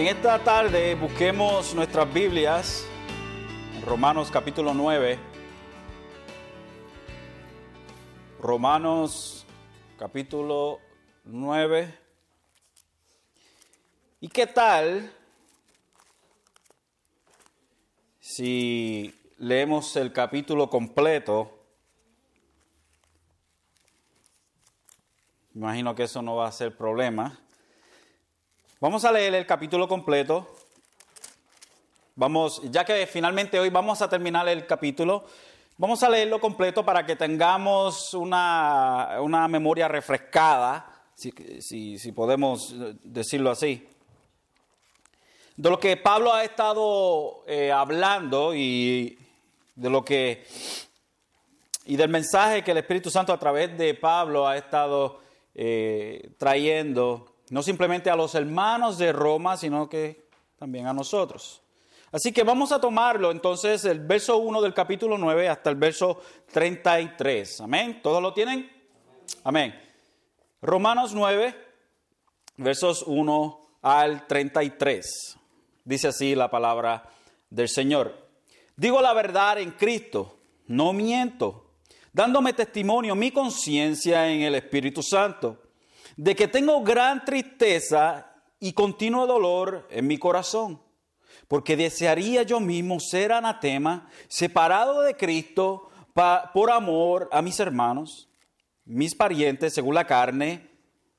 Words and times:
En 0.00 0.06
esta 0.06 0.42
tarde 0.42 0.94
busquemos 0.94 1.74
nuestras 1.74 2.10
Biblias, 2.10 2.86
en 3.76 3.82
Romanos 3.82 4.30
capítulo 4.30 4.72
9. 4.72 5.18
Romanos 8.40 9.44
capítulo 9.98 10.80
9. 11.24 11.98
¿Y 14.22 14.28
qué 14.28 14.46
tal 14.46 15.12
si 18.20 19.14
leemos 19.36 19.96
el 19.96 20.14
capítulo 20.14 20.70
completo? 20.70 21.62
Imagino 25.54 25.94
que 25.94 26.04
eso 26.04 26.22
no 26.22 26.36
va 26.36 26.48
a 26.48 26.52
ser 26.52 26.74
problema. 26.74 27.38
Vamos 28.82 29.04
a 29.04 29.12
leer 29.12 29.34
el 29.34 29.44
capítulo 29.44 29.86
completo. 29.86 30.56
Vamos, 32.14 32.62
ya 32.70 32.82
que 32.82 33.06
finalmente 33.06 33.60
hoy 33.60 33.68
vamos 33.68 34.00
a 34.00 34.08
terminar 34.08 34.48
el 34.48 34.66
capítulo, 34.66 35.26
vamos 35.76 36.02
a 36.02 36.08
leerlo 36.08 36.40
completo 36.40 36.82
para 36.82 37.04
que 37.04 37.14
tengamos 37.14 38.14
una, 38.14 39.18
una 39.20 39.48
memoria 39.48 39.86
refrescada, 39.86 41.04
si, 41.14 41.98
si, 41.98 42.12
podemos 42.12 42.74
decirlo 43.04 43.50
así. 43.50 43.86
De 45.56 45.68
lo 45.68 45.78
que 45.78 45.98
Pablo 45.98 46.32
ha 46.32 46.42
estado 46.42 47.44
eh, 47.46 47.70
hablando 47.70 48.54
y 48.54 49.18
de 49.74 49.90
lo 49.90 50.02
que 50.02 50.46
y 51.84 51.96
del 51.96 52.08
mensaje 52.08 52.64
que 52.64 52.70
el 52.70 52.78
Espíritu 52.78 53.10
Santo 53.10 53.34
a 53.34 53.38
través 53.38 53.76
de 53.76 53.92
Pablo 53.92 54.48
ha 54.48 54.56
estado 54.56 55.20
eh, 55.54 56.30
trayendo 56.38 57.29
no 57.50 57.62
simplemente 57.62 58.08
a 58.08 58.16
los 58.16 58.34
hermanos 58.34 58.96
de 58.96 59.12
Roma, 59.12 59.56
sino 59.56 59.88
que 59.88 60.28
también 60.56 60.86
a 60.86 60.92
nosotros. 60.92 61.60
Así 62.12 62.32
que 62.32 62.42
vamos 62.42 62.72
a 62.72 62.80
tomarlo 62.80 63.30
entonces 63.30 63.84
el 63.84 64.00
verso 64.00 64.38
1 64.38 64.62
del 64.62 64.74
capítulo 64.74 65.18
9 65.18 65.48
hasta 65.48 65.70
el 65.70 65.76
verso 65.76 66.20
33. 66.52 67.60
Amén. 67.60 68.00
¿Todos 68.02 68.22
lo 68.22 68.32
tienen? 68.32 68.70
Amén. 69.44 69.78
Romanos 70.62 71.12
9, 71.12 71.54
versos 72.56 73.04
1 73.06 73.60
al 73.82 74.26
33. 74.26 75.38
Dice 75.84 76.08
así 76.08 76.34
la 76.34 76.50
palabra 76.50 77.08
del 77.48 77.68
Señor. 77.68 78.28
Digo 78.76 79.00
la 79.00 79.12
verdad 79.12 79.58
en 79.58 79.72
Cristo, 79.72 80.38
no 80.66 80.92
miento, 80.92 81.72
dándome 82.12 82.52
testimonio 82.52 83.14
mi 83.14 83.30
conciencia 83.30 84.28
en 84.28 84.42
el 84.42 84.54
Espíritu 84.54 85.02
Santo 85.02 85.69
de 86.20 86.36
que 86.36 86.48
tengo 86.48 86.82
gran 86.82 87.24
tristeza 87.24 88.30
y 88.58 88.74
continuo 88.74 89.26
dolor 89.26 89.88
en 89.90 90.06
mi 90.06 90.18
corazón, 90.18 90.78
porque 91.48 91.78
desearía 91.78 92.42
yo 92.42 92.60
mismo 92.60 93.00
ser 93.00 93.32
anatema, 93.32 94.06
separado 94.28 95.00
de 95.00 95.16
Cristo 95.16 95.88
por 96.52 96.70
amor 96.72 97.30
a 97.32 97.40
mis 97.40 97.58
hermanos, 97.58 98.28
mis 98.84 99.14
parientes 99.14 99.72
según 99.72 99.94
la 99.94 100.06
carne, 100.06 100.68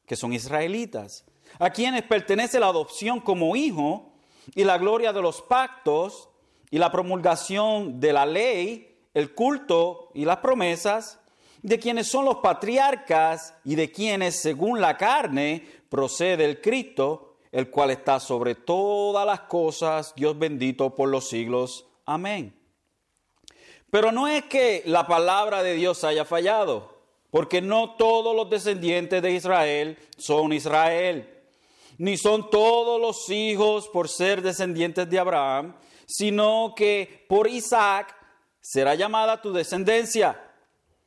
que 0.05 0.15
son 0.15 0.33
israelitas, 0.33 1.25
a 1.57 1.71
quienes 1.71 2.03
pertenece 2.03 2.59
la 2.59 2.67
adopción 2.67 3.21
como 3.21 3.55
hijo 3.55 4.13
y 4.53 4.65
la 4.65 4.77
gloria 4.77 5.11
de 5.11 5.23
los 5.23 5.41
pactos 5.41 6.29
y 6.69 6.77
la 6.77 6.91
promulgación 6.91 7.99
de 7.99 8.13
la 8.13 8.27
ley, 8.27 8.99
el 9.15 9.33
culto 9.33 10.11
y 10.13 10.25
las 10.25 10.37
promesas 10.37 11.20
de 11.61 11.79
quienes 11.79 12.07
son 12.07 12.25
los 12.25 12.37
patriarcas 12.37 13.53
y 13.63 13.75
de 13.75 13.91
quienes, 13.91 14.41
según 14.41 14.81
la 14.81 14.97
carne, 14.97 15.65
procede 15.89 16.45
el 16.45 16.61
Cristo, 16.61 17.37
el 17.51 17.69
cual 17.69 17.91
está 17.91 18.19
sobre 18.19 18.55
todas 18.55 19.25
las 19.25 19.41
cosas, 19.41 20.13
Dios 20.15 20.37
bendito 20.39 20.95
por 20.95 21.09
los 21.09 21.27
siglos. 21.27 21.85
Amén. 22.05 22.55
Pero 23.89 24.11
no 24.11 24.27
es 24.27 24.45
que 24.45 24.83
la 24.85 25.05
palabra 25.05 25.61
de 25.63 25.75
Dios 25.75 26.03
haya 26.03 26.23
fallado, 26.23 26.97
porque 27.29 27.61
no 27.61 27.95
todos 27.95 28.35
los 28.35 28.49
descendientes 28.49 29.21
de 29.21 29.31
Israel 29.31 29.97
son 30.17 30.53
Israel, 30.53 31.29
ni 31.97 32.17
son 32.17 32.49
todos 32.49 32.99
los 32.99 33.29
hijos 33.29 33.89
por 33.89 34.07
ser 34.07 34.41
descendientes 34.41 35.09
de 35.09 35.19
Abraham, 35.19 35.75
sino 36.07 36.73
que 36.75 37.25
por 37.27 37.47
Isaac 37.47 38.15
será 38.61 38.95
llamada 38.95 39.41
tu 39.41 39.51
descendencia. 39.51 40.50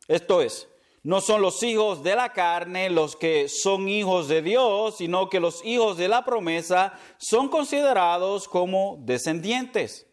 Esto 0.09 0.41
es, 0.41 0.69
no 1.05 1.21
son 1.21 1.43
los 1.43 1.63
hijos 1.63 2.03
de 2.03 2.17
la 2.17 2.33
carne 2.33 2.89
los 2.89 3.15
que 3.15 3.49
son 3.49 3.91
hijos 3.91 4.27
de 4.27 4.41
Dios, 4.41 4.97
sino 4.97 5.29
que 5.29 5.39
los 5.39 5.63
hijos 5.63 5.99
de 5.99 6.09
la 6.09 6.25
promesa 6.25 6.99
son 7.19 7.49
considerados 7.49 8.49
como 8.49 8.97
descendientes. 9.01 10.07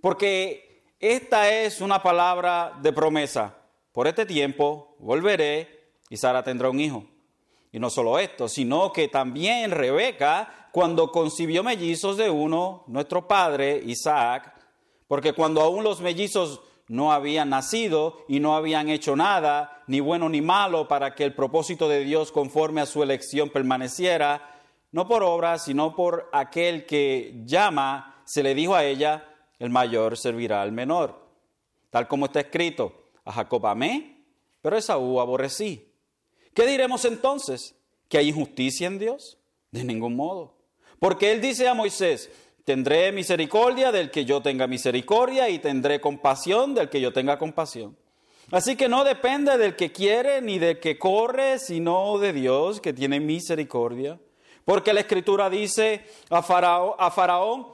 Porque 0.00 0.92
esta 0.98 1.52
es 1.52 1.80
una 1.80 2.02
palabra 2.02 2.76
de 2.82 2.92
promesa. 2.92 3.56
Por 3.92 4.08
este 4.08 4.26
tiempo 4.26 4.96
volveré 4.98 5.92
y 6.10 6.16
Sara 6.16 6.42
tendrá 6.42 6.68
un 6.68 6.80
hijo. 6.80 7.04
Y 7.70 7.78
no 7.78 7.88
solo 7.88 8.18
esto, 8.18 8.48
sino 8.48 8.92
que 8.92 9.06
también 9.06 9.70
Rebeca, 9.70 10.68
cuando 10.72 11.12
concibió 11.12 11.62
mellizos 11.62 12.16
de 12.16 12.28
uno, 12.28 12.82
nuestro 12.88 13.28
padre 13.28 13.80
Isaac, 13.86 14.52
porque 15.06 15.32
cuando 15.32 15.60
aún 15.60 15.84
los 15.84 16.00
mellizos 16.00 16.60
no 16.88 17.12
habían 17.12 17.50
nacido 17.50 18.24
y 18.28 18.40
no 18.40 18.56
habían 18.56 18.88
hecho 18.88 19.14
nada, 19.14 19.82
ni 19.86 20.00
bueno 20.00 20.28
ni 20.28 20.40
malo, 20.40 20.88
para 20.88 21.14
que 21.14 21.24
el 21.24 21.34
propósito 21.34 21.88
de 21.88 22.04
Dios 22.04 22.32
conforme 22.32 22.80
a 22.80 22.86
su 22.86 23.02
elección 23.02 23.50
permaneciera, 23.50 24.60
no 24.90 25.06
por 25.06 25.22
obra, 25.22 25.58
sino 25.58 25.94
por 25.94 26.28
aquel 26.32 26.86
que 26.86 27.42
llama, 27.44 28.22
se 28.24 28.42
le 28.42 28.54
dijo 28.54 28.74
a 28.74 28.84
ella, 28.84 29.28
el 29.58 29.70
mayor 29.70 30.16
servirá 30.16 30.62
al 30.62 30.72
menor. 30.72 31.28
Tal 31.90 32.08
como 32.08 32.26
está 32.26 32.40
escrito, 32.40 33.10
a 33.24 33.32
Jacob 33.32 33.66
amé, 33.66 34.24
pero 34.62 34.76
a 34.76 34.78
Esaú 34.78 35.20
aborrecí. 35.20 35.92
¿Qué 36.54 36.66
diremos 36.66 37.04
entonces? 37.04 37.76
¿Que 38.08 38.18
hay 38.18 38.28
injusticia 38.28 38.86
en 38.86 38.98
Dios? 38.98 39.38
De 39.70 39.84
ningún 39.84 40.16
modo. 40.16 40.56
Porque 40.98 41.30
él 41.30 41.40
dice 41.40 41.68
a 41.68 41.74
Moisés, 41.74 42.30
Tendré 42.68 43.12
misericordia 43.12 43.90
del 43.90 44.10
que 44.10 44.26
yo 44.26 44.42
tenga 44.42 44.66
misericordia 44.66 45.48
y 45.48 45.58
tendré 45.58 46.02
compasión 46.02 46.74
del 46.74 46.90
que 46.90 47.00
yo 47.00 47.14
tenga 47.14 47.38
compasión. 47.38 47.96
Así 48.50 48.76
que 48.76 48.90
no 48.90 49.04
depende 49.04 49.56
del 49.56 49.74
que 49.74 49.90
quiere 49.90 50.42
ni 50.42 50.58
del 50.58 50.78
que 50.78 50.98
corre, 50.98 51.58
sino 51.60 52.18
de 52.18 52.34
Dios 52.34 52.82
que 52.82 52.92
tiene 52.92 53.20
misericordia. 53.20 54.20
Porque 54.66 54.92
la 54.92 55.00
escritura 55.00 55.48
dice 55.48 56.04
a 56.28 56.42
Faraón, 56.42 56.92
a 56.98 57.10
Faraón, 57.10 57.68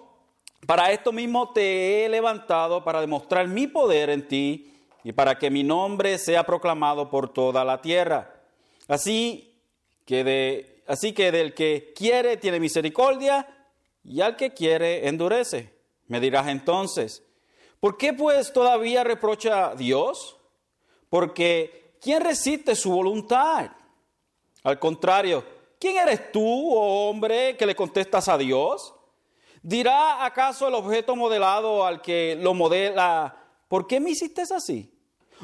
para 0.65 0.93
esto 0.93 1.11
mismo 1.11 1.53
te 1.53 2.05
he 2.05 2.09
levantado 2.09 2.85
para 2.85 3.01
demostrar 3.01 3.49
mi 3.49 3.67
poder 3.67 4.11
en 4.11 4.29
ti 4.29 4.75
y 5.03 5.11
para 5.11 5.41
que 5.41 5.51
mi 5.51 5.65
nombre 5.65 6.19
sea 6.19 6.45
proclamado 6.45 7.11
por 7.11 7.33
toda 7.33 7.65
la 7.65 7.83
tierra. 7.83 8.33
Así 8.87 9.57
que, 10.05 10.23
de, 10.23 10.85
así 10.87 11.13
que 11.13 11.33
del 11.33 11.53
que 11.53 11.93
quiere 11.97 12.37
tiene 12.37 12.61
misericordia 12.61 13.49
y 14.05 14.21
al 14.21 14.37
que 14.37 14.53
quiere 14.53 15.09
endurece. 15.09 15.73
Me 16.07 16.21
dirás 16.21 16.49
entonces, 16.49 17.23
¿por 17.81 17.97
qué 17.97 18.13
pues 18.13 18.53
todavía 18.53 19.03
reprocha 19.05 19.71
a 19.71 19.75
Dios? 19.75 20.37
Porque 21.09 21.97
¿quién 22.01 22.23
resiste 22.23 22.75
su 22.75 22.91
voluntad? 22.91 23.71
Al 24.63 24.79
contrario, 24.79 25.45
¿quién 25.79 25.97
eres 25.97 26.31
tú, 26.33 26.75
oh 26.75 27.09
hombre, 27.09 27.57
que 27.57 27.67
le 27.67 27.75
contestas 27.75 28.29
a 28.29 28.39
Dios? 28.39 28.95
¿Dirá 29.63 30.25
acaso 30.25 30.69
el 30.69 30.75
objeto 30.75 31.17
modelado 31.17 31.87
al 31.87 32.03
que 32.03 32.37
lo 32.39 32.53
modela, 32.53 33.35
¿por 33.69 33.87
qué 33.87 33.99
me 33.99 34.11
hiciste 34.11 34.43
así? 34.43 34.91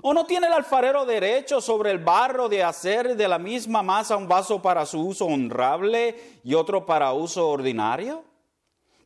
¿O 0.02 0.14
no 0.14 0.24
tiene 0.24 0.46
el 0.46 0.52
alfarero 0.52 1.04
derecho 1.04 1.60
sobre 1.60 1.90
el 1.90 1.98
barro 1.98 2.48
de 2.48 2.62
hacer 2.62 3.16
de 3.16 3.28
la 3.28 3.38
misma 3.38 3.82
masa 3.82 4.16
un 4.16 4.28
vaso 4.28 4.60
para 4.62 4.86
su 4.86 5.00
uso 5.00 5.24
honrable 5.24 6.40
y 6.44 6.54
otro 6.54 6.86
para 6.86 7.12
uso 7.12 7.48
ordinario? 7.48 8.29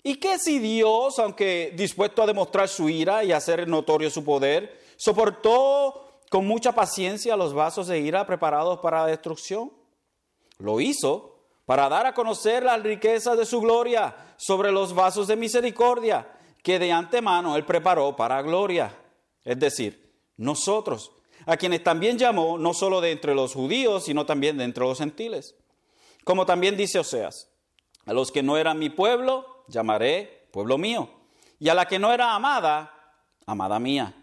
¿Y 0.07 0.17
qué 0.17 0.39
si 0.39 0.59
Dios, 0.59 1.19
aunque 1.19 1.73
dispuesto 1.75 2.23
a 2.23 2.27
demostrar 2.27 2.69
su 2.69 2.91
ira 2.91 3.25
y 3.25 3.33
hacer 3.33 3.67
notorio 3.67 4.11
su 4.11 4.23
poder, 4.23 4.79
soportó 4.97 6.21
con 6.29 6.47
mucha 6.47 6.73
paciencia 6.73 7.39
los 7.39 7.55
vasos 7.55 7.87
de 7.87 8.01
ira 8.01 8.27
preparados 8.27 8.81
para 8.81 9.01
la 9.01 9.07
destrucción? 9.07 9.73
Lo 10.59 10.79
hizo 10.79 11.39
para 11.65 11.89
dar 11.89 12.05
a 12.05 12.13
conocer 12.13 12.65
la 12.65 12.77
riqueza 12.77 13.35
de 13.35 13.47
su 13.47 13.63
gloria 13.63 14.15
sobre 14.37 14.71
los 14.71 14.95
vasos 14.95 15.27
de 15.27 15.37
misericordia 15.37 16.31
que 16.63 16.79
de 16.79 16.93
antemano 16.93 17.57
Él 17.57 17.65
preparó 17.65 18.15
para 18.15 18.43
gloria. 18.43 18.95
Es 19.43 19.59
decir, 19.59 20.13
nosotros, 20.37 21.13
a 21.47 21.57
quienes 21.57 21.83
también 21.83 22.19
llamó 22.19 22.59
no 22.59 22.75
solo 22.75 23.01
de 23.01 23.11
entre 23.11 23.35
los 23.35 23.55
judíos, 23.55 24.05
sino 24.05 24.27
también 24.27 24.59
de 24.59 24.65
entre 24.65 24.85
los 24.85 24.99
gentiles. 24.99 25.55
Como 26.25 26.45
también 26.45 26.77
dice 26.77 26.99
Oseas, 26.99 27.49
a 28.05 28.13
los 28.13 28.31
que 28.31 28.43
no 28.43 28.59
eran 28.59 28.79
mi 28.79 28.91
pueblo, 28.91 29.54
llamaré 29.69 30.49
pueblo 30.51 30.79
mío, 30.79 31.09
y 31.59 31.69
a 31.69 31.75
la 31.75 31.87
que 31.87 31.99
no 31.99 32.13
era 32.13 32.35
amada, 32.35 32.93
amada 33.47 33.79
mía. 33.79 34.15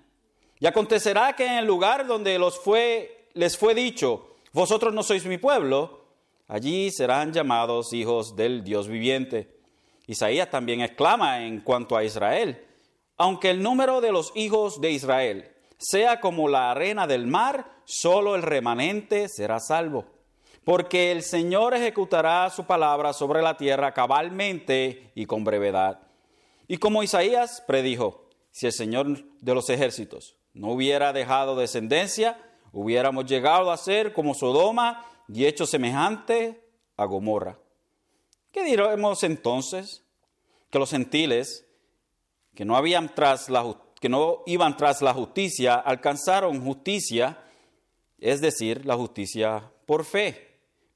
Y 0.60 0.66
acontecerá 0.66 1.34
que 1.34 1.46
en 1.46 1.54
el 1.54 1.66
lugar 1.66 2.06
donde 2.06 2.38
los 2.38 2.60
fue, 2.60 3.30
les 3.34 3.58
fue 3.58 3.74
dicho, 3.74 4.36
vosotros 4.54 4.94
no 4.94 5.04
sois 5.04 5.26
mi 5.26 5.38
pueblo, 5.38 6.06
allí 6.48 6.92
serán 6.92 7.34
llamados 7.34 7.94
hijos 7.94 8.36
del 8.36 8.64
Dios 8.64 8.88
viviente. 8.88 9.60
Isaías 10.08 10.50
también 10.50 10.82
exclama 10.82 11.46
en 11.46 11.62
cuanto 11.62 11.98
a 11.98 12.04
Israel, 12.04 12.66
aunque 13.18 13.50
el 13.50 13.64
número 13.64 14.02
de 14.02 14.12
los 14.12 14.32
hijos 14.36 14.82
de 14.82 14.92
Israel 14.92 15.52
sea 15.78 16.20
como 16.20 16.48
la 16.48 16.72
arena 16.72 17.08
del 17.08 17.26
mar, 17.26 17.82
solo 17.86 18.36
el 18.36 18.44
remanente 18.44 19.28
será 19.28 19.60
salvo. 19.60 20.06
Porque 20.64 21.12
el 21.12 21.24
Señor 21.24 21.74
ejecutará 21.74 22.50
su 22.50 22.66
palabra 22.66 23.14
sobre 23.14 23.42
la 23.42 23.58
tierra 23.58 23.94
cabalmente 23.94 25.12
y 25.16 25.26
con 25.26 25.44
brevedad. 25.44 26.00
Y 26.68 26.78
como 26.78 27.04
Isaías 27.04 27.64
predijo, 27.66 28.30
si 28.52 28.68
el 28.68 28.72
Señor 28.72 29.24
de 29.42 29.54
los 29.56 29.70
ejércitos 29.70 30.38
no 30.54 30.72
hubiera 30.72 31.14
dejado 31.14 31.56
descendencia, 31.56 32.38
hubiéramos 32.72 33.26
llegado 33.26 33.72
a 33.72 33.78
ser 33.78 34.14
como 34.14 34.34
Sodoma 34.34 35.06
y 35.28 35.46
hecho 35.46 35.66
semejante 35.66 36.64
a 36.98 37.06
Gomorra. 37.06 37.58
¿Qué 38.52 38.64
diremos 38.64 39.24
entonces? 39.24 40.04
Que 40.70 40.80
los 40.80 40.92
gentiles 40.92 41.66
que 42.54 42.66
no, 42.66 42.76
habían 42.76 43.14
tras 43.16 43.50
la, 43.50 43.76
que 44.00 44.10
no 44.10 44.44
iban 44.46 44.76
tras 44.78 45.02
la 45.02 45.14
justicia 45.14 45.76
alcanzaron 45.76 46.64
justicia, 46.64 47.44
es 48.20 48.42
decir, 48.42 48.86
la 48.86 48.96
justicia 48.96 49.72
por 49.86 50.06
fe. 50.06 50.51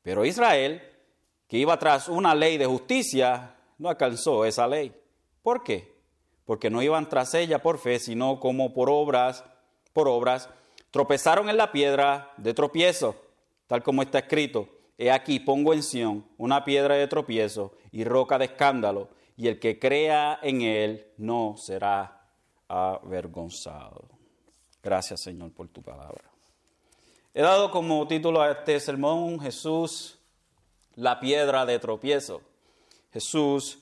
Pero 0.06 0.24
Israel, 0.24 0.84
que 1.48 1.58
iba 1.58 1.80
tras 1.80 2.10
una 2.10 2.36
ley 2.36 2.60
de 2.60 2.68
justicia, 2.68 3.56
no 3.80 3.90
alcanzó 3.90 4.46
esa 4.46 4.68
ley. 4.68 4.96
¿Por 5.42 5.64
qué? 5.64 5.96
Porque 6.46 6.70
no 6.70 6.84
iban 6.84 7.10
tras 7.10 7.34
ella 7.34 7.64
por 7.64 7.80
fe, 7.80 7.98
sino 7.98 8.40
como 8.40 8.72
por 8.72 8.88
obras, 8.88 9.44
por 9.94 10.08
obras, 10.08 10.48
tropezaron 10.92 11.50
en 11.50 11.58
la 11.58 11.72
piedra 11.72 12.32
de 12.38 12.54
tropiezo, 12.54 13.16
tal 13.66 13.82
como 13.82 14.04
está 14.04 14.20
escrito 14.20 14.70
He 15.00 15.10
aquí 15.10 15.40
pongo 15.40 15.74
en 15.74 15.82
Sión 15.82 16.24
una 16.38 16.64
piedra 16.64 16.94
de 16.94 17.08
tropiezo 17.08 17.74
y 17.92 18.04
roca 18.04 18.38
de 18.38 18.46
escándalo, 18.46 19.10
y 19.36 19.48
el 19.48 19.60
que 19.60 19.80
crea 19.80 20.38
en 20.44 20.62
él 20.62 21.08
no 21.18 21.56
será 21.58 22.30
avergonzado. 22.68 24.08
Gracias, 24.84 25.22
Señor, 25.22 25.52
por 25.52 25.68
tu 25.70 25.82
palabra. 25.82 26.35
He 27.38 27.42
dado 27.42 27.70
como 27.70 28.08
título 28.08 28.42
a 28.42 28.52
este 28.52 28.80
sermón 28.80 29.42
Jesús, 29.42 30.18
la 30.96 31.20
piedra 31.20 31.66
de 31.66 31.80
tropiezo. 31.80 32.42
Jesús, 33.12 33.80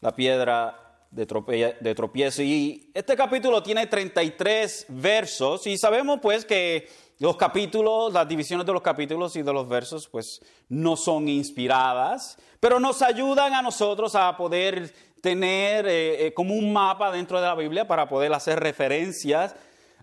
la 0.00 0.14
piedra 0.14 1.08
de, 1.10 1.26
tropiezo. 1.26 2.42
Y 2.42 2.92
este 2.94 3.16
capítulo 3.16 3.60
tiene 3.60 3.88
33 3.88 4.86
versos 4.90 5.66
y 5.66 5.76
sabemos 5.76 6.20
pues 6.22 6.44
que 6.44 6.88
los 7.18 7.36
capítulos, 7.36 8.12
las 8.12 8.28
divisiones 8.28 8.64
de 8.64 8.72
los 8.72 8.82
capítulos 8.82 9.34
y 9.34 9.42
de 9.42 9.52
los 9.52 9.68
versos, 9.68 10.06
pues 10.06 10.40
no 10.68 10.94
son 10.94 11.28
inspiradas, 11.28 12.38
pero 12.60 12.78
nos 12.78 13.02
ayudan 13.02 13.52
a 13.52 13.62
nosotros 13.62 14.14
a 14.14 14.36
poder 14.36 14.94
tener 15.20 15.88
eh, 15.88 16.26
eh, 16.26 16.34
como 16.34 16.54
un 16.54 16.72
mapa 16.72 17.10
dentro 17.10 17.40
de 17.40 17.48
la 17.48 17.56
Biblia 17.56 17.84
para 17.84 18.08
poder 18.08 18.32
hacer 18.32 18.60
referencias 18.60 19.56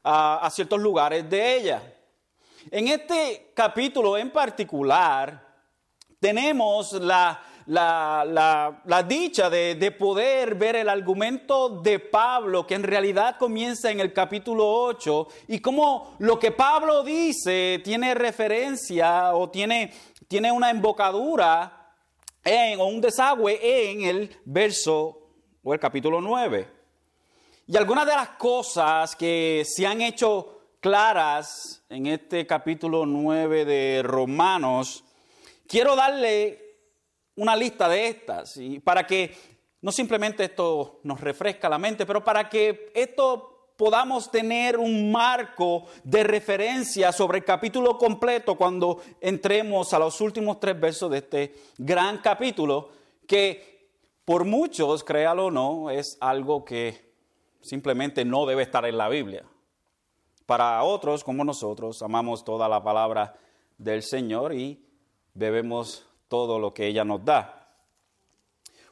a 0.04 0.50
ciertos 0.52 0.82
lugares 0.82 1.30
de 1.30 1.56
ella. 1.56 1.82
En 2.72 2.88
este 2.88 3.52
capítulo 3.54 4.18
en 4.18 4.32
particular, 4.32 5.48
tenemos 6.20 6.94
la, 6.94 7.42
la, 7.66 9.06
dicha 9.08 9.50
de, 9.50 9.76
de, 9.76 9.92
poder 9.92 10.56
ver 10.56 10.76
el 10.76 10.90
argumento 10.90 11.70
de 11.70 12.00
Pablo, 12.00 12.68
que 12.68 12.76
en 12.76 12.84
realidad 12.84 13.38
comienza 13.38 13.90
en 13.92 14.00
el 14.00 14.12
capítulo 14.12 14.68
8, 14.68 15.28
y 15.48 15.60
cómo 15.60 16.16
lo 16.20 16.38
que 16.38 16.52
Pablo 16.52 17.04
dice 17.04 17.82
tiene 17.84 18.14
referencia 18.14 19.34
o 19.34 19.50
tiene, 19.50 19.94
tiene 20.28 20.52
una 20.52 20.70
embocadura 20.70 21.94
en, 22.44 22.80
o 22.80 22.86
un 22.86 23.02
desagüe 23.02 23.60
en 23.62 24.02
el 24.02 24.38
verso 24.46 25.20
o 25.64 25.74
el 25.74 25.80
capítulo 25.80 26.20
9. 26.20 26.80
Y 27.68 27.78
algunas 27.78 28.06
de 28.06 28.16
las 28.16 28.30
cosas 28.30 29.16
que 29.16 29.64
se 29.66 29.86
han 29.86 30.02
hecho 30.02 30.59
claras 30.80 31.84
en 31.90 32.08
este 32.08 32.48
capítulo 32.48 33.06
9 33.06 33.66
de 33.66 34.02
Romanos, 34.04 35.04
quiero 35.68 35.96
darle 35.96 36.78
una 37.36 37.56
lista 37.56 37.88
de 37.90 38.08
estas, 38.08 38.58
y 38.58 38.80
para 38.80 39.06
que 39.06 39.36
no 39.82 39.92
simplemente 39.92 40.46
esto 40.46 41.00
nos 41.04 41.22
refresca 41.22 41.70
la 41.70 41.78
mente, 41.78 42.06
pero 42.06 42.24
para 42.24 42.50
que 42.50 42.92
esto 42.94 43.74
podamos 43.78 44.30
tener 44.30 44.78
un 44.78 45.12
marco 45.12 45.86
de 46.04 46.24
referencia 46.24 47.14
sobre 47.14 47.38
el 47.38 47.46
capítulo 47.46 47.98
completo 47.98 48.56
cuando 48.56 49.02
entremos 49.22 49.94
a 49.94 50.00
los 50.00 50.20
últimos 50.20 50.60
tres 50.60 50.78
versos 50.80 51.10
de 51.12 51.18
este 51.20 51.56
gran 51.78 52.18
capítulo, 52.18 52.90
que 53.26 53.90
por 54.26 54.44
muchos, 54.44 55.04
créalo 55.04 55.46
o 55.46 55.52
no, 55.52 55.90
es 55.90 56.18
algo 56.20 56.66
que 56.66 57.14
simplemente 57.62 58.26
no 58.26 58.46
debe 58.46 58.64
estar 58.64 58.86
en 58.86 58.98
la 58.98 59.08
Biblia. 59.08 59.46
Para 60.50 60.82
otros, 60.82 61.24
como 61.24 61.44
nosotros, 61.44 62.02
amamos 62.02 62.44
toda 62.44 62.68
la 62.68 62.82
palabra 62.82 63.36
del 63.78 64.02
Señor 64.02 64.52
y 64.56 64.84
debemos 65.36 66.08
todo 66.28 66.58
lo 66.58 66.74
que 66.74 66.88
ella 66.88 67.06
nos 67.06 67.24
da. 67.24 67.68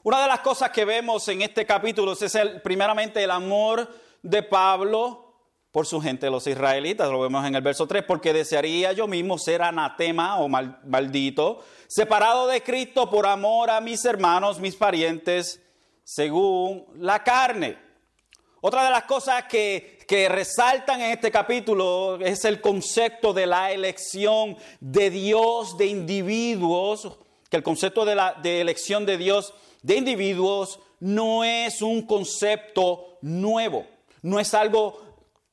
Una 0.04 0.22
de 0.22 0.28
las 0.28 0.42
cosas 0.42 0.70
que 0.70 0.86
vemos 0.86 1.28
en 1.30 1.42
este 1.42 1.66
capítulo 1.66 2.12
es 2.12 2.36
el, 2.36 2.62
primeramente 2.62 3.24
el 3.24 3.32
amor 3.32 3.90
de 4.22 4.44
Pablo 4.44 5.34
por 5.72 5.88
su 5.88 6.00
gente, 6.00 6.30
los 6.30 6.46
israelitas, 6.46 7.10
lo 7.10 7.22
vemos 7.22 7.44
en 7.44 7.56
el 7.56 7.64
verso 7.64 7.88
3, 7.88 8.04
porque 8.04 8.34
desearía 8.34 8.92
yo 8.92 9.08
mismo 9.08 9.40
ser 9.40 9.64
anatema 9.64 10.38
o 10.38 10.48
maldito, 10.48 11.64
separado 11.88 12.46
de 12.46 12.62
Cristo 12.62 13.10
por 13.10 13.26
amor 13.26 13.72
a 13.72 13.82
mis 13.82 14.06
hermanos, 14.06 14.60
mis 14.60 14.76
parientes, 14.76 15.60
según 16.04 16.86
la 16.98 17.24
carne. 17.24 17.80
Otra 18.62 18.84
de 18.84 18.92
las 18.92 19.06
cosas 19.06 19.46
que, 19.46 19.97
que, 20.08 20.30
resaltan 20.30 21.02
en 21.02 21.12
este 21.12 21.32
capítulo 21.32 22.18
es 22.22 22.46
el 22.46 22.62
concepto 22.62 23.34
de 23.34 23.46
la 23.46 23.72
elección 23.72 24.58
de 24.80 25.10
Dios 25.10 25.78
de 25.78 25.88
individuos 25.88 27.20
que 27.50 27.58
el 27.58 27.64
concepto 27.64 28.06
de, 28.06 28.16
la, 28.16 28.34
de 28.34 28.62
elección 28.62 29.06
de 29.06 29.18
Dios 29.18 29.54
de 29.82 29.96
individuos 29.96 30.80
no 31.00 31.44
es 31.44 31.82
un 31.82 32.02
concepto 32.02 33.18
nuevo, 33.22 33.86
no 34.22 34.40
es 34.40 34.54
algo 34.54 35.02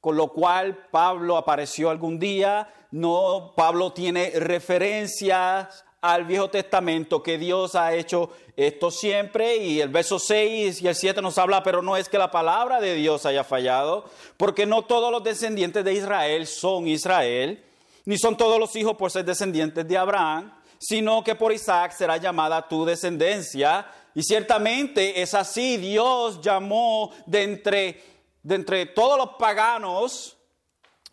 con 0.00 0.16
lo 0.16 0.32
cual 0.32 0.88
Pablo 0.90 1.36
apareció 1.36 1.90
algún 1.90 2.18
día, 2.18 2.68
no, 2.90 3.52
Pablo 3.56 3.92
tiene 3.92 4.30
referencias 4.36 5.83
al 6.04 6.26
Viejo 6.26 6.50
Testamento 6.50 7.22
que 7.22 7.38
Dios 7.38 7.74
ha 7.74 7.94
hecho 7.94 8.28
esto 8.58 8.90
siempre 8.90 9.56
y 9.56 9.80
el 9.80 9.88
verso 9.88 10.18
6 10.18 10.82
y 10.82 10.86
el 10.86 10.94
7 10.94 11.22
nos 11.22 11.38
habla, 11.38 11.62
pero 11.62 11.80
no 11.80 11.96
es 11.96 12.10
que 12.10 12.18
la 12.18 12.30
palabra 12.30 12.78
de 12.78 12.94
Dios 12.94 13.24
haya 13.24 13.42
fallado, 13.42 14.04
porque 14.36 14.66
no 14.66 14.84
todos 14.84 15.10
los 15.10 15.24
descendientes 15.24 15.82
de 15.82 15.94
Israel 15.94 16.46
son 16.46 16.86
Israel, 16.88 17.64
ni 18.04 18.18
son 18.18 18.36
todos 18.36 18.58
los 18.58 18.76
hijos 18.76 18.98
por 18.98 19.10
ser 19.10 19.24
descendientes 19.24 19.88
de 19.88 19.96
Abraham, 19.96 20.52
sino 20.78 21.24
que 21.24 21.36
por 21.36 21.54
Isaac 21.54 21.92
será 21.92 22.18
llamada 22.18 22.68
tu 22.68 22.84
descendencia. 22.84 23.86
Y 24.14 24.22
ciertamente 24.24 25.22
es 25.22 25.32
así, 25.32 25.78
Dios 25.78 26.42
llamó 26.42 27.14
de 27.24 27.44
entre, 27.44 28.04
de 28.42 28.54
entre 28.56 28.84
todos 28.84 29.16
los 29.16 29.36
paganos 29.38 30.36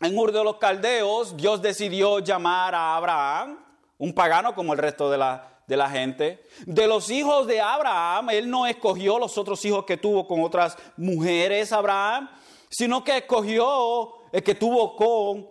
en 0.02 0.18
Ur 0.18 0.32
de 0.32 0.44
los 0.44 0.56
Caldeos, 0.56 1.34
Dios 1.34 1.62
decidió 1.62 2.18
llamar 2.18 2.74
a 2.74 2.94
Abraham, 2.94 3.61
un 4.02 4.12
pagano 4.14 4.52
como 4.56 4.72
el 4.72 4.80
resto 4.80 5.08
de 5.12 5.16
la, 5.16 5.60
de 5.68 5.76
la 5.76 5.88
gente. 5.88 6.44
De 6.66 6.88
los 6.88 7.08
hijos 7.08 7.46
de 7.46 7.60
Abraham, 7.60 8.30
él 8.30 8.50
no 8.50 8.66
escogió 8.66 9.16
los 9.16 9.38
otros 9.38 9.64
hijos 9.64 9.84
que 9.84 9.96
tuvo 9.96 10.26
con 10.26 10.42
otras 10.42 10.76
mujeres, 10.96 11.72
Abraham, 11.72 12.28
sino 12.68 13.04
que 13.04 13.18
escogió 13.18 14.14
el 14.32 14.42
que 14.42 14.56
tuvo 14.56 14.96
con, 14.96 15.48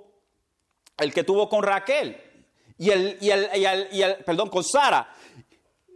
el 0.97 1.13
que 1.13 1.23
tuvo 1.23 1.47
con 1.47 1.63
Raquel 1.63 2.17
y 2.77 2.89
el, 2.89 3.17
y 3.21 3.29
el, 3.29 3.87
y 3.89 4.01
el, 4.01 4.17
perdón, 4.25 4.49
con 4.49 4.65
Sara, 4.65 5.15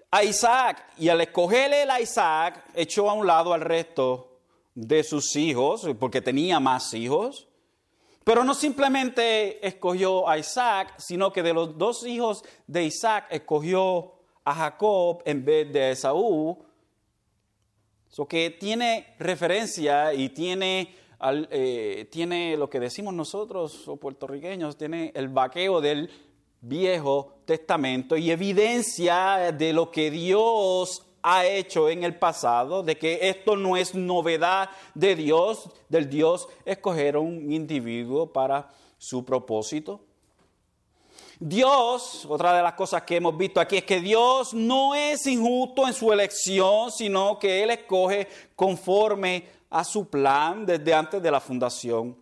a 0.09 0.23
Isaac, 0.23 0.93
y 0.97 1.09
al 1.09 1.19
escogerle 1.19 1.81
a 1.81 1.99
Isaac, 1.99 2.63
echó 2.73 3.09
a 3.09 3.13
un 3.13 3.27
lado 3.27 3.51
al 3.51 3.59
resto 3.59 4.39
de 4.73 5.03
sus 5.03 5.35
hijos, 5.35 5.85
porque 5.99 6.21
tenía 6.21 6.61
más 6.61 6.93
hijos. 6.93 7.49
Pero 8.25 8.43
no 8.43 8.55
simplemente 8.55 9.65
escogió 9.65 10.27
a 10.27 10.39
Isaac, 10.39 10.95
sino 10.97 11.31
que 11.31 11.43
de 11.43 11.53
los 11.53 11.77
dos 11.77 12.03
hijos 12.07 12.43
de 12.65 12.83
Isaac 12.83 13.27
escogió 13.29 14.13
a 14.43 14.55
Jacob 14.55 15.21
en 15.25 15.45
vez 15.45 15.71
de 15.71 15.91
Esaú. 15.91 16.57
Eso 18.11 18.27
que 18.27 18.49
tiene 18.49 19.13
referencia 19.19 20.11
y 20.11 20.29
tiene, 20.29 20.95
eh, 21.51 22.07
tiene 22.11 22.57
lo 22.57 22.67
que 22.67 22.79
decimos 22.79 23.13
nosotros, 23.13 23.87
o 23.87 23.97
puertorriqueños, 23.97 24.75
tiene 24.75 25.11
el 25.13 25.27
vaqueo 25.27 25.79
del 25.79 26.09
Viejo 26.61 27.41
Testamento 27.45 28.17
y 28.17 28.31
evidencia 28.31 29.51
de 29.55 29.71
lo 29.71 29.91
que 29.91 30.09
Dios 30.09 31.04
ha 31.27 31.43
hecho 31.43 31.89
en 31.89 32.03
el 32.03 32.19
pasado, 32.19 32.83
de 32.83 32.99
que 32.99 33.29
esto 33.29 33.55
no 33.55 33.75
es 33.75 33.95
novedad 33.95 34.69
de 34.93 35.15
Dios, 35.15 35.71
del 35.89 36.07
Dios 36.07 36.47
escoger 36.63 37.17
un 37.17 37.51
individuo 37.51 38.31
para 38.31 38.71
su 38.99 39.25
propósito. 39.25 40.01
Dios, 41.39 42.27
otra 42.29 42.55
de 42.55 42.61
las 42.61 42.73
cosas 42.73 43.01
que 43.01 43.15
hemos 43.15 43.35
visto 43.35 43.59
aquí 43.59 43.77
es 43.77 43.83
que 43.85 43.99
Dios 43.99 44.53
no 44.53 44.93
es 44.93 45.25
injusto 45.25 45.87
en 45.87 45.93
su 45.95 46.13
elección, 46.13 46.91
sino 46.91 47.39
que 47.39 47.63
Él 47.63 47.71
escoge 47.71 48.27
conforme 48.55 49.47
a 49.71 49.83
su 49.83 50.07
plan 50.07 50.63
desde 50.63 50.93
antes 50.93 51.23
de 51.23 51.31
la 51.31 51.41
fundación 51.41 52.15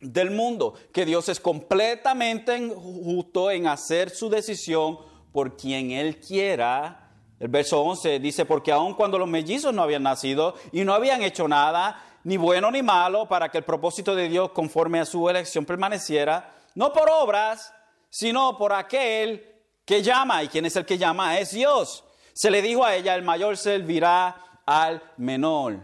del 0.00 0.30
mundo, 0.30 0.74
que 0.92 1.04
Dios 1.04 1.28
es 1.28 1.40
completamente 1.40 2.70
justo 2.70 3.50
en 3.50 3.66
hacer 3.66 4.10
su 4.10 4.30
decisión 4.30 4.98
por 5.32 5.56
quien 5.56 5.90
Él 5.90 6.20
quiera. 6.20 7.05
El 7.38 7.48
verso 7.48 7.82
11 7.82 8.18
dice, 8.18 8.46
porque 8.46 8.72
aun 8.72 8.94
cuando 8.94 9.18
los 9.18 9.28
mellizos 9.28 9.74
no 9.74 9.82
habían 9.82 10.02
nacido 10.02 10.54
y 10.72 10.84
no 10.84 10.94
habían 10.94 11.22
hecho 11.22 11.46
nada, 11.46 12.02
ni 12.24 12.38
bueno 12.38 12.70
ni 12.70 12.82
malo, 12.82 13.28
para 13.28 13.50
que 13.50 13.58
el 13.58 13.64
propósito 13.64 14.14
de 14.14 14.28
Dios 14.28 14.50
conforme 14.52 15.00
a 15.00 15.04
su 15.04 15.28
elección 15.28 15.66
permaneciera, 15.66 16.54
no 16.74 16.92
por 16.92 17.10
obras, 17.10 17.74
sino 18.08 18.56
por 18.56 18.72
aquel 18.72 19.54
que 19.84 20.02
llama. 20.02 20.42
¿Y 20.42 20.48
quién 20.48 20.64
es 20.64 20.76
el 20.76 20.86
que 20.86 20.96
llama? 20.96 21.38
Es 21.38 21.50
Dios. 21.50 22.04
Se 22.32 22.50
le 22.50 22.62
dijo 22.62 22.84
a 22.84 22.94
ella, 22.94 23.14
el 23.14 23.22
mayor 23.22 23.56
servirá 23.58 24.62
al 24.64 25.02
menor. 25.18 25.80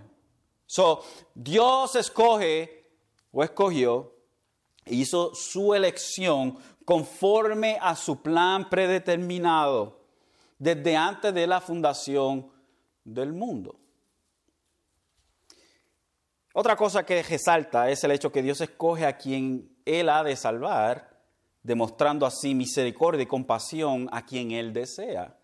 So, 0.67 1.05
Dios 1.35 1.95
escoge 1.97 2.91
o 3.31 3.45
escogió, 3.45 4.15
hizo 4.87 5.35
su 5.35 5.75
elección 5.75 6.59
conforme 6.87 7.79
a 7.81 7.95
su 7.95 8.23
plan 8.23 8.71
predeterminado 8.71 10.02
desde 10.63 10.97
antes 10.97 11.35
de 11.35 11.45
la 11.49 11.61
fundación 11.61 12.49
del 13.03 13.33
mundo. 13.33 13.81
Otra 16.55 16.77
cosa 16.77 17.05
que 17.05 17.21
resalta 17.21 17.91
es 17.91 18.05
el 18.05 18.13
hecho 18.13 18.31
que 18.31 18.43
Dios 18.43 18.61
escoge 18.61 19.05
a 19.05 19.17
quien 19.17 19.77
Él 19.85 20.09
ha 20.09 20.23
de 20.23 20.37
salvar 20.37 21.19
demostrando 21.65 22.27
así 22.27 22.55
misericordia 22.55 23.25
y 23.25 23.27
compasión 23.27 24.09
a 24.13 24.25
quien 24.25 24.53
él 24.53 24.73
desea. 24.73 25.37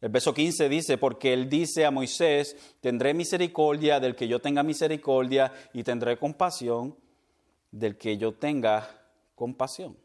El 0.00 0.08
verso 0.08 0.32
15 0.32 0.68
dice, 0.68 0.98
porque 0.98 1.32
él 1.32 1.48
dice 1.48 1.84
a 1.84 1.90
Moisés, 1.90 2.56
tendré 2.80 3.12
misericordia 3.12 4.00
del 4.00 4.16
que 4.16 4.26
yo 4.26 4.40
tenga 4.40 4.62
misericordia 4.62 5.52
y 5.72 5.82
tendré 5.82 6.16
compasión 6.16 6.96
del 7.70 7.98
que 7.98 8.16
yo 8.16 8.34
tenga 8.34 8.88
compasión. 9.34 9.96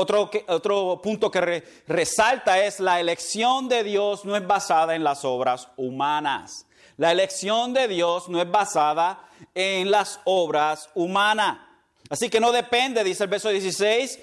Otro, 0.00 0.30
otro 0.46 1.00
punto 1.02 1.28
que 1.28 1.64
resalta 1.88 2.64
es 2.64 2.78
la 2.78 3.00
elección 3.00 3.68
de 3.68 3.82
Dios 3.82 4.24
no 4.24 4.36
es 4.36 4.46
basada 4.46 4.94
en 4.94 5.02
las 5.02 5.24
obras 5.24 5.68
humanas. 5.76 6.66
La 6.96 7.10
elección 7.10 7.72
de 7.72 7.88
Dios 7.88 8.28
no 8.28 8.40
es 8.40 8.48
basada 8.48 9.28
en 9.54 9.90
las 9.90 10.20
obras 10.24 10.88
humanas. 10.94 11.58
Así 12.08 12.30
que 12.30 12.38
no 12.38 12.52
depende, 12.52 13.02
dice 13.02 13.24
el 13.24 13.30
verso 13.30 13.48
16, 13.48 14.20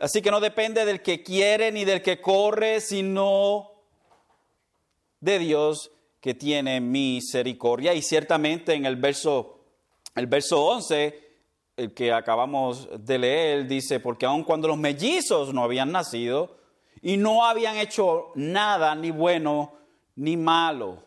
Así 0.00 0.22
que 0.22 0.30
no 0.30 0.40
depende 0.40 0.84
del 0.84 1.02
que 1.02 1.22
quiere 1.22 1.72
ni 1.72 1.84
del 1.84 2.02
que 2.02 2.20
corre, 2.20 2.80
sino 2.80 3.72
de 5.20 5.38
Dios 5.38 5.90
que 6.20 6.34
tiene 6.34 6.80
misericordia. 6.80 7.94
Y 7.94 8.02
ciertamente 8.02 8.74
en 8.74 8.86
el 8.86 8.96
verso, 8.96 9.60
el 10.14 10.26
verso 10.26 10.64
11, 10.64 11.27
el 11.78 11.94
que 11.94 12.12
acabamos 12.12 12.88
de 12.98 13.18
leer, 13.18 13.66
dice, 13.68 14.00
porque 14.00 14.26
aun 14.26 14.42
cuando 14.42 14.66
los 14.66 14.76
mellizos 14.76 15.54
no 15.54 15.62
habían 15.62 15.92
nacido 15.92 16.56
y 17.00 17.16
no 17.16 17.44
habían 17.44 17.76
hecho 17.76 18.32
nada, 18.34 18.96
ni 18.96 19.12
bueno 19.12 19.72
ni 20.16 20.36
malo. 20.36 21.04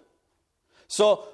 So, 0.88 1.28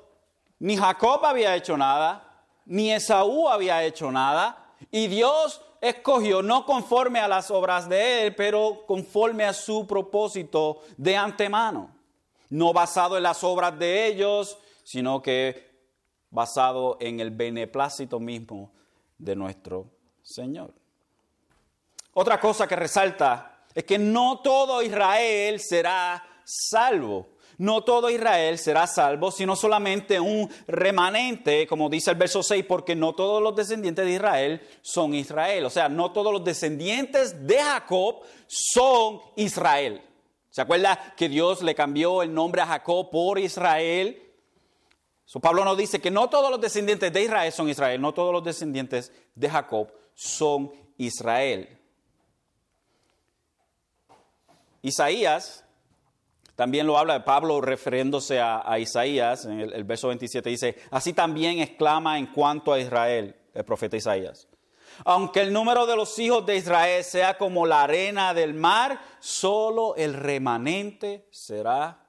ni 0.57 0.75
Jacob 0.75 1.23
había 1.23 1.55
hecho 1.55 1.77
nada, 1.77 2.45
ni 2.65 2.91
Esaú 2.91 3.47
había 3.47 3.83
hecho 3.83 4.11
nada, 4.11 4.73
y 4.89 5.05
Dios 5.05 5.61
escogió 5.81 6.41
no 6.41 6.65
conforme 6.65 7.19
a 7.19 7.27
las 7.27 7.51
obras 7.51 7.87
de 7.87 8.25
Él, 8.25 8.35
pero 8.35 8.85
conforme 8.87 9.43
a 9.43 9.53
su 9.53 9.85
propósito 9.85 10.81
de 10.97 11.15
antemano. 11.15 11.91
No 12.49 12.73
basado 12.73 13.17
en 13.17 13.23
las 13.23 13.43
obras 13.43 13.77
de 13.77 14.07
ellos, 14.07 14.57
sino 14.83 15.21
que 15.21 15.67
basado 16.31 16.97
en 16.99 17.19
el 17.19 17.29
beneplácito 17.29 18.19
mismo 18.19 18.71
de 19.17 19.35
nuestro 19.35 19.89
Señor. 20.21 20.73
Otra 22.13 22.39
cosa 22.39 22.67
que 22.67 22.75
resalta 22.75 23.65
es 23.73 23.83
que 23.83 23.99
no 23.99 24.39
todo 24.39 24.81
Israel 24.81 25.59
será 25.59 26.23
salvo. 26.43 27.37
No 27.59 27.83
todo 27.83 28.09
Israel 28.11 28.59
será 28.59 28.85
salvo, 28.85 29.31
sino 29.31 29.55
solamente 29.55 30.19
un 30.19 30.47
remanente, 30.67 31.65
como 31.65 31.89
dice 31.89 32.11
el 32.11 32.17
verso 32.17 32.43
6, 32.43 32.65
porque 32.67 32.95
no 32.95 33.15
todos 33.15 33.41
los 33.41 33.55
descendientes 33.55 34.05
de 34.05 34.13
Israel 34.13 34.61
son 34.81 35.15
Israel. 35.15 35.65
O 35.65 35.69
sea, 35.71 35.89
no 35.89 36.11
todos 36.11 36.31
los 36.31 36.43
descendientes 36.43 37.47
de 37.47 37.57
Jacob 37.57 38.21
son 38.45 39.21
Israel. 39.35 40.01
¿Se 40.51 40.61
acuerda 40.61 41.13
que 41.15 41.29
Dios 41.29 41.63
le 41.63 41.73
cambió 41.73 42.21
el 42.21 42.31
nombre 42.33 42.61
a 42.61 42.67
Jacob 42.67 43.09
por 43.09 43.39
Israel? 43.39 44.26
Pablo 45.41 45.65
nos 45.65 45.77
dice 45.77 45.99
que 45.99 46.11
no 46.11 46.29
todos 46.29 46.49
los 46.49 46.59
descendientes 46.61 47.11
de 47.11 47.23
Israel 47.23 47.51
son 47.51 47.69
Israel, 47.69 48.01
no 48.01 48.13
todos 48.13 48.33
los 48.33 48.43
descendientes 48.43 49.11
de 49.35 49.49
Jacob 49.49 49.91
son 50.13 50.71
Israel. 50.97 51.77
Isaías 54.81 55.65
también 56.57 56.87
lo 56.87 56.97
habla 56.97 57.13
de 57.13 57.19
Pablo 57.19 57.61
refiriéndose 57.61 58.39
a, 58.41 58.79
Isaías, 58.79 59.45
en 59.45 59.59
el, 59.59 59.83
verso 59.83 60.07
27 60.07 60.49
dice, 60.49 60.75
así 60.89 61.13
también 61.13 61.59
exclama 61.59 62.17
en 62.17 62.25
cuanto 62.25 62.73
a 62.73 62.79
Israel, 62.79 63.35
el 63.53 63.63
profeta 63.63 63.95
Isaías. 63.95 64.47
Aunque 65.05 65.41
el 65.41 65.53
número 65.53 65.85
de 65.85 65.95
los 65.95 66.17
hijos 66.17 66.47
de 66.47 66.55
Israel 66.55 67.03
sea 67.03 67.37
como 67.37 67.67
la 67.67 67.83
arena 67.83 68.33
del 68.33 68.55
mar, 68.55 68.99
solo 69.19 69.95
el 69.97 70.15
remanente 70.15 71.27
será 71.29 72.06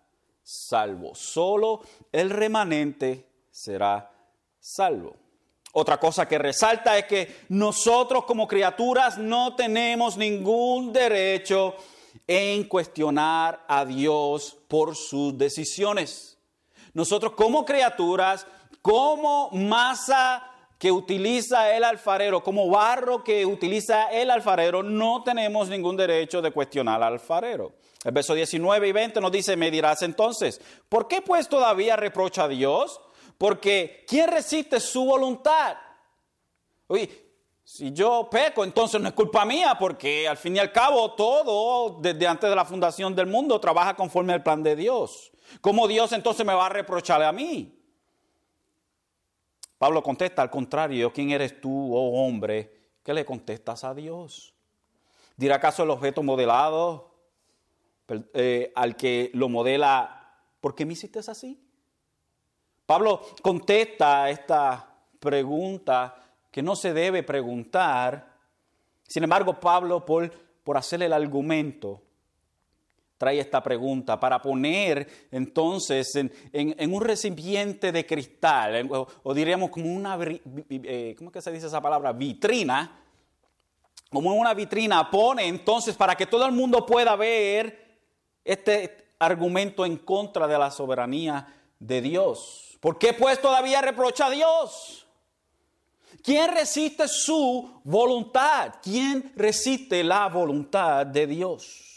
salvo. 0.48 1.14
Solo 1.14 1.82
el 2.10 2.30
remanente 2.30 3.26
será 3.50 4.10
salvo. 4.58 5.14
Otra 5.72 6.00
cosa 6.00 6.26
que 6.26 6.38
resalta 6.38 6.96
es 6.96 7.04
que 7.04 7.36
nosotros 7.50 8.24
como 8.24 8.48
criaturas 8.48 9.18
no 9.18 9.54
tenemos 9.54 10.16
ningún 10.16 10.90
derecho 10.90 11.74
en 12.26 12.64
cuestionar 12.64 13.62
a 13.68 13.84
Dios 13.84 14.56
por 14.68 14.96
sus 14.96 15.36
decisiones. 15.36 16.38
Nosotros 16.94 17.34
como 17.34 17.66
criaturas, 17.66 18.46
como 18.80 19.50
masa 19.50 20.50
que 20.78 20.90
utiliza 20.90 21.76
el 21.76 21.84
alfarero, 21.84 22.42
como 22.42 22.70
barro 22.70 23.22
que 23.22 23.44
utiliza 23.44 24.10
el 24.10 24.30
alfarero, 24.30 24.82
no 24.82 25.22
tenemos 25.22 25.68
ningún 25.68 25.96
derecho 25.96 26.40
de 26.40 26.52
cuestionar 26.52 27.02
al 27.02 27.12
alfarero. 27.12 27.74
El 28.08 28.14
verso 28.14 28.32
19 28.32 28.88
y 28.88 28.92
20 28.92 29.20
nos 29.20 29.30
dice, 29.30 29.54
me 29.54 29.70
dirás 29.70 30.00
entonces, 30.00 30.62
¿por 30.88 31.06
qué 31.06 31.20
pues 31.20 31.46
todavía 31.46 31.94
reprocha 31.94 32.44
a 32.44 32.48
Dios? 32.48 32.98
Porque 33.36 34.06
¿quién 34.08 34.30
resiste 34.30 34.80
su 34.80 35.04
voluntad? 35.04 35.76
Oye, 36.86 37.10
si 37.62 37.92
yo 37.92 38.26
peco, 38.30 38.64
entonces 38.64 38.98
no 38.98 39.08
es 39.08 39.14
culpa 39.14 39.44
mía, 39.44 39.76
porque 39.78 40.26
al 40.26 40.38
fin 40.38 40.56
y 40.56 40.58
al 40.58 40.72
cabo 40.72 41.12
todo, 41.16 42.00
desde 42.00 42.26
antes 42.26 42.48
de 42.48 42.56
la 42.56 42.64
fundación 42.64 43.14
del 43.14 43.26
mundo, 43.26 43.60
trabaja 43.60 43.94
conforme 43.94 44.32
al 44.32 44.42
plan 44.42 44.62
de 44.62 44.74
Dios. 44.74 45.30
¿Cómo 45.60 45.86
Dios 45.86 46.10
entonces 46.12 46.46
me 46.46 46.54
va 46.54 46.64
a 46.64 46.70
reprochar 46.70 47.22
a 47.22 47.30
mí? 47.30 47.78
Pablo 49.76 50.02
contesta, 50.02 50.40
al 50.40 50.48
contrario, 50.48 51.12
¿quién 51.12 51.30
eres 51.30 51.60
tú, 51.60 51.94
oh 51.94 52.26
hombre, 52.26 52.72
que 53.02 53.12
le 53.12 53.26
contestas 53.26 53.84
a 53.84 53.92
Dios? 53.92 54.54
¿Dirá 55.36 55.56
acaso 55.56 55.82
el 55.82 55.90
objeto 55.90 56.22
modelado 56.22 57.07
eh, 58.08 58.72
al 58.74 58.96
que 58.96 59.30
lo 59.34 59.48
modela, 59.48 60.34
¿por 60.60 60.74
qué 60.74 60.86
me 60.86 60.94
hiciste 60.94 61.18
así? 61.18 61.60
Pablo 62.86 63.20
contesta 63.42 64.30
esta 64.30 64.94
pregunta 65.20 66.16
que 66.50 66.62
no 66.62 66.74
se 66.74 66.94
debe 66.94 67.22
preguntar. 67.22 68.34
Sin 69.06 69.24
embargo, 69.24 69.60
Pablo, 69.60 70.04
por, 70.06 70.30
por 70.64 70.76
hacer 70.78 71.02
el 71.02 71.12
argumento, 71.12 72.02
trae 73.18 73.40
esta 73.40 73.62
pregunta 73.62 74.18
para 74.18 74.40
poner 74.40 75.28
entonces 75.32 76.14
en, 76.14 76.94
un 76.94 77.02
recipiente 77.02 77.92
de 77.92 78.06
cristal, 78.06 78.88
o, 78.90 79.34
diríamos 79.34 79.70
como 79.70 79.92
una, 79.92 80.16
eh, 80.70 81.14
¿cómo 81.18 81.30
es 81.30 81.34
que 81.34 81.42
se 81.42 81.52
dice 81.52 81.66
esa 81.66 81.82
palabra? 81.82 82.12
Vitrina, 82.12 83.02
como 84.08 84.32
en 84.32 84.38
una 84.38 84.54
vitrina, 84.54 85.10
pone 85.10 85.46
entonces 85.46 85.96
para 85.96 86.14
que 86.14 86.26
todo 86.26 86.46
el 86.46 86.52
mundo 86.52 86.86
pueda 86.86 87.16
ver 87.16 87.87
este 88.48 89.12
argumento 89.18 89.84
en 89.84 89.98
contra 89.98 90.46
de 90.46 90.58
la 90.58 90.70
soberanía 90.70 91.46
de 91.78 92.00
Dios. 92.00 92.78
¿Por 92.80 92.98
qué 92.98 93.12
pues 93.12 93.40
todavía 93.40 93.82
reprocha 93.82 94.26
a 94.26 94.30
Dios? 94.30 95.06
¿Quién 96.22 96.52
resiste 96.52 97.06
su 97.08 97.80
voluntad? 97.84 98.76
¿Quién 98.82 99.32
resiste 99.36 100.02
la 100.02 100.28
voluntad 100.28 101.04
de 101.04 101.26
Dios? 101.26 101.88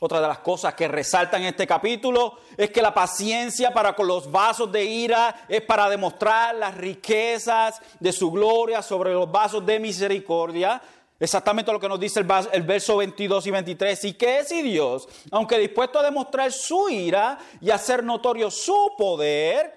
Otra 0.00 0.20
de 0.20 0.28
las 0.28 0.40
cosas 0.40 0.74
que 0.74 0.88
resaltan 0.88 1.40
en 1.40 1.48
este 1.48 1.66
capítulo 1.66 2.40
es 2.56 2.70
que 2.70 2.82
la 2.82 2.92
paciencia 2.92 3.72
para 3.72 3.94
con 3.94 4.06
los 4.06 4.30
vasos 4.30 4.70
de 4.70 4.84
ira 4.84 5.46
es 5.48 5.62
para 5.62 5.88
demostrar 5.88 6.54
las 6.56 6.76
riquezas 6.76 7.80
de 7.98 8.12
su 8.12 8.30
gloria 8.30 8.82
sobre 8.82 9.14
los 9.14 9.30
vasos 9.30 9.64
de 9.64 9.80
misericordia. 9.80 10.82
Exactamente 11.18 11.72
lo 11.72 11.80
que 11.80 11.88
nos 11.88 11.98
dice 11.98 12.20
el, 12.20 12.62
verso 12.62 12.98
22 12.98 13.46
y 13.46 13.50
23. 13.50 14.04
¿Y 14.04 14.12
qué 14.14 14.40
es 14.40 14.48
si 14.48 14.60
Dios, 14.60 15.08
aunque 15.30 15.58
dispuesto 15.58 15.98
a 15.98 16.02
demostrar 16.02 16.52
su 16.52 16.90
ira 16.90 17.38
y 17.60 17.70
hacer 17.70 18.04
notorio 18.04 18.50
su 18.50 18.92
poder, 18.98 19.72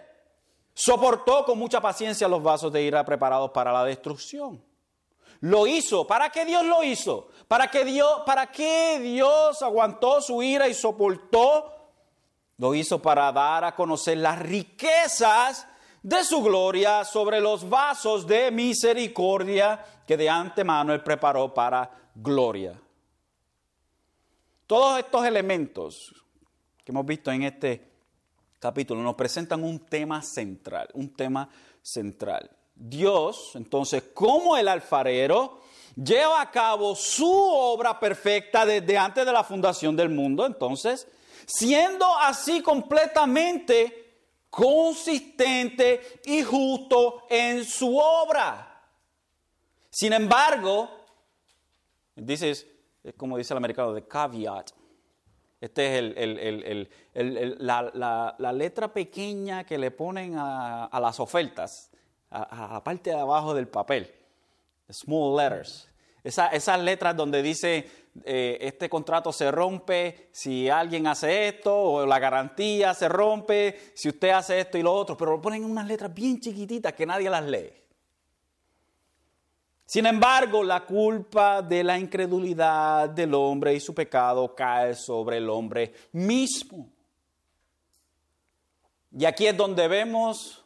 soportó 0.74 1.46
con 1.46 1.58
mucha 1.58 1.80
paciencia 1.80 2.28
los 2.28 2.44
vasos 2.44 2.74
de 2.74 2.84
ira 2.84 3.06
preparados 3.06 3.52
para 3.52 3.72
la 3.72 3.86
destrucción? 3.86 4.62
Lo 5.40 5.66
hizo. 5.66 6.06
¿Para 6.06 6.30
qué 6.30 6.44
Dios 6.44 6.66
lo 6.66 6.84
hizo? 6.84 7.30
¿Para 7.48 7.72
qué 7.72 7.86
Dios, 7.86 8.22
para 8.26 8.48
Dios 8.48 9.62
aguantó 9.62 10.22
su 10.22 10.44
ira 10.44 10.68
y 10.68 10.74
soportó? 10.74 11.74
Lo 12.58 12.76
hizo 12.76 13.02
para 13.02 13.32
dar 13.32 13.64
a 13.64 13.74
conocer 13.74 14.18
las 14.18 14.38
riquezas 14.40 15.69
de 16.02 16.24
su 16.24 16.42
gloria 16.42 17.04
sobre 17.04 17.40
los 17.40 17.68
vasos 17.68 18.26
de 18.26 18.52
misericordia 18.52 19.84
que 20.08 20.18
de 20.18 20.30
antemano 20.30 20.94
Él 20.94 21.04
preparó 21.04 21.54
para 21.54 21.90
gloria. 22.16 22.80
Todos 24.66 25.00
estos 25.00 25.26
elementos 25.26 26.14
que 26.84 26.92
hemos 26.92 27.06
visto 27.06 27.32
en 27.32 27.44
este 27.44 27.92
capítulo 28.60 29.02
nos 29.02 29.16
presentan 29.16 29.64
un 29.64 29.80
tema 29.80 30.22
central, 30.22 30.90
un 30.94 31.14
tema 31.14 31.50
central. 31.82 32.50
Dios, 32.76 33.52
entonces, 33.56 34.04
como 34.14 34.56
el 34.56 34.68
alfarero, 34.68 35.62
lleva 35.96 36.42
a 36.42 36.52
cabo 36.52 36.96
su 36.96 37.30
obra 37.30 38.00
perfecta 38.00 38.66
desde 38.66 38.98
antes 38.98 39.26
de 39.26 39.34
la 39.34 39.44
fundación 39.44 39.96
del 39.96 40.10
mundo, 40.10 40.46
entonces, 40.46 41.08
siendo 41.46 42.06
así 42.18 42.62
completamente 42.62 44.09
consistente 44.50 46.22
y 46.26 46.44
justo 46.44 47.24
en 47.30 47.64
su 47.66 47.98
obra. 47.98 48.66
Sin 49.90 50.14
embargo, 50.14 50.90
dices, 52.16 52.68
es 53.04 53.14
como 53.16 53.38
dice 53.38 53.54
el 53.54 53.58
americano, 53.58 53.94
de 53.94 54.08
caveat. 54.08 54.72
Este 55.62 55.88
es 55.88 56.14
el, 57.14 57.58
la, 57.60 58.54
letra 58.54 58.94
pequeña 58.94 59.66
que 59.66 59.78
le 59.78 59.92
ponen 59.92 60.36
a, 60.38 61.00
las 61.02 61.20
ofertas, 61.20 61.92
a, 62.30 62.70
la 62.74 62.84
parte 62.84 63.10
de 63.10 63.18
abajo 63.18 63.54
del 63.54 63.68
papel. 63.68 64.10
Small 64.90 65.36
letters. 65.36 65.90
esas 66.24 66.80
letras 66.80 67.16
donde 67.16 67.44
dice 67.44 67.90
eh, 68.26 68.58
este 68.62 68.90
contrato 68.90 69.32
se 69.32 69.52
rompe 69.52 70.30
si 70.32 70.70
alguien 70.70 71.08
hace 71.08 71.48
esto, 71.48 71.76
o 71.76 72.06
la 72.06 72.20
garantía 72.20 72.94
se 72.94 73.08
rompe 73.10 73.92
si 73.94 74.10
usted 74.10 74.30
hace 74.30 74.60
esto 74.60 74.78
y 74.78 74.84
lo 74.84 74.94
otro, 74.94 75.18
pero 75.18 75.32
lo 75.32 75.42
ponen 75.42 75.64
en 75.64 75.72
unas 75.72 75.88
letras 75.88 76.14
bien 76.14 76.40
chiquititas 76.40 76.94
que 76.94 77.06
nadie 77.06 77.30
las 77.30 77.46
lee. 77.46 77.72
Sin 79.86 80.06
embargo, 80.06 80.64
la 80.64 80.86
culpa 80.86 81.64
de 81.64 81.84
la 81.84 81.98
incredulidad 81.98 83.10
del 83.10 83.34
hombre 83.34 83.74
y 83.74 83.80
su 83.80 83.96
pecado 83.96 84.54
cae 84.54 84.94
sobre 84.94 85.38
el 85.38 85.50
hombre 85.50 85.94
mismo. 86.12 86.88
Y 89.12 89.26
aquí 89.26 89.48
es 89.48 89.58
donde 89.58 89.88
vemos 89.88 90.64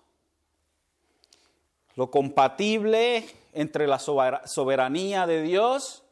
lo 1.95 2.11
compatible 2.11 3.25
entre 3.53 3.87
la 3.87 3.99
soberanía 3.99 5.25
de 5.25 5.41
Dios 5.41 6.02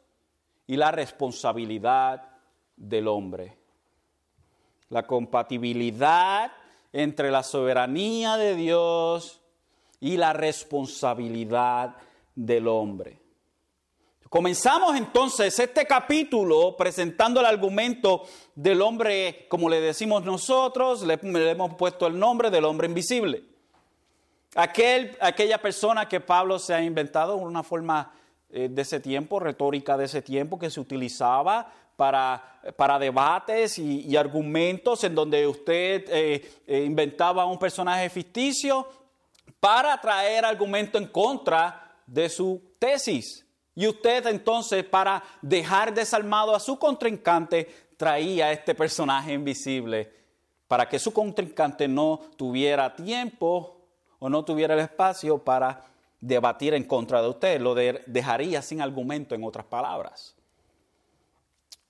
y 0.66 0.76
la 0.76 0.90
responsabilidad 0.90 2.28
del 2.76 3.08
hombre. 3.08 3.58
La 4.88 5.06
compatibilidad 5.06 6.52
entre 6.92 7.30
la 7.30 7.42
soberanía 7.42 8.36
de 8.36 8.54
Dios 8.54 9.40
y 10.00 10.16
la 10.16 10.32
responsabilidad 10.32 11.96
del 12.34 12.68
hombre. 12.68 13.22
Comenzamos 14.32 14.96
entonces 14.96 15.58
este 15.58 15.86
capítulo 15.86 16.74
presentando 16.74 17.40
el 17.40 17.46
argumento 17.46 18.22
del 18.54 18.80
hombre, 18.80 19.46
como 19.50 19.68
le 19.68 19.78
decimos 19.80 20.24
nosotros, 20.24 21.02
le, 21.02 21.18
hemos 21.50 21.74
puesto 21.74 22.06
el 22.06 22.18
nombre 22.18 22.50
del 22.50 22.64
hombre 22.64 22.86
invisible. 22.86 23.44
Aquel, 24.54 25.16
aquella 25.20 25.58
persona 25.58 26.08
que 26.08 26.20
Pablo 26.20 26.58
se 26.58 26.72
ha 26.72 26.82
inventado 26.82 27.36
una 27.36 27.62
forma 27.62 28.10
eh, 28.54 28.68
de 28.70 28.82
ese 28.82 29.00
tiempo, 29.00 29.40
retórica 29.40 29.96
de 29.96 30.04
ese 30.04 30.20
tiempo 30.20 30.58
que 30.58 30.68
se 30.68 30.78
utilizaba 30.78 31.72
para, 31.96 32.60
para 32.76 32.98
debates 32.98 33.78
y, 33.78 34.14
argumentos 34.14 35.04
en 35.04 35.14
donde 35.14 35.46
usted 35.46 36.04
eh, 36.08 36.50
eh, 36.66 36.84
inventaba 36.84 37.46
un 37.46 37.58
personaje 37.58 38.10
ficticio 38.10 38.86
para 39.58 39.98
traer 40.00 40.44
argumento 40.44 40.98
en 40.98 41.06
contra 41.06 41.96
de 42.06 42.28
su 42.28 42.60
tesis. 42.78 43.46
Y 43.74 43.86
usted 43.86 44.26
entonces 44.26 44.84
para 44.84 45.22
dejar 45.40 45.94
desarmado 45.94 46.54
a 46.54 46.60
su 46.60 46.78
contrincante 46.78 47.68
traía 47.96 48.52
este 48.52 48.74
personaje 48.74 49.32
invisible 49.32 50.12
para 50.68 50.88
que 50.88 50.98
su 50.98 51.10
contrincante 51.12 51.88
no 51.88 52.20
tuviera 52.36 52.94
tiempo 52.94 53.78
o 54.18 54.28
no 54.28 54.44
tuviera 54.44 54.74
el 54.74 54.80
espacio 54.80 55.38
para 55.38 55.91
debatir 56.22 56.72
en 56.72 56.84
contra 56.84 57.20
de 57.20 57.28
usted, 57.28 57.60
lo 57.60 57.74
dejaría 57.74 58.62
sin 58.62 58.80
argumento 58.80 59.34
en 59.34 59.42
otras 59.44 59.66
palabras. 59.66 60.34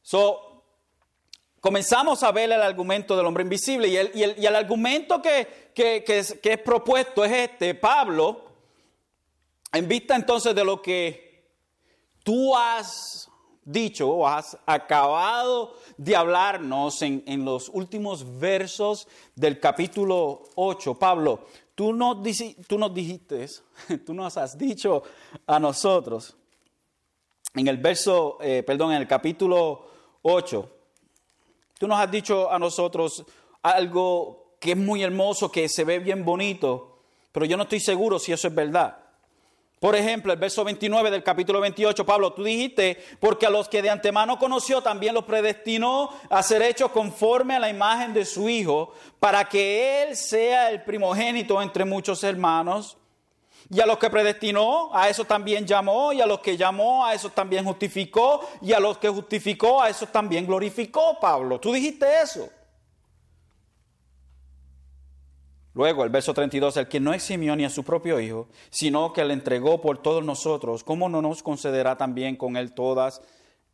So, 0.00 0.64
comenzamos 1.60 2.22
a 2.22 2.32
ver 2.32 2.50
el 2.50 2.62
argumento 2.62 3.14
del 3.14 3.26
hombre 3.26 3.44
invisible 3.44 3.88
y 3.88 3.96
el, 3.96 4.56
argumento 4.56 5.20
que, 5.20 5.70
que, 5.74 6.02
es, 6.06 6.38
que 6.42 6.54
es 6.54 6.58
propuesto 6.58 7.24
es 7.24 7.50
este, 7.50 7.74
Pablo, 7.74 8.46
en 9.70 9.86
vista 9.86 10.16
entonces 10.16 10.54
de 10.54 10.64
lo 10.64 10.80
que 10.80 11.50
tú 12.24 12.56
has 12.56 13.28
dicho 13.64 14.08
o 14.08 14.26
has 14.26 14.56
acabado 14.64 15.76
de 15.98 16.16
hablarnos 16.16 17.02
en, 17.02 17.22
en, 17.26 17.44
los 17.44 17.68
últimos 17.68 18.40
versos 18.40 19.06
del 19.36 19.60
capítulo 19.60 20.42
8. 20.56 20.94
Pablo, 20.94 21.46
tú 21.82 21.92
nos, 21.92 22.18
tú 22.68 22.78
nos 22.78 22.94
dijiste, 22.94 23.48
tú 24.06 24.14
nos 24.14 24.36
has 24.36 24.56
dicho 24.56 25.02
a 25.48 25.58
nosotros, 25.58 26.36
en 27.54 27.66
el 27.66 27.76
verso, 27.78 28.38
eh, 28.40 28.62
perdón, 28.62 28.92
en 28.92 28.98
el 29.02 29.08
capítulo 29.08 29.88
8, 30.22 30.70
tú 31.80 31.88
nos 31.88 31.98
has 31.98 32.08
dicho 32.08 32.48
a 32.52 32.56
nosotros 32.60 33.24
algo 33.62 34.54
que 34.60 34.70
es 34.72 34.76
muy 34.76 35.02
hermoso, 35.02 35.50
que 35.50 35.68
se 35.68 35.82
ve 35.82 35.98
bien 35.98 36.24
bonito, 36.24 37.00
pero 37.32 37.46
yo 37.46 37.56
no 37.56 37.64
estoy 37.64 37.80
seguro 37.80 38.20
si 38.20 38.30
eso 38.30 38.46
es 38.46 38.54
verdad. 38.54 38.98
Por 39.82 39.96
ejemplo, 39.96 40.32
el 40.32 40.38
verso 40.38 40.62
29 40.62 41.10
del 41.10 41.24
capítulo 41.24 41.60
28, 41.60 42.06
Pablo, 42.06 42.32
tú 42.32 42.44
dijiste, 42.44 43.04
porque 43.18 43.46
a 43.46 43.50
los 43.50 43.68
que 43.68 43.82
de 43.82 43.90
antemano 43.90 44.38
conoció 44.38 44.80
también 44.80 45.12
los 45.12 45.24
predestinó 45.24 46.10
a 46.30 46.40
ser 46.44 46.62
hechos 46.62 46.92
conforme 46.92 47.56
a 47.56 47.58
la 47.58 47.68
imagen 47.68 48.14
de 48.14 48.24
su 48.24 48.48
Hijo, 48.48 48.92
para 49.18 49.48
que 49.48 50.04
Él 50.04 50.16
sea 50.16 50.70
el 50.70 50.84
primogénito 50.84 51.60
entre 51.60 51.84
muchos 51.84 52.22
hermanos. 52.22 52.96
Y 53.70 53.80
a 53.80 53.86
los 53.86 53.98
que 53.98 54.08
predestinó, 54.08 54.94
a 54.94 55.08
eso 55.08 55.24
también 55.24 55.66
llamó, 55.66 56.12
y 56.12 56.20
a 56.20 56.26
los 56.26 56.38
que 56.38 56.56
llamó, 56.56 57.04
a 57.04 57.14
eso 57.14 57.30
también 57.30 57.64
justificó, 57.64 58.48
y 58.60 58.72
a 58.72 58.78
los 58.78 58.98
que 58.98 59.08
justificó, 59.08 59.82
a 59.82 59.88
eso 59.88 60.06
también 60.06 60.46
glorificó, 60.46 61.18
Pablo. 61.18 61.58
Tú 61.58 61.72
dijiste 61.72 62.06
eso. 62.22 62.48
Luego, 65.74 66.04
el 66.04 66.10
verso 66.10 66.34
32, 66.34 66.76
el 66.76 66.88
que 66.88 67.00
no 67.00 67.14
eximió 67.14 67.56
ni 67.56 67.64
a 67.64 67.70
su 67.70 67.82
propio 67.82 68.20
Hijo, 68.20 68.48
sino 68.70 69.12
que 69.12 69.24
le 69.24 69.32
entregó 69.32 69.80
por 69.80 70.02
todos 70.02 70.22
nosotros, 70.22 70.84
¿cómo 70.84 71.08
no 71.08 71.22
nos 71.22 71.42
concederá 71.42 71.96
también 71.96 72.36
con 72.36 72.56
él 72.56 72.74
todas, 72.74 73.22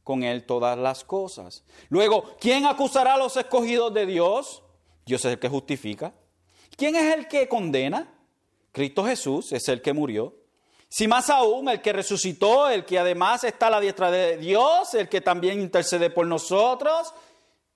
con 0.05 0.23
él 0.23 0.47
todas 0.47 0.79
las 0.79 1.03
cosas? 1.03 1.65
Luego, 1.89 2.25
¿quién 2.41 2.67
acusará 2.67 3.15
a 3.15 3.19
los 3.19 3.37
escogidos 3.37 3.93
de 3.95 4.07
Dios? 4.07 4.63
Dios 5.05 5.25
es 5.25 5.33
el 5.33 5.39
que 5.41 5.49
justifica. 5.49 6.15
¿Quién 6.77 6.95
es 6.95 7.17
el 7.17 7.27
que 7.27 7.49
condena? 7.49 8.15
Cristo 8.71 9.05
Jesús 9.05 9.51
es 9.53 9.69
el 9.69 9.83
que 9.83 9.93
murió. 9.93 10.35
Si 10.89 11.09
más 11.09 11.29
aún, 11.29 11.69
el 11.69 11.83
que 11.83 11.93
resucitó, 11.93 12.71
el 12.71 12.85
que 12.85 12.99
además 12.99 13.43
está 13.43 13.67
a 13.67 13.71
la 13.71 13.81
diestra 13.81 14.11
de 14.11 14.37
Dios, 14.37 14.95
el 14.95 15.09
que 15.09 15.21
también 15.21 15.61
intercede 15.61 16.11
por 16.11 16.27
nosotros, 16.27 17.13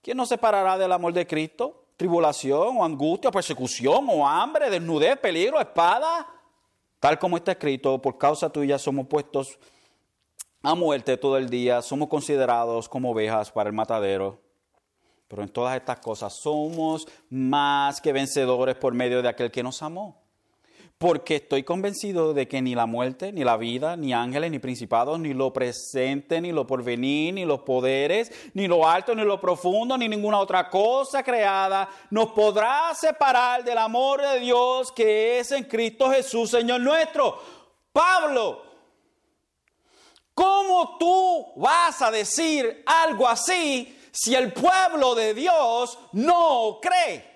¿quién 0.00 0.16
nos 0.16 0.28
separará 0.28 0.78
del 0.78 0.92
amor 0.92 1.12
de 1.12 1.26
Cristo? 1.26 1.82
Tribulación 2.03 2.79
o 2.79 2.85
angustia, 2.85 3.31
persecución 3.31 4.09
o 4.09 4.27
hambre, 4.27 4.69
desnudez, 4.69 5.17
peligro, 5.21 5.61
espada. 5.61 6.27
Tal 6.99 7.17
como 7.17 7.37
está 7.37 7.53
escrito, 7.53 8.03
por 8.03 8.19
causa 8.19 8.51
tuya 8.51 8.77
somos 8.77 9.07
puestos 9.07 9.57
a 10.65 10.75
muerte 10.75 11.17
todo 11.17 11.37
el 11.37 11.49
día, 11.49 11.81
somos 11.81 12.09
considerados 12.09 12.88
como 12.88 13.12
ovejas 13.12 13.53
para 13.53 13.71
el 13.71 13.77
matadero. 13.77 14.41
Pero 15.29 15.45
en 15.45 15.49
todas 15.49 15.77
estas 15.77 16.01
cosas 16.01 16.33
somos 16.33 17.07
más 17.31 18.01
que 18.01 18.12
vencedores 18.12 18.75
por 18.75 18.95
medio 18.95 19.23
de 19.23 19.29
aquel 19.29 19.53
que 19.53 19.62
nos 19.62 19.81
amó 19.81 20.21
porque 21.03 21.35
estoy 21.35 21.65
convencido 21.65 22.33
de 22.33 22.47
que 22.47 22.62
ni 22.62 22.77
la 22.77 22.87
muerte, 22.87 23.33
ni 23.33 23.43
la 23.43 23.57
vida, 23.57 23.97
ni 23.97 24.12
ángeles, 24.12 24.53
ni 24.53 24.61
principados, 24.61 25.19
ni 25.19 25.35
lo 25.35 25.53
presente, 25.53 26.41
ni 26.41 26.53
lo 26.53 26.65
porvenir, 26.65 27.35
ni 27.35 27.45
los 27.45 27.62
poderes, 27.62 28.31
ni 28.55 28.69
lo 28.69 28.88
alto, 28.88 29.12
ni 29.12 29.25
lo 29.25 29.41
profundo, 29.41 29.99
ni 29.99 30.09
ninguna 30.09 30.38
otra 30.38 30.71
cosa 30.71 31.25
creada 31.25 31.88
nos 32.11 32.29
podrá 32.29 32.95
separar 32.95 33.65
del 33.65 33.79
amor 33.79 34.23
de 34.23 34.38
Dios 34.38 34.93
que 34.93 35.41
es 35.41 35.51
en 35.51 35.65
Cristo 35.65 36.09
Jesús, 36.09 36.51
Señor 36.51 36.81
nuestro. 36.81 37.37
Pablo, 37.93 38.62
¿Cómo 40.35 40.99
tú 40.99 41.53
vas 41.57 42.01
a 42.01 42.12
decir 42.12 42.85
algo 42.87 43.29
así 43.29 43.99
si 44.12 44.37
el 44.37 44.53
pueblo 44.53 45.17
de 45.17 45.35
Dios 45.35 45.99
no 46.12 46.79
cree? 46.81 47.32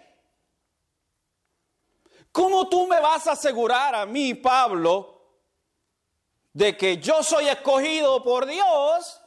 ¿Cómo 2.37 2.69
tú 2.69 2.87
me 2.87 3.01
vas 3.01 3.27
a 3.27 3.33
asegurar 3.33 3.95
a 3.95 4.05
mí, 4.05 4.35
Pablo, 4.35 5.23
de 6.53 6.77
que 6.77 6.99
yo 6.99 7.23
soy 7.23 7.49
escogido 7.49 8.23
por 8.23 8.45
Dios 8.45 9.23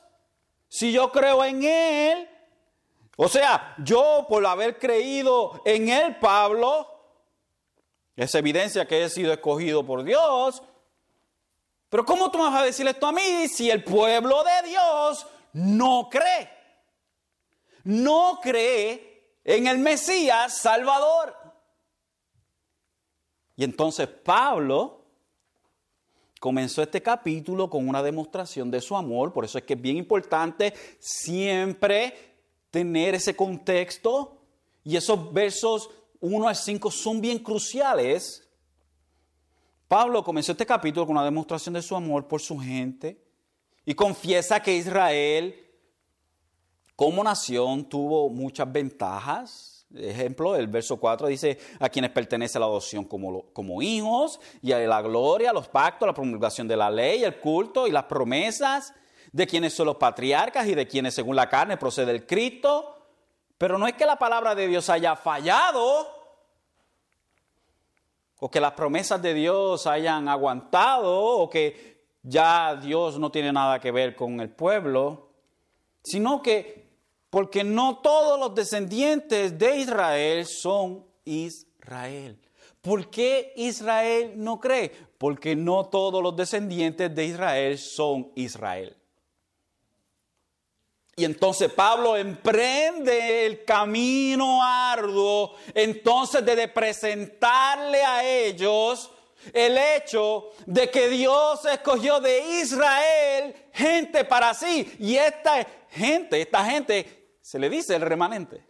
si 0.67 0.91
yo 0.91 1.11
creo 1.11 1.43
en 1.43 1.63
Él? 1.63 2.29
O 3.17 3.27
sea, 3.27 3.73
yo 3.79 4.27
por 4.29 4.45
haber 4.45 4.77
creído 4.77 5.59
en 5.65 5.89
Él, 5.89 6.17
Pablo, 6.19 6.87
es 8.15 8.35
evidencia 8.35 8.87
que 8.87 9.03
he 9.03 9.09
sido 9.09 9.33
escogido 9.33 9.83
por 9.83 10.03
Dios. 10.03 10.61
Pero 11.89 12.05
¿cómo 12.05 12.29
tú 12.29 12.37
me 12.37 12.43
vas 12.43 12.61
a 12.61 12.65
decir 12.65 12.87
esto 12.87 13.07
a 13.07 13.11
mí 13.11 13.47
si 13.47 13.71
el 13.71 13.83
pueblo 13.83 14.43
de 14.43 14.69
Dios 14.69 15.25
no 15.53 16.09
cree? 16.11 16.47
No 17.85 18.39
cree 18.39 19.39
en 19.43 19.65
el 19.65 19.79
Mesías 19.79 20.55
Salvador. 20.55 21.38
Y 23.59 23.65
entonces 23.65 24.07
Pablo 24.07 25.01
comenzó 26.39 26.81
este 26.81 27.01
capítulo 27.01 27.69
con 27.69 27.89
una 27.89 28.01
demostración 28.01 28.71
de 28.71 28.79
su 28.79 28.95
amor, 28.95 29.33
por 29.33 29.43
eso 29.43 29.57
es 29.57 29.65
que 29.65 29.73
es 29.73 29.81
bien 29.81 29.97
importante 29.97 30.73
siempre 30.97 32.13
tener 32.71 33.15
ese 33.15 33.35
contexto. 33.35 34.37
Y 34.85 34.95
esos 34.95 35.33
versos 35.33 35.89
1 36.21 36.47
al 36.47 36.55
5 36.55 36.89
son 36.89 37.19
bien 37.19 37.39
cruciales. 37.39 38.47
Pablo 39.89 40.23
comenzó 40.23 40.53
este 40.53 40.65
capítulo 40.65 41.05
con 41.05 41.17
una 41.17 41.25
demostración 41.25 41.73
de 41.73 41.81
su 41.81 41.97
amor 41.97 42.29
por 42.29 42.39
su 42.39 42.57
gente 42.57 43.21
y 43.83 43.93
confiesa 43.93 44.61
que 44.61 44.73
Israel 44.73 45.53
como 46.95 47.21
nación 47.25 47.83
tuvo 47.89 48.29
muchas 48.29 48.71
ventajas. 48.71 49.68
Ejemplo, 49.95 50.55
el 50.55 50.67
verso 50.67 50.97
4 50.97 51.27
dice 51.27 51.57
a 51.79 51.89
quienes 51.89 52.11
pertenece 52.11 52.59
la 52.59 52.65
adopción 52.65 53.05
como, 53.05 53.51
como 53.53 53.81
hijos 53.81 54.39
y 54.61 54.71
a 54.71 54.77
la 54.79 55.01
gloria, 55.01 55.51
los 55.51 55.67
pactos, 55.67 56.05
la 56.05 56.13
promulgación 56.13 56.67
de 56.67 56.77
la 56.77 56.91
ley, 56.91 57.23
el 57.23 57.39
culto 57.39 57.87
y 57.87 57.91
las 57.91 58.03
promesas 58.03 58.93
de 59.31 59.47
quienes 59.47 59.73
son 59.73 59.87
los 59.87 59.95
patriarcas 59.95 60.67
y 60.67 60.75
de 60.75 60.87
quienes 60.87 61.15
según 61.15 61.35
la 61.35 61.49
carne 61.49 61.77
procede 61.77 62.11
el 62.11 62.27
Cristo. 62.27 62.97
Pero 63.57 63.77
no 63.77 63.87
es 63.87 63.93
que 63.93 64.05
la 64.05 64.17
palabra 64.17 64.53
de 64.53 64.67
Dios 64.67 64.89
haya 64.89 65.15
fallado, 65.15 66.07
o 68.39 68.49
que 68.49 68.61
las 68.61 68.71
promesas 68.73 69.21
de 69.21 69.33
Dios 69.33 69.85
hayan 69.87 70.29
aguantado, 70.29 71.19
o 71.19 71.49
que 71.49 72.05
ya 72.21 72.75
Dios 72.75 73.19
no 73.19 73.31
tiene 73.31 73.51
nada 73.51 73.79
que 73.79 73.91
ver 73.91 74.15
con 74.15 74.39
el 74.39 74.49
pueblo, 74.49 75.31
sino 76.03 76.41
que 76.41 76.88
porque 77.29 77.63
no 77.63 77.99
todos 77.99 78.39
los 78.39 78.55
descendientes 78.55 79.57
de 79.57 79.77
Israel 79.77 80.45
son 80.45 81.05
Israel. 81.25 82.39
¿Por 82.81 83.09
qué 83.09 83.53
Israel 83.55 84.33
no 84.35 84.59
cree? 84.59 84.91
Porque 85.17 85.55
no 85.55 85.85
todos 85.85 86.23
los 86.23 86.35
descendientes 86.35 87.13
de 87.13 87.25
Israel 87.25 87.77
son 87.77 88.31
Israel. 88.35 88.95
Y 91.15 91.25
entonces 91.25 91.69
Pablo 91.73 92.15
emprende 92.15 93.45
el 93.45 93.65
camino 93.65 94.63
arduo, 94.63 95.55
entonces 95.73 96.45
de 96.45 96.67
presentarle 96.69 98.01
a 98.01 98.23
ellos 98.23 99.11
el 99.51 99.77
hecho 99.77 100.51
de 100.65 100.89
que 100.89 101.09
Dios 101.09 101.65
escogió 101.65 102.21
de 102.21 102.61
Israel 102.61 103.53
gente 103.73 104.23
para 104.23 104.53
sí. 104.53 104.89
Y 104.99 105.15
esta 105.17 105.67
gente, 105.89 106.41
esta 106.41 106.63
gente, 106.63 107.18
se 107.49 107.57
le 107.57 107.67
dice 107.67 107.95
el 107.95 108.03
remanente. 108.03 108.63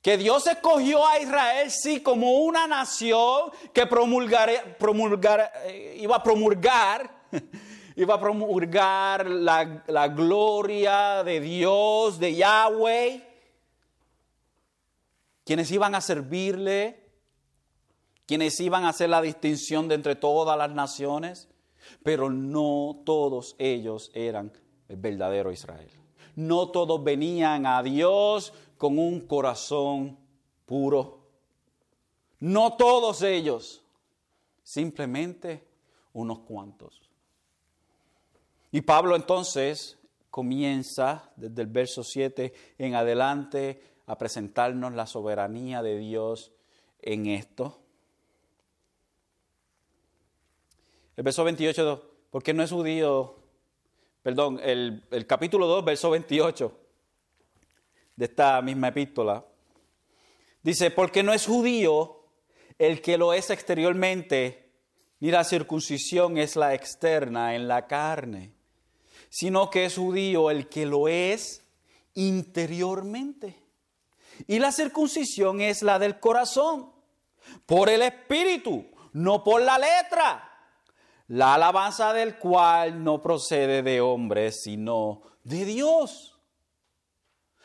Que 0.00 0.16
Dios 0.16 0.46
escogió 0.46 1.06
a 1.06 1.20
Israel, 1.20 1.70
sí, 1.70 2.00
como 2.02 2.38
una 2.38 2.66
nación 2.66 3.50
que 3.74 3.86
promulgar, 3.86 4.78
promulgar, 4.78 5.52
eh, 5.66 5.98
iba 6.00 6.16
a 6.16 6.22
promulgar 6.22 7.20
iba 7.96 8.14
a 8.14 8.18
promulgar 8.18 9.28
la, 9.28 9.84
la 9.88 10.08
gloria 10.08 11.22
de 11.22 11.40
Dios, 11.40 12.18
de 12.18 12.34
Yahweh, 12.34 13.28
quienes 15.44 15.70
iban 15.70 15.94
a 15.94 16.00
servirle, 16.00 16.98
quienes 18.24 18.58
iban 18.58 18.84
a 18.84 18.88
hacer 18.88 19.10
la 19.10 19.20
distinción 19.20 19.86
de 19.86 19.96
entre 19.96 20.16
todas 20.16 20.56
las 20.56 20.70
naciones, 20.70 21.46
pero 22.02 22.30
no 22.30 23.02
todos 23.04 23.54
ellos 23.58 24.10
eran 24.14 24.50
el 24.88 24.96
verdadero 24.96 25.52
Israel. 25.52 25.99
No 26.36 26.70
todos 26.70 27.02
venían 27.02 27.66
a 27.66 27.82
Dios 27.82 28.52
con 28.76 28.98
un 28.98 29.20
corazón 29.20 30.18
puro. 30.66 31.20
No 32.38 32.76
todos 32.76 33.22
ellos, 33.22 33.82
simplemente 34.62 35.66
unos 36.12 36.40
cuantos. 36.40 37.02
Y 38.72 38.80
Pablo 38.82 39.16
entonces 39.16 39.98
comienza 40.30 41.30
desde 41.36 41.62
el 41.62 41.68
verso 41.68 42.04
7 42.04 42.52
en 42.78 42.94
adelante 42.94 43.82
a 44.06 44.16
presentarnos 44.16 44.94
la 44.94 45.06
soberanía 45.06 45.82
de 45.82 45.98
Dios 45.98 46.52
en 47.02 47.26
esto. 47.26 47.80
El 51.16 51.24
verso 51.24 51.44
28, 51.44 52.10
porque 52.30 52.54
no 52.54 52.62
es 52.62 52.70
judío, 52.70 53.39
perdón, 54.22 54.60
el, 54.62 55.26
capítulo 55.26 55.66
2, 55.66 55.84
verso 55.84 56.10
28 56.10 56.78
de 58.16 58.24
esta 58.24 58.60
misma 58.62 58.88
epístola, 58.88 59.44
dice, 60.62 60.90
porque 60.90 61.22
no 61.22 61.32
es 61.32 61.46
judío 61.46 62.24
el 62.78 63.00
que 63.00 63.18
lo 63.18 63.32
es 63.32 63.50
exteriormente, 63.50 64.70
ni 65.20 65.30
la 65.30 65.44
circuncisión 65.44 66.38
es 66.38 66.56
la 66.56 66.74
externa 66.74 67.54
en 67.54 67.68
la 67.68 67.86
carne 67.86 68.52
sino 69.30 69.70
que 69.70 69.86
es 69.86 69.96
judío 69.96 70.50
el 70.50 70.68
que 70.68 70.84
lo 70.84 71.08
es 71.08 71.64
interiormente. 72.14 73.62
Y 74.46 74.58
la 74.58 74.72
circuncisión 74.72 75.60
es 75.60 75.82
la 75.82 75.98
del 75.98 76.18
corazón, 76.18 76.92
por 77.64 77.88
el 77.88 78.02
espíritu, 78.02 78.86
no 79.12 79.42
por 79.44 79.62
la 79.62 79.78
letra, 79.78 80.49
la 81.30 81.54
alabanza 81.54 82.12
del 82.12 82.38
cual 82.38 83.04
no 83.04 83.22
procede 83.22 83.84
de 83.84 84.00
hombres, 84.00 84.64
sino 84.64 85.22
de 85.44 85.64
Dios. 85.64 86.36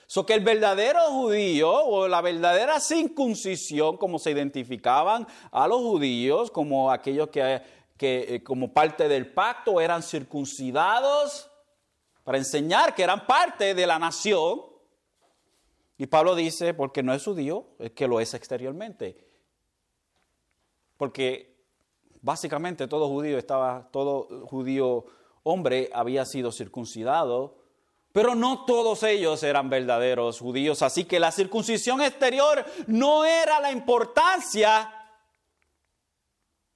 So 0.05 0.23
que 0.23 0.35
el 0.35 0.43
verdadero 0.43 1.01
judío 1.09 1.71
o 1.71 2.07
la 2.07 2.21
verdadera 2.21 2.79
circuncisión, 2.79 3.97
como 3.97 4.19
se 4.19 4.29
identificaban 4.29 5.25
a 5.49 5.67
los 5.67 5.79
judíos, 5.79 6.51
como 6.51 6.91
aquellos 6.91 7.29
que, 7.29 7.59
que 7.97 8.35
eh, 8.35 8.43
como 8.43 8.71
parte 8.71 9.07
del 9.07 9.33
pacto 9.33 9.81
eran 9.81 10.03
circuncidados, 10.03 11.49
para 12.23 12.37
enseñar 12.37 12.93
que 12.93 13.01
eran 13.01 13.25
parte 13.25 13.73
de 13.73 13.87
la 13.87 13.97
nación. 13.97 14.61
Y 15.97 16.05
Pablo 16.05 16.35
dice, 16.35 16.75
porque 16.75 17.01
no 17.01 17.15
es 17.15 17.23
judío, 17.23 17.65
es 17.79 17.93
que 17.93 18.07
lo 18.07 18.19
es 18.19 18.35
exteriormente. 18.35 19.27
Porque 20.97 21.54
básicamente 22.25 22.87
todo 22.87 23.07
judío 23.07 23.37
estaba, 23.37 23.87
todo 23.91 24.47
judío 24.47 25.05
hombre 25.43 25.91
había 25.93 26.25
sido 26.25 26.51
circuncidado, 26.51 27.55
pero 28.11 28.33
no 28.33 28.65
todos 28.65 29.03
ellos 29.03 29.43
eran 29.43 29.69
verdaderos 29.69 30.39
judíos. 30.39 30.81
Así 30.81 31.05
que 31.05 31.19
la 31.19 31.31
circuncisión 31.31 32.01
exterior 32.01 32.65
no 32.87 33.25
era 33.25 33.59
la 33.59 33.71
importancia, 33.71 34.91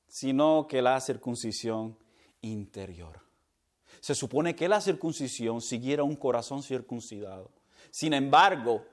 sino 0.07 0.67
que 0.67 0.83
la 0.83 1.01
circuncisión 1.01 1.97
interior. 2.41 3.19
Se 4.01 4.13
supone 4.13 4.55
que 4.55 4.69
la 4.69 4.81
circuncisión 4.81 5.61
siguiera 5.61 6.03
un 6.03 6.15
corazón 6.15 6.61
circuncidado. 6.61 7.49
Sin 7.89 8.13
embargo, 8.13 8.85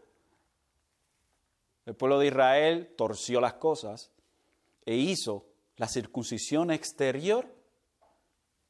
el 1.84 1.94
pueblo 1.94 2.18
de 2.18 2.28
Israel 2.28 2.94
torció 2.96 3.42
las 3.42 3.54
cosas 3.54 4.10
e 4.86 4.94
hizo 4.94 5.45
la 5.76 5.88
circuncisión 5.88 6.70
exterior 6.70 7.46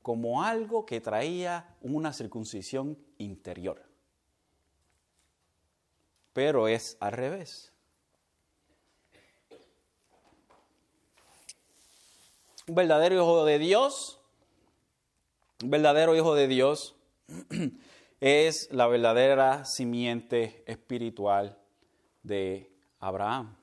como 0.03 0.42
algo 0.42 0.87
que 0.87 1.01
traía 1.01 1.77
una 1.81 2.12
circuncisión 2.12 2.99
interior. 3.19 3.83
Pero 6.33 6.69
es 6.69 6.97
al 7.01 7.12
revés. 7.12 7.73
Un 12.69 12.75
verdadero 12.75 13.14
hijo 13.14 13.45
de 13.45 13.59
Dios 13.59 14.21
un 15.62 15.71
verdadero 15.71 16.14
hijo 16.14 16.35
de 16.35 16.49
Dios 16.49 16.97
es 18.21 18.71
la 18.73 18.87
verdadera 18.87 19.64
simiente 19.64 20.62
espiritual 20.66 21.59
de 22.23 22.71
Abraham. 23.01 23.57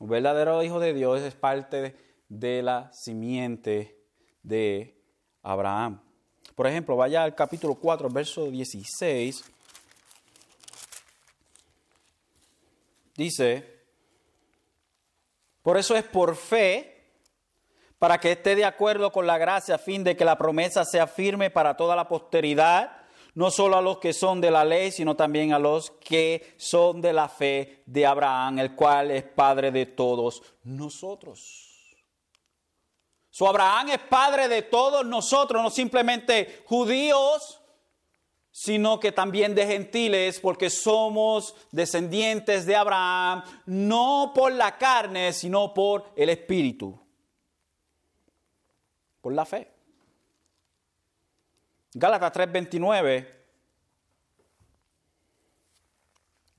Un 0.00 0.08
verdadero 0.08 0.60
hijo 0.64 0.80
de 0.80 0.92
Dios 0.92 1.20
es 1.20 1.36
parte 1.36 1.80
de 1.80 1.96
la 2.40 2.90
simiente 2.92 3.98
de 4.42 4.98
Abraham. 5.42 6.00
Por 6.54 6.66
ejemplo, 6.66 6.96
vaya 6.96 7.22
al 7.22 7.34
capítulo 7.34 7.74
4, 7.74 8.08
verso 8.08 8.50
16. 8.50 9.44
Dice, 13.16 13.82
por 15.62 15.76
eso 15.76 15.94
es 15.94 16.04
por 16.04 16.34
fe, 16.34 16.88
para 17.98 18.18
que 18.18 18.32
esté 18.32 18.56
de 18.56 18.64
acuerdo 18.64 19.12
con 19.12 19.26
la 19.26 19.38
gracia, 19.38 19.76
a 19.76 19.78
fin 19.78 20.02
de 20.02 20.16
que 20.16 20.24
la 20.24 20.38
promesa 20.38 20.84
sea 20.84 21.06
firme 21.06 21.50
para 21.50 21.76
toda 21.76 21.94
la 21.94 22.08
posteridad, 22.08 22.96
no 23.34 23.50
solo 23.50 23.76
a 23.76 23.82
los 23.82 23.98
que 23.98 24.12
son 24.12 24.40
de 24.40 24.50
la 24.50 24.64
ley, 24.64 24.90
sino 24.90 25.14
también 25.14 25.52
a 25.52 25.58
los 25.58 25.90
que 25.90 26.54
son 26.56 27.00
de 27.00 27.12
la 27.12 27.28
fe 27.28 27.82
de 27.86 28.04
Abraham, 28.04 28.58
el 28.58 28.74
cual 28.74 29.10
es 29.10 29.22
Padre 29.22 29.70
de 29.70 29.86
todos 29.86 30.42
nosotros. 30.64 31.71
So 33.32 33.48
Abraham 33.48 33.88
es 33.88 33.98
Padre 33.98 34.46
de 34.46 34.60
todos 34.60 35.06
nosotros, 35.06 35.62
no 35.62 35.70
simplemente 35.70 36.62
judíos, 36.66 37.62
sino 38.50 39.00
que 39.00 39.10
también 39.10 39.54
de 39.54 39.66
gentiles, 39.66 40.38
porque 40.38 40.68
somos 40.68 41.54
descendientes 41.70 42.66
de 42.66 42.76
Abraham, 42.76 43.42
no 43.64 44.32
por 44.34 44.52
la 44.52 44.76
carne, 44.76 45.32
sino 45.32 45.72
por 45.72 46.12
el 46.14 46.28
Espíritu, 46.28 47.00
por 49.22 49.32
la 49.32 49.46
fe. 49.46 49.72
Gálatas 51.94 52.34
3:29 52.34 53.26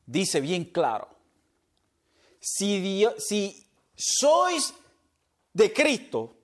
dice 0.07 0.41
bien 0.41 0.65
claro, 0.65 1.07
si, 2.39 3.05
si 3.19 3.67
sois 3.95 4.73
de 5.53 5.71
Cristo, 5.71 6.36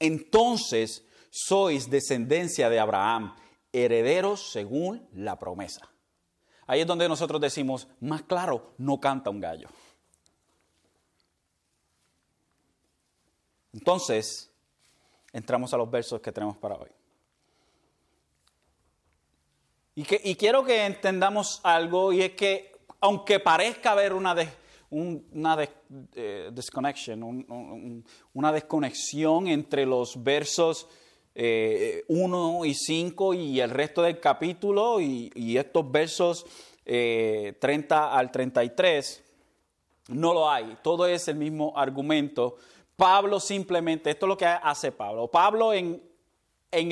entonces 0.00 1.04
sois 1.30 1.88
descendencia 1.88 2.68
de 2.68 2.80
Abraham 2.80 3.36
herederos 3.72 4.50
según 4.50 5.08
la 5.12 5.38
promesa. 5.38 5.88
Ahí 6.66 6.80
es 6.80 6.86
donde 6.86 7.08
nosotros 7.08 7.40
decimos, 7.40 7.88
más 8.00 8.22
claro, 8.22 8.74
no 8.78 9.00
canta 9.00 9.30
un 9.30 9.40
gallo. 9.40 9.68
Entonces, 13.72 14.50
entramos 15.32 15.72
a 15.72 15.76
los 15.76 15.90
versos 15.90 16.20
que 16.20 16.32
tenemos 16.32 16.56
para 16.56 16.76
hoy. 16.76 16.90
Y, 19.96 20.34
quiero 20.36 20.64
que 20.64 20.86
entendamos 20.86 21.60
algo, 21.62 22.12
y 22.12 22.22
es 22.22 22.32
que 22.32 22.80
aunque 23.00 23.38
parezca 23.38 23.92
haber 23.92 24.12
una, 24.12 24.34
una 24.90 25.58
eh, 26.14 26.50
una 28.32 28.52
desconexión 28.52 29.46
entre 29.48 29.86
los 29.86 30.22
versos 30.22 30.88
1 31.34 31.34
eh, 31.34 32.04
y 32.64 32.74
5 32.74 33.34
y 33.34 33.60
el 33.60 33.70
resto 33.70 34.02
del 34.02 34.18
capítulo 34.18 35.00
y, 35.00 35.56
estos 35.56 35.90
versos 35.90 36.44
30 36.84 36.86
eh, 36.86 37.54
al 37.90 38.30
33, 38.32 39.22
no 40.08 40.34
lo 40.34 40.50
hay. 40.50 40.76
Todo 40.82 41.06
es 41.06 41.28
el 41.28 41.36
mismo 41.36 41.72
argumento. 41.76 42.56
Pablo 42.96 43.38
simplemente, 43.38 44.10
esto 44.10 44.26
es 44.26 44.28
lo 44.28 44.36
que 44.36 44.46
hace 44.46 44.90
Pablo. 44.90 45.28
Pablo 45.28 45.72
en, 45.72 46.02
en, 46.72 46.90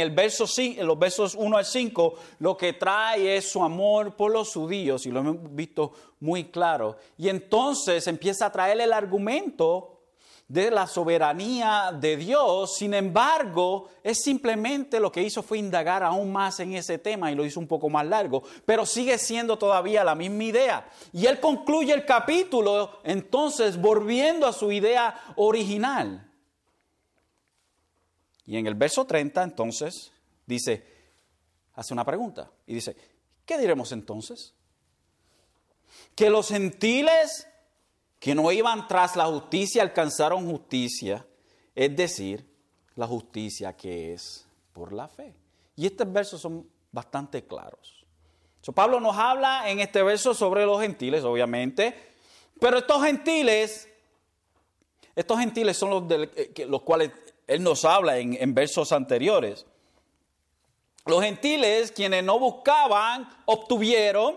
los 0.87 0.99
versos 0.99 1.35
1 1.35 1.57
al 1.57 1.65
5 1.65 2.15
lo 2.41 2.57
que 2.57 2.73
trae 2.73 3.37
es 3.37 3.51
su 3.51 3.63
amor 3.63 4.17
por 4.17 4.33
los 4.33 4.53
judíos 4.53 5.07
y 5.07 5.11
lo 5.11 5.21
hemos 5.21 5.55
visto 5.55 5.93
muy 6.21 6.45
claro. 6.45 6.97
Y 7.17 7.29
entonces 7.29 8.07
empieza 8.07 8.47
a 8.47 8.53
traer 8.53 8.81
el 8.81 8.93
argumento 8.93 9.95
de 10.49 10.71
la 10.71 10.87
soberanía 10.87 11.93
de 11.93 12.17
Dios, 12.17 12.77
sin 12.77 12.95
embargo, 12.95 13.89
es 14.03 14.23
simplemente 14.23 14.99
lo 14.99 15.13
que 15.13 15.23
hizo 15.23 15.43
fue 15.43 15.59
indagar 15.59 16.03
aún 16.03 16.33
más 16.33 16.59
en 16.61 16.75
ese 16.75 16.97
tema 16.97 17.31
y 17.31 17.35
lo 17.35 17.45
hizo 17.45 17.61
un 17.61 17.67
poco 17.67 17.91
más 17.91 18.07
largo, 18.07 18.43
pero 18.65 18.87
sigue 18.87 19.19
siendo 19.19 19.59
todavía 19.59 20.03
la 20.05 20.15
misma 20.15 20.45
idea. 20.45 20.89
Y 21.13 21.27
él 21.27 21.39
concluye 21.39 21.93
el 21.93 22.07
capítulo 22.07 23.01
entonces 23.05 23.79
volviendo 23.79 24.47
a 24.47 24.55
su 24.55 24.73
idea 24.73 25.21
original. 25.37 26.28
Y 28.49 28.57
en 28.57 28.67
el 28.67 28.75
verso 28.75 29.05
30 29.05 29.43
entonces 29.43 30.11
dice, 30.47 30.83
hace 31.75 31.93
una 31.93 32.03
pregunta 32.03 32.51
y 32.67 32.73
dice, 32.73 32.97
¿qué 33.45 33.59
diremos 33.59 33.93
entonces? 33.93 34.55
Que 36.15 36.31
los 36.31 36.49
gentiles 36.49 37.47
que 38.19 38.35
no 38.35 38.51
iban 38.51 38.89
tras 38.89 39.17
la 39.17 39.27
justicia 39.27 39.83
alcanzaron 39.83 40.51
justicia, 40.51 41.27
es 41.75 41.95
decir, 41.95 42.49
la 42.97 43.07
justicia 43.07 43.77
que 43.77 44.15
es 44.15 44.47
por 44.73 44.95
la 44.95 45.09
fe. 45.09 45.35
Y 45.77 45.85
estos 45.85 46.11
versos 46.11 46.41
son 46.41 46.67
bastante 46.91 47.45
claros. 47.45 48.07
Pablo 48.75 48.99
nos 48.99 49.17
habla 49.17 49.71
en 49.71 49.81
este 49.81 50.03
verso 50.03 50.35
sobre 50.35 50.65
los 50.65 50.81
gentiles, 50.81 51.23
obviamente, 51.25 51.95
pero 52.61 52.79
estos 52.79 53.03
gentiles, 53.03 53.89
estos 55.15 55.39
gentiles 55.39 55.77
son 55.77 55.91
los, 55.91 56.09
de, 56.09 56.31
eh, 56.35 56.67
los 56.67 56.83
cuales 56.83 57.11
él 57.49 57.63
nos 57.63 57.85
habla 57.85 58.19
en, 58.19 58.55
versos 58.55 58.93
anteriores. 58.93 59.67
Los 61.07 61.23
gentiles, 61.23 61.91
quienes 61.91 62.23
no 62.23 62.39
buscaban, 62.39 63.29
obtuvieron, 63.47 64.37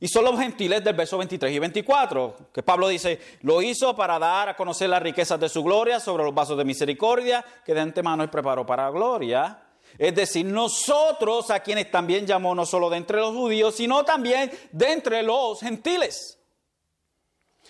y 0.00 0.08
son 0.08 0.24
los 0.24 0.40
gentiles 0.40 0.82
del 0.82 0.96
verso 0.96 1.18
23 1.18 1.52
y 1.52 1.58
24, 1.58 2.36
que 2.52 2.62
Pablo 2.62 2.88
dice, 2.88 3.20
lo 3.42 3.60
hizo 3.60 3.94
para 3.94 4.18
dar 4.18 4.48
a 4.48 4.56
conocer 4.56 4.88
las 4.88 5.02
riquezas 5.02 5.38
de 5.38 5.50
su 5.50 5.62
gloria 5.62 6.00
sobre 6.00 6.24
los 6.24 6.34
vasos 6.34 6.56
de 6.56 6.64
misericordia 6.64 7.44
que 7.64 7.74
de 7.74 7.80
antemano 7.80 8.22
él 8.22 8.30
preparó 8.30 8.64
para 8.64 8.90
gloria. 8.90 9.62
Es 9.98 10.14
decir, 10.14 10.46
nosotros 10.46 11.50
a 11.50 11.60
quienes 11.60 11.90
también 11.90 12.26
llamó 12.26 12.54
no 12.54 12.64
solo 12.64 12.88
de 12.88 12.96
entre 12.96 13.18
los 13.18 13.34
judíos, 13.34 13.76
sino 13.76 14.04
también 14.04 14.50
de 14.72 14.92
entre 14.92 15.22
los 15.22 15.60
gentiles. 15.60 16.38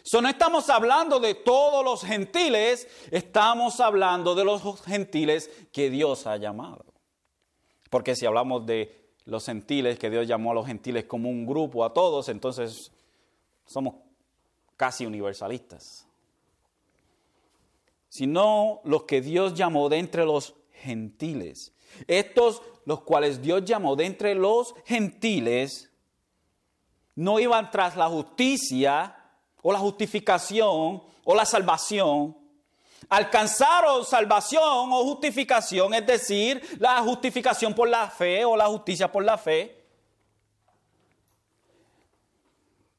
So, 0.02 0.20
no 0.20 0.28
estamos 0.28 0.68
hablando 0.68 1.20
de 1.20 1.34
todos 1.34 1.84
los 1.84 2.04
gentiles, 2.04 2.88
estamos 3.10 3.78
hablando 3.78 4.34
de 4.34 4.44
los 4.44 4.82
gentiles 4.82 5.50
que 5.70 5.90
Dios 5.90 6.26
ha 6.26 6.36
llamado. 6.36 6.84
Porque 7.88 8.16
si 8.16 8.26
hablamos 8.26 8.66
de 8.66 9.10
los 9.26 9.46
gentiles, 9.46 9.98
que 9.98 10.10
Dios 10.10 10.26
llamó 10.26 10.50
a 10.50 10.54
los 10.54 10.66
gentiles 10.66 11.04
como 11.04 11.28
un 11.28 11.46
grupo 11.46 11.84
a 11.84 11.92
todos, 11.92 12.28
entonces 12.28 12.90
somos 13.64 13.94
casi 14.76 15.06
universalistas. 15.06 16.08
Sino 18.08 18.80
los 18.84 19.04
que 19.04 19.20
Dios 19.20 19.54
llamó 19.54 19.88
de 19.88 19.98
entre 19.98 20.24
los 20.24 20.54
gentiles. 20.72 21.72
Estos, 22.08 22.62
los 22.84 23.02
cuales 23.02 23.40
Dios 23.40 23.64
llamó 23.64 23.94
de 23.94 24.06
entre 24.06 24.34
los 24.34 24.74
gentiles, 24.84 25.90
no 27.14 27.38
iban 27.38 27.70
tras 27.70 27.96
la 27.96 28.08
justicia 28.08 29.21
o 29.62 29.72
la 29.72 29.78
justificación 29.78 31.02
o 31.24 31.34
la 31.34 31.44
salvación, 31.44 32.36
alcanzaron 33.08 34.04
salvación 34.04 34.92
o 34.92 35.04
justificación, 35.04 35.94
es 35.94 36.06
decir, 36.06 36.60
la 36.78 37.00
justificación 37.00 37.74
por 37.74 37.88
la 37.88 38.10
fe 38.10 38.44
o 38.44 38.56
la 38.56 38.66
justicia 38.66 39.10
por 39.10 39.24
la 39.24 39.38
fe. 39.38 39.84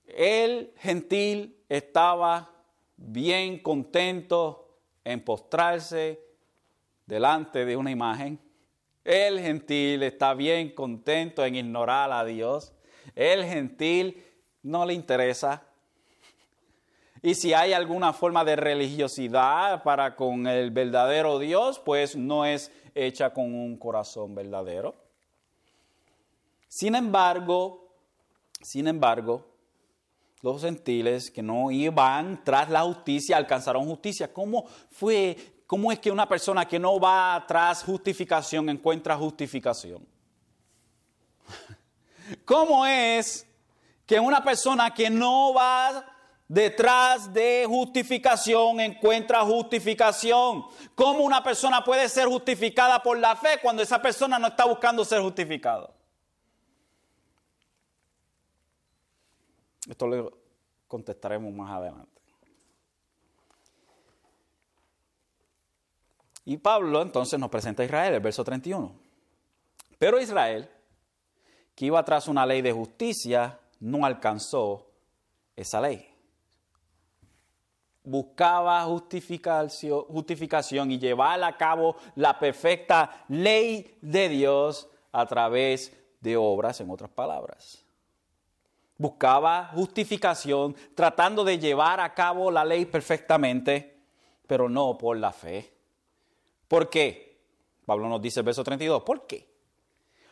El 0.08 0.74
gentil 0.78 1.58
estaba 1.68 2.50
bien 2.96 3.60
contento 3.60 4.78
en 5.04 5.24
postrarse 5.24 6.24
delante 7.06 7.66
de 7.66 7.76
una 7.76 7.92
imagen. 7.92 8.40
El 9.04 9.40
gentil 9.40 10.04
está 10.04 10.34
bien 10.34 10.74
contento 10.74 11.44
en 11.44 11.56
ignorar 11.56 12.12
a 12.12 12.24
Dios. 12.24 12.74
El 13.16 13.44
gentil 13.44 14.24
no 14.62 14.86
le 14.86 14.94
interesa 14.94 15.64
y 17.26 17.36
si 17.36 17.54
hay 17.54 17.72
alguna 17.72 18.12
forma 18.12 18.44
de 18.44 18.58
religiosidad 18.58 19.82
para 19.82 20.14
con 20.14 20.46
el 20.46 20.72
verdadero 20.72 21.40
Dios, 21.40 21.80
pues 21.80 22.18
no 22.18 22.46
es 22.46 22.70
hecha 22.94 23.32
con 23.34 23.56
un 23.56 23.78
corazón 23.78 24.36
verdadero. 24.36 24.94
Sin 26.68 26.96
embargo, 26.96 27.88
sin 28.62 28.90
embargo, 28.90 29.48
los 30.42 30.62
gentiles 30.62 31.32
que 31.32 31.42
no 31.42 31.72
iban 31.72 32.44
tras 32.44 32.70
la 32.70 32.82
justicia 32.82 33.38
alcanzaron 33.38 33.86
justicia. 33.86 34.34
¿Cómo 34.34 34.66
fue? 34.92 35.38
¿Cómo 35.66 35.94
es 35.94 36.00
que 36.00 36.12
una 36.12 36.28
persona 36.28 36.68
que 36.68 36.78
no 36.78 37.00
va 37.00 37.42
tras 37.48 37.86
justificación 37.86 38.68
encuentra 38.68 39.16
justificación? 39.16 40.06
¿Cómo 42.44 42.86
es 42.86 43.48
que 44.06 44.20
una 44.20 44.44
persona 44.44 44.94
que 44.94 45.10
no 45.10 45.54
va 45.54 46.13
detrás 46.54 47.34
de 47.34 47.66
justificación 47.68 48.80
encuentra 48.80 49.42
justificación. 49.42 50.66
¿Cómo 50.94 51.24
una 51.24 51.44
persona 51.44 51.84
puede 51.84 52.08
ser 52.08 52.28
justificada 52.28 53.02
por 53.02 53.18
la 53.18 53.36
fe 53.36 53.60
cuando 53.60 53.82
esa 53.82 54.00
persona 54.00 54.38
no 54.38 54.48
está 54.48 54.66
buscando 54.66 55.04
ser 55.04 55.22
justificado? 55.22 55.92
Esto 59.90 60.06
lo 60.08 60.38
contestaremos 60.88 61.52
más 61.52 61.72
adelante. 61.72 62.22
Y 66.46 66.58
Pablo 66.58 67.02
entonces 67.02 67.40
nos 67.40 67.50
presenta 67.50 67.82
a 67.82 67.86
Israel, 67.86 68.14
el 68.14 68.20
verso 68.20 68.44
31. 68.44 68.94
Pero 69.98 70.20
Israel, 70.20 70.70
que 71.74 71.86
iba 71.86 72.04
tras 72.06 72.28
una 72.28 72.46
ley 72.46 72.62
de 72.62 72.74
justicia, 72.74 73.60
no 73.80 74.06
alcanzó 74.06 74.88
esa 75.56 75.82
ley. 75.82 76.13
Buscaba 78.04 78.84
justificación, 78.84 80.92
y 80.92 81.00
llevar 81.00 81.44
a 81.44 81.56
cabo 81.56 81.96
la 82.16 82.38
perfecta 82.38 83.26
ley 83.30 83.98
de 84.02 84.30
Dios 84.30 84.90
a 85.12 85.26
través 85.26 85.96
de 86.20 86.36
obras, 86.36 86.82
en 86.82 86.90
otras 86.90 87.12
palabras. 87.12 87.86
Buscaba 88.98 89.72
justificación 89.74 90.76
tratando 90.96 91.44
de 91.44 91.60
llevar 91.60 92.00
a 92.00 92.14
cabo 92.14 92.52
la 92.52 92.66
ley 92.66 92.86
perfectamente, 92.86 94.02
pero 94.48 94.70
no 94.70 94.98
por 94.98 95.18
la 95.18 95.32
fe. 95.32 95.74
¿Por 96.68 96.90
qué? 96.90 97.42
Pablo 97.86 98.08
nos 98.08 98.22
dice 98.22 98.42
el 98.42 98.46
verso 98.46 98.64
32, 98.64 99.04
¿por 99.04 99.26
qué? 99.26 99.52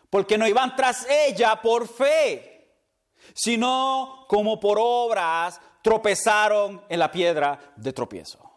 Porque 0.10 0.38
no 0.38 0.48
iban 0.48 0.76
tras 0.76 1.08
ella 1.10 1.62
por 1.62 1.88
fe, 1.88 2.76
sino 3.34 4.26
como 4.28 4.60
por 4.60 4.78
obras 4.80 5.60
tropezaron 5.82 6.82
en 6.90 7.00
la 7.00 7.12
piedra 7.12 7.74
de 7.76 7.94
tropiezo. 7.94 8.52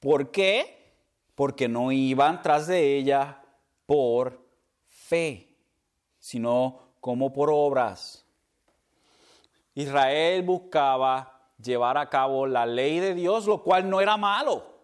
¿Por 0.00 0.30
qué? 0.30 0.94
Porque 1.34 1.68
no 1.68 1.90
iban 1.92 2.40
tras 2.42 2.66
de 2.66 2.96
ella 2.96 3.42
por 3.86 4.40
fe, 4.86 5.56
sino 6.18 6.94
como 7.00 7.32
por 7.32 7.50
obras. 7.50 8.24
Israel 9.74 10.42
buscaba 10.42 11.40
llevar 11.62 11.98
a 11.98 12.08
cabo 12.08 12.46
la 12.46 12.66
ley 12.66 13.00
de 13.00 13.14
Dios, 13.14 13.46
lo 13.46 13.62
cual 13.62 13.88
no 13.88 14.00
era 14.00 14.16
malo. 14.16 14.78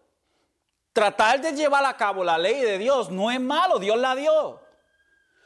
Tratar 0.92 1.40
de 1.40 1.52
llevar 1.52 1.84
a 1.84 1.96
cabo 1.96 2.22
la 2.22 2.38
ley 2.38 2.60
de 2.60 2.78
Dios 2.78 3.10
no 3.10 3.30
es 3.30 3.40
malo, 3.40 3.78
Dios 3.78 3.98
la 3.98 4.14
dio. 4.14 4.63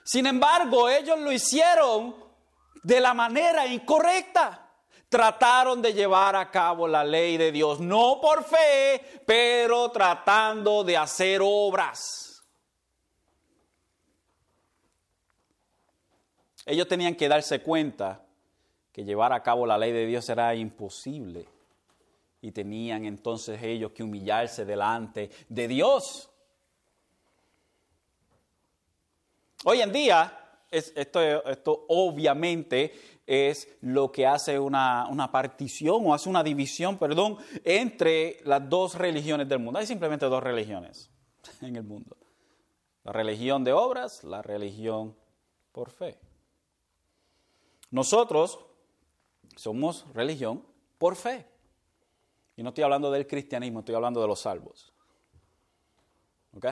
Sin 0.08 0.24
embargo, 0.24 0.88
ellos 0.88 1.20
lo 1.20 1.30
hicieron 1.30 2.16
de 2.82 2.98
la 2.98 3.12
manera 3.12 3.66
incorrecta. 3.66 4.66
Trataron 5.06 5.82
de 5.82 5.92
llevar 5.92 6.34
a 6.34 6.50
cabo 6.50 6.88
la 6.88 7.04
ley 7.04 7.36
de 7.36 7.52
Dios, 7.52 7.78
no 7.78 8.18
por 8.18 8.42
fe, 8.42 9.22
pero 9.26 9.90
tratando 9.90 10.82
de 10.82 10.96
hacer 10.96 11.42
obras. 11.44 12.42
Ellos 16.64 16.88
tenían 16.88 17.14
que 17.14 17.28
darse 17.28 17.60
cuenta 17.60 18.24
que 18.90 19.04
llevar 19.04 19.34
a 19.34 19.42
cabo 19.42 19.66
la 19.66 19.76
ley 19.76 19.92
de 19.92 20.06
Dios 20.06 20.26
era 20.30 20.54
imposible. 20.54 21.46
Y 22.40 22.52
tenían 22.52 23.04
entonces 23.04 23.62
ellos 23.62 23.92
que 23.92 24.02
humillarse 24.02 24.64
delante 24.64 25.28
de 25.50 25.68
Dios. 25.68 26.27
Hoy 29.64 29.80
en 29.80 29.92
día, 29.92 30.62
esto, 30.70 31.20
esto, 31.20 31.84
obviamente 31.88 33.20
es 33.26 33.68
lo 33.80 34.12
que 34.12 34.26
hace 34.26 34.58
una, 34.58 35.08
una, 35.08 35.30
partición 35.30 36.06
o 36.06 36.14
hace 36.14 36.28
una 36.28 36.42
división, 36.42 36.96
perdón, 36.96 37.36
entre 37.64 38.38
las 38.44 38.68
dos 38.68 38.94
religiones 38.94 39.48
del 39.48 39.58
mundo. 39.58 39.80
Hay 39.80 39.86
simplemente 39.86 40.26
dos 40.26 40.42
religiones 40.42 41.10
en 41.60 41.76
el 41.76 41.82
mundo. 41.82 42.16
La 43.04 43.12
religión 43.12 43.64
de 43.64 43.72
obras, 43.72 44.22
la 44.22 44.42
religión 44.42 45.16
por 45.72 45.90
fe. 45.90 46.18
Nosotros 47.90 48.58
somos 49.56 50.06
religión 50.14 50.64
por 50.98 51.16
fe. 51.16 51.46
Y 52.56 52.62
no 52.62 52.70
estoy 52.70 52.84
hablando 52.84 53.10
del 53.10 53.26
cristianismo, 53.26 53.80
estoy 53.80 53.94
hablando 53.94 54.20
de 54.20 54.26
los 54.26 54.40
salvos. 54.40 54.92
¿Ok? 56.54 56.66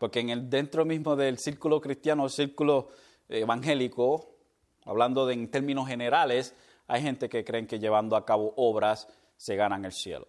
Porque 0.00 0.20
en 0.20 0.30
el, 0.30 0.48
dentro 0.48 0.86
mismo 0.86 1.14
del 1.14 1.36
círculo 1.36 1.78
cristiano, 1.78 2.24
el 2.24 2.30
círculo 2.30 2.88
evangélico, 3.28 4.34
hablando 4.86 5.26
de, 5.26 5.34
en 5.34 5.50
términos 5.50 5.86
generales, 5.86 6.54
hay 6.86 7.02
gente 7.02 7.28
que 7.28 7.44
creen 7.44 7.66
que 7.66 7.78
llevando 7.78 8.16
a 8.16 8.24
cabo 8.24 8.54
obras 8.56 9.06
se 9.36 9.56
ganan 9.56 9.84
el 9.84 9.92
cielo. 9.92 10.26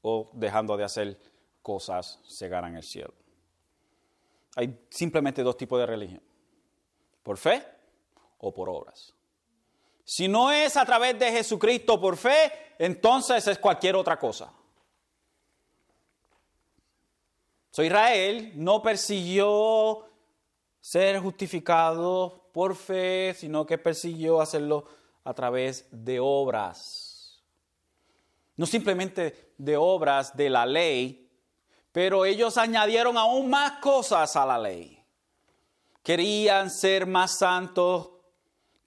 O 0.00 0.30
dejando 0.32 0.74
de 0.78 0.84
hacer 0.84 1.18
cosas 1.60 2.18
se 2.26 2.48
ganan 2.48 2.76
el 2.76 2.82
cielo. 2.82 3.12
Hay 4.56 4.86
simplemente 4.88 5.42
dos 5.42 5.58
tipos 5.58 5.78
de 5.78 5.84
religión. 5.84 6.22
Por 7.22 7.36
fe 7.36 7.62
o 8.38 8.54
por 8.54 8.70
obras. 8.70 9.12
Si 10.02 10.28
no 10.28 10.50
es 10.50 10.78
a 10.78 10.86
través 10.86 11.18
de 11.18 11.30
Jesucristo 11.30 12.00
por 12.00 12.16
fe, 12.16 12.50
entonces 12.78 13.46
es 13.46 13.58
cualquier 13.58 13.96
otra 13.96 14.18
cosa. 14.18 14.50
So, 17.70 17.82
Israel 17.82 18.52
no 18.56 18.82
persiguió 18.82 20.04
ser 20.80 21.20
justificado 21.20 22.50
por 22.52 22.74
fe, 22.74 23.34
sino 23.36 23.64
que 23.64 23.78
persiguió 23.78 24.40
hacerlo 24.40 24.86
a 25.24 25.34
través 25.34 25.86
de 25.90 26.18
obras. 26.20 27.42
No 28.56 28.66
simplemente 28.66 29.52
de 29.56 29.76
obras 29.76 30.36
de 30.36 30.50
la 30.50 30.66
ley, 30.66 31.30
pero 31.92 32.24
ellos 32.24 32.56
añadieron 32.56 33.16
aún 33.16 33.48
más 33.48 33.80
cosas 33.80 34.34
a 34.36 34.44
la 34.44 34.58
ley. 34.58 35.02
Querían 36.02 36.70
ser 36.70 37.06
más 37.06 37.38
santos 37.38 38.10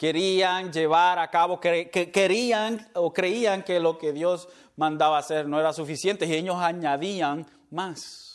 querían 0.03 0.69
llevar 0.73 1.17
a 1.17 1.29
cabo, 1.29 1.61
que, 1.61 1.89
querían 1.89 2.89
o 2.93 3.13
creían 3.13 3.63
que 3.63 3.79
lo 3.79 3.97
que 3.97 4.11
Dios 4.11 4.49
mandaba 4.75 5.17
hacer 5.17 5.47
no 5.47 5.57
era 5.61 5.71
suficiente 5.71 6.25
y 6.25 6.33
ellos 6.33 6.57
añadían 6.57 7.47
más. 7.69 8.32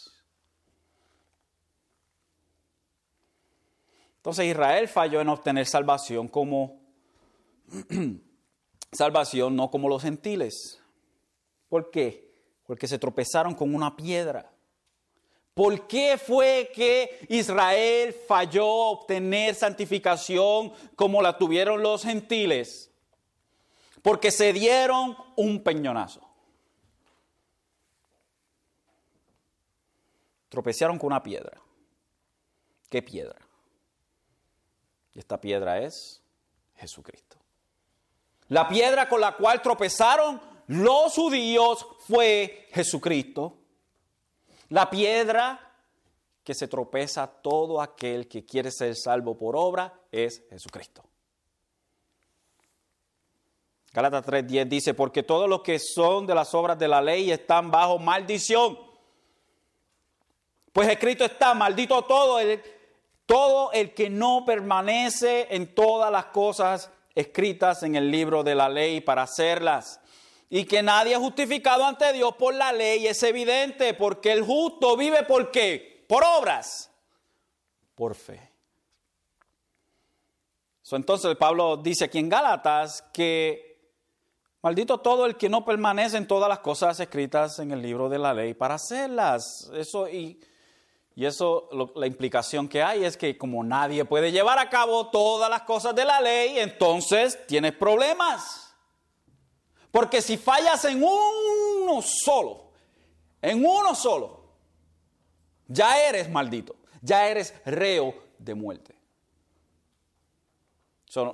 Entonces 4.29 4.45
Israel 4.45 4.87
falló 4.89 5.23
en 5.23 5.31
obtener 5.31 5.65
salvación 5.65 6.29
como 6.29 6.83
salvación, 8.93 9.57
no 9.57 9.71
como 9.71 9.89
los 9.89 10.03
gentiles. 10.03 10.83
¿Por 11.71 11.91
qué? 11.91 12.31
Porque 12.67 12.87
se 12.87 12.99
tropezaron 12.99 13.55
con 13.55 13.75
una 13.75 13.97
piedra. 13.97 14.53
¿Por 15.55 15.87
qué 15.87 16.19
fue 16.19 16.71
que 16.75 17.25
Israel 17.31 18.13
falló 18.13 18.67
a 18.67 18.91
obtener 18.91 19.55
santificación 19.55 20.75
como 20.95 21.23
la 21.23 21.39
tuvieron 21.39 21.83
los 21.83 22.03
gentiles? 22.03 22.91
Porque 24.03 24.31
se 24.31 24.53
dieron 24.53 25.17
un 25.37 25.63
peñonazo. 25.63 26.21
Tropezaron 30.51 30.99
con 30.99 31.07
una 31.07 31.23
piedra. 31.23 31.59
¿Qué 32.91 33.01
piedra? 33.01 33.48
Esta 35.19 35.41
piedra 35.41 35.81
es 35.81 36.23
Jesucristo. 36.77 37.39
La 38.51 38.69
piedra 38.69 39.09
con 39.09 39.21
la 39.21 39.37
cual 39.37 39.61
tropezaron 39.61 40.41
los 40.69 41.13
judíos 41.13 41.85
fue 42.07 42.69
Jesucristo. 42.71 43.59
La 44.69 44.89
piedra 44.89 45.75
que 46.45 46.55
se 46.55 46.69
tropeza 46.69 47.27
todo 47.27 47.83
aquel 47.83 48.29
que 48.29 48.45
quiere 48.45 48.71
ser 48.71 48.95
salvo 48.95 49.37
por 49.37 49.57
obra 49.57 49.93
es 50.13 50.45
Jesucristo. 50.51 51.03
Gálatas 53.93 54.25
3:10 54.25 54.69
dice, 54.69 54.95
porque 54.95 55.25
todos 55.25 55.49
los 55.49 55.63
que 55.63 55.81
son 55.81 56.29
de 56.29 56.35
las 56.37 56.55
obras 56.55 56.79
de 56.79 56.87
la 56.87 57.03
ley 57.03 57.33
están 57.33 57.73
bajo 57.73 57.99
maldición. 57.99 58.79
Pues 60.73 60.89
escrito 60.89 61.25
está, 61.25 61.55
maldito 61.55 62.03
todo 62.03 62.39
el, 62.39 62.63
todo 63.29 63.73
el 63.73 63.93
que 63.93 64.09
no 64.09 64.47
permanece 64.47 65.49
en 65.51 65.75
todas 65.75 66.11
las 66.11 66.25
cosas 66.27 66.91
escritas 67.15 67.83
en 67.83 67.95
el 67.95 68.11
libro 68.11 68.43
de 68.43 68.55
la 68.55 68.71
ley 68.71 69.03
para 69.03 69.25
hacerlas 69.25 70.01
y 70.49 70.65
que 70.65 70.83
nadie 70.83 71.13
es 71.13 71.19
justificado 71.19 71.85
ante 71.85 72.11
Dios 72.15 72.35
por 72.37 72.55
la 72.55 72.73
ley 72.73 73.07
es 73.07 73.23
evidente, 73.23 73.93
porque 73.93 74.33
el 74.33 74.43
justo 74.43 74.97
vive 74.97 75.25
por 75.25 75.51
qué? 75.51 76.07
Por 76.09 76.25
obras, 76.25 76.91
por 77.95 78.15
fe. 78.15 78.51
entonces 80.93 81.37
Pablo 81.37 81.77
dice 81.77 82.07
aquí 82.07 82.19
en 82.19 82.31
Gálatas 82.31 83.05
que 83.13 83.79
maldito 84.63 85.01
todo 85.01 85.27
el 85.27 85.37
que 85.37 85.51
no 85.51 85.67
permanece 85.67 86.17
en 86.17 86.27
todas 86.27 86.49
las 86.49 86.61
cosas 86.61 86.99
escritas 86.99 87.59
en 87.59 87.73
el 87.73 87.83
libro 87.83 88.09
de 88.09 88.19
la 88.19 88.33
ley 88.33 88.55
para 88.55 88.77
hacerlas. 88.77 89.71
Eso 89.75 90.09
y, 90.09 90.41
y 91.19 91.27
eso 91.27 91.69
la 91.97 92.07
implicación 92.07 92.69
que 92.69 92.81
hay 92.81 93.05
es 93.05 93.17
que 93.17 93.37
como 93.37 93.65
nadie 93.65 94.05
puede 94.05 94.31
llevar 94.31 94.61
a 94.61 94.71
cabo 94.71 95.09
todas 95.09 95.51
las 95.51 95.63
cosas 95.63 95.93
de 95.93 96.05
la 96.05 96.21
ley, 96.21 96.61
entonces 96.61 97.45
tienes 97.49 97.73
problemas. 97.73 98.73
Porque 99.91 100.23
si 100.23 100.37
fallas 100.37 100.85
en 100.85 101.03
uno 101.03 102.01
solo, 102.03 102.71
en 103.43 103.67
uno 103.67 103.97
solo, 103.97 104.45
ya 105.67 106.07
eres 106.07 106.31
maldito, 106.31 106.77
ya 107.03 107.29
eres 107.29 107.53
reo 107.67 108.15
de 108.39 108.55
muerte. 108.55 108.95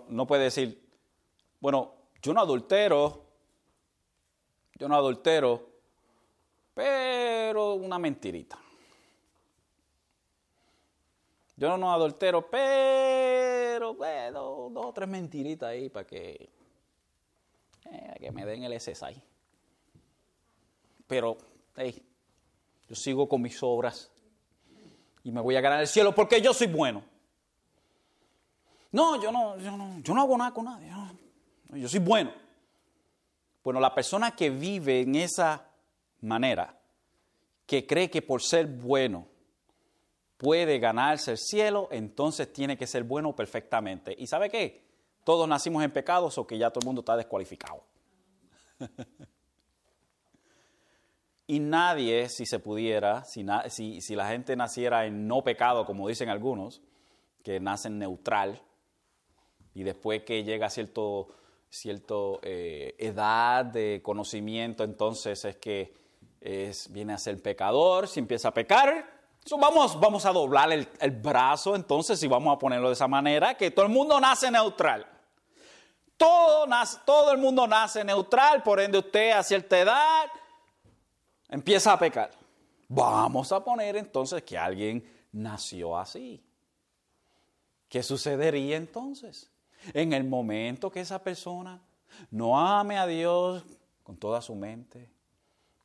no 0.08 0.26
puede 0.26 0.44
decir, 0.44 0.82
bueno, 1.60 1.92
yo 2.22 2.32
no 2.32 2.40
adultero, 2.40 3.22
yo 4.76 4.88
no 4.88 4.96
adultero, 4.96 5.68
pero 6.72 7.74
una 7.74 7.98
mentirita. 7.98 8.63
Yo 11.56 11.76
no 11.78 11.92
adultero, 11.92 12.50
pero 12.50 13.94
bueno, 13.94 14.70
dos 14.70 14.86
o 14.86 14.92
tres 14.92 15.08
mentiritas 15.08 15.68
ahí 15.68 15.88
para 15.88 16.06
que, 16.06 16.50
eh, 17.84 18.14
que 18.18 18.32
me 18.32 18.44
den 18.44 18.64
el 18.64 18.80
SSI. 18.80 19.22
Pero, 21.06 21.38
hey, 21.76 22.02
yo 22.88 22.94
sigo 22.96 23.28
con 23.28 23.40
mis 23.40 23.62
obras 23.62 24.10
y 25.22 25.30
me 25.30 25.40
voy 25.40 25.54
a 25.54 25.60
ganar 25.60 25.80
el 25.80 25.86
cielo 25.86 26.14
porque 26.14 26.40
yo 26.40 26.52
soy 26.52 26.66
bueno. 26.66 27.04
No, 28.90 29.20
yo 29.22 29.30
no, 29.30 29.56
yo 29.58 29.76
no, 29.76 30.00
yo 30.00 30.14
no 30.14 30.22
hago 30.22 30.36
nada 30.36 30.52
con 30.52 30.64
nadie. 30.64 30.90
Yo 31.72 31.88
soy 31.88 32.00
bueno. 32.00 32.32
Bueno, 33.62 33.80
la 33.80 33.94
persona 33.94 34.34
que 34.34 34.50
vive 34.50 35.00
en 35.00 35.14
esa 35.14 35.68
manera, 36.20 36.78
que 37.66 37.86
cree 37.86 38.10
que 38.10 38.22
por 38.22 38.42
ser 38.42 38.66
bueno 38.66 39.33
puede 40.36 40.78
ganarse 40.78 41.32
el 41.32 41.38
cielo, 41.38 41.88
entonces 41.90 42.52
tiene 42.52 42.76
que 42.76 42.86
ser 42.86 43.04
bueno 43.04 43.34
perfectamente. 43.34 44.14
¿Y 44.16 44.26
sabe 44.26 44.50
qué? 44.50 44.84
Todos 45.24 45.48
nacimos 45.48 45.82
en 45.82 45.90
pecados 45.90 46.36
o 46.38 46.46
que 46.46 46.58
ya 46.58 46.70
todo 46.70 46.80
el 46.80 46.86
mundo 46.86 47.00
está 47.00 47.16
descualificado. 47.16 47.82
y 51.46 51.60
nadie, 51.60 52.28
si 52.28 52.46
se 52.46 52.58
pudiera, 52.58 53.24
si, 53.24 53.42
la 53.44 54.28
gente 54.28 54.56
naciera 54.56 55.06
en 55.06 55.26
no 55.26 55.42
pecado, 55.42 55.86
como 55.86 56.08
dicen 56.08 56.28
algunos, 56.28 56.82
que 57.42 57.60
nacen 57.60 57.98
neutral, 57.98 58.60
y 59.74 59.82
después 59.82 60.22
que 60.22 60.44
llega 60.44 60.66
a 60.66 60.70
cierto, 60.70 61.28
cierto 61.68 62.40
eh, 62.42 62.94
edad 62.98 63.64
de 63.64 64.00
conocimiento, 64.02 64.84
entonces 64.84 65.44
es 65.44 65.56
que 65.56 65.94
es, 66.40 66.92
viene 66.92 67.14
a 67.14 67.18
ser 67.18 67.40
pecador, 67.42 68.06
si 68.08 68.20
empieza 68.20 68.48
a 68.48 68.54
pecar, 68.54 69.13
vamos, 69.58 69.98
vamos 70.00 70.24
a 70.24 70.32
doblar 70.32 70.72
el, 70.72 71.10
brazo, 71.10 71.76
entonces, 71.76 72.18
si 72.18 72.26
vamos 72.26 72.54
a 72.54 72.58
ponerlo 72.58 72.88
de 72.88 72.94
esa 72.94 73.08
manera, 73.08 73.56
que 73.56 73.70
todo 73.70 73.86
el 73.86 73.92
mundo 73.92 74.18
nace 74.20 74.50
neutral. 74.50 75.06
Todo, 76.16 76.66
nace, 76.66 76.98
todo 77.04 77.32
el 77.32 77.38
mundo 77.38 77.66
nace 77.66 78.04
neutral, 78.04 78.62
por 78.62 78.80
ende 78.80 78.98
usted 78.98 79.32
a 79.32 79.42
cierta 79.42 79.78
edad 79.78 80.30
empieza 81.48 81.92
a 81.92 81.98
pecar. 81.98 82.30
Vamos 82.88 83.52
a 83.52 83.62
poner 83.62 83.96
entonces 83.96 84.42
que 84.42 84.58
alguien 84.58 85.04
nació 85.32 85.96
así. 85.96 86.44
¿Qué 87.88 88.02
sucedería 88.02 88.76
entonces? 88.76 89.50
En 89.92 90.12
el 90.12 90.24
momento 90.24 90.90
que 90.90 91.00
esa 91.00 91.22
persona 91.22 91.80
no 92.30 92.58
ame 92.58 92.98
a 92.98 93.06
Dios 93.06 93.64
con 94.02 94.16
toda 94.16 94.40
su 94.40 94.54
mente, 94.54 95.10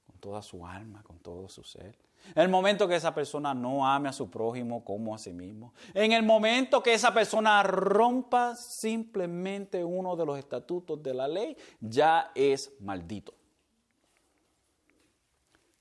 con 0.07 0.18
toda 0.20 0.41
su 0.41 0.66
alma, 0.66 1.03
con 1.03 1.20
todo 1.20 1.49
su 1.49 1.64
ser, 1.64 1.97
en 2.36 2.42
el 2.44 2.50
momento 2.50 2.88
que 2.88 2.96
esa 2.96 3.14
persona 3.14 3.54
no 3.54 3.88
ame 3.88 4.10
a 4.10 4.14
su 4.14 4.30
prójimo 4.30 4.84
como 4.84 5.16
a 5.16 5.18
sí 5.18 5.34
mismo. 5.34 5.74
En 5.94 6.12
el 6.12 6.24
momento 6.24 6.84
que 6.84 6.94
esa 6.94 7.14
persona 7.14 7.64
rompa 7.64 8.56
simplemente 8.56 9.84
uno 9.84 10.16
de 10.16 10.26
los 10.26 10.38
estatutos 10.38 11.02
de 11.02 11.14
la 11.14 11.28
ley, 11.28 11.58
ya 11.80 12.32
es 12.36 12.72
maldito. 12.82 13.34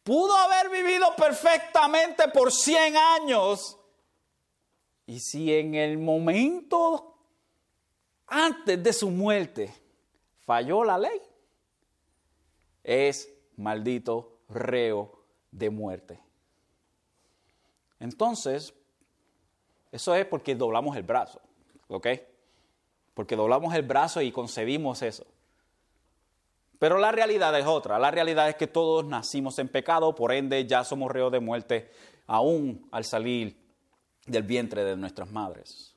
Pudo 0.03 0.35
haber 0.35 0.71
vivido 0.71 1.15
perfectamente 1.17 2.29
por 2.29 2.51
100 2.51 2.97
años. 2.97 3.79
Y 5.07 5.21
si 5.21 5.53
en 5.53 5.75
el 5.75 5.99
momento 5.99 7.19
antes 8.27 8.83
de 8.83 8.93
su 8.93 9.11
muerte 9.11 9.75
falló 10.41 10.85
la 10.85 10.99
ley, 10.99 11.21
es 12.83 13.31
maldito 13.57 14.41
reo 14.49 15.25
de 15.51 15.71
muerte. 15.71 16.28
Entonces, 18.01 18.75
eso 19.91 20.15
es 20.15 20.27
porque 20.27 20.55
doblamos 20.55 20.97
el 20.97 21.03
brazo, 21.03 21.41
¿ok? 21.89 22.09
Porque 23.15 23.37
doblamos 23.37 23.75
el 23.75 23.83
brazo 23.83 24.21
y 24.21 24.31
concebimos 24.31 25.03
eso. 25.03 25.27
Pero 26.79 26.99
la 26.99 27.11
realidad 27.11 27.59
es 27.59 27.67
otra. 27.67 27.99
La 27.99 28.11
realidad 28.11 28.49
es 28.49 28.55
que 28.55 28.69
todos 28.69 29.05
nacimos 29.05 29.59
en 29.59 29.69
pecado, 29.69 30.15
por 30.15 30.33
ende 30.33 30.65
ya 30.67 30.85
somos 30.85 31.11
reos 31.11 31.33
de 31.33 31.41
muerte 31.41 31.91
aún 32.27 32.87
al 32.93 33.05
salir 33.05 33.57
del 34.27 34.43
vientre 34.45 34.85
de 34.85 34.97
nuestras 34.97 35.31
madres. 35.31 35.95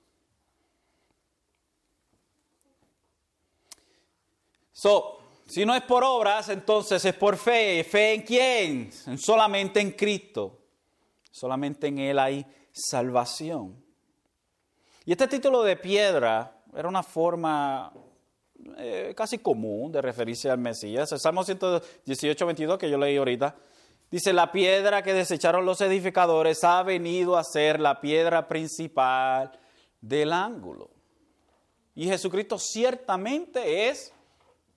So, 4.72 5.20
si 5.46 5.66
no 5.66 5.76
es 5.76 5.84
por 5.84 6.04
obras, 6.04 6.50
entonces 6.50 7.04
es 7.06 7.14
por 7.14 7.38
fe. 7.38 7.84
¿Fe 7.84 8.14
en 8.14 8.22
quién? 8.22 8.92
Solamente 9.20 9.80
en 9.80 9.92
Cristo. 9.92 10.61
Solamente 11.32 11.88
en 11.88 12.00
Él 12.00 12.20
hay 12.20 12.46
salvación. 12.72 13.84
Y 15.06 15.12
este 15.14 15.28
título 15.28 15.64
de 15.64 15.78
piedra 15.78 16.62
era 16.76 16.88
una 16.88 17.04
forma 17.04 17.92
eh, 18.78 19.14
casi 19.16 19.40
común 19.40 19.92
de 19.92 20.02
referirse 20.02 20.50
al 20.50 20.60
Mesías. 20.60 21.12
El 21.12 21.20
Salmo 21.20 21.44
118, 21.44 22.46
22 22.46 22.78
que 22.78 22.90
yo 22.90 22.98
leí 22.98 23.18
ahorita, 23.18 23.56
dice, 24.12 24.34
la 24.34 24.52
piedra 24.52 25.02
que 25.02 25.14
desecharon 25.14 25.66
los 25.66 25.82
edificadores 25.82 26.64
ha 26.64 26.84
venido 26.84 27.38
a 27.38 27.44
ser 27.44 27.80
la 27.80 28.00
piedra 28.00 28.48
principal 28.48 29.52
del 30.00 30.34
ángulo. 30.34 30.92
Y 31.96 32.06
Jesucristo 32.06 32.58
ciertamente 32.60 33.90
es 33.90 34.14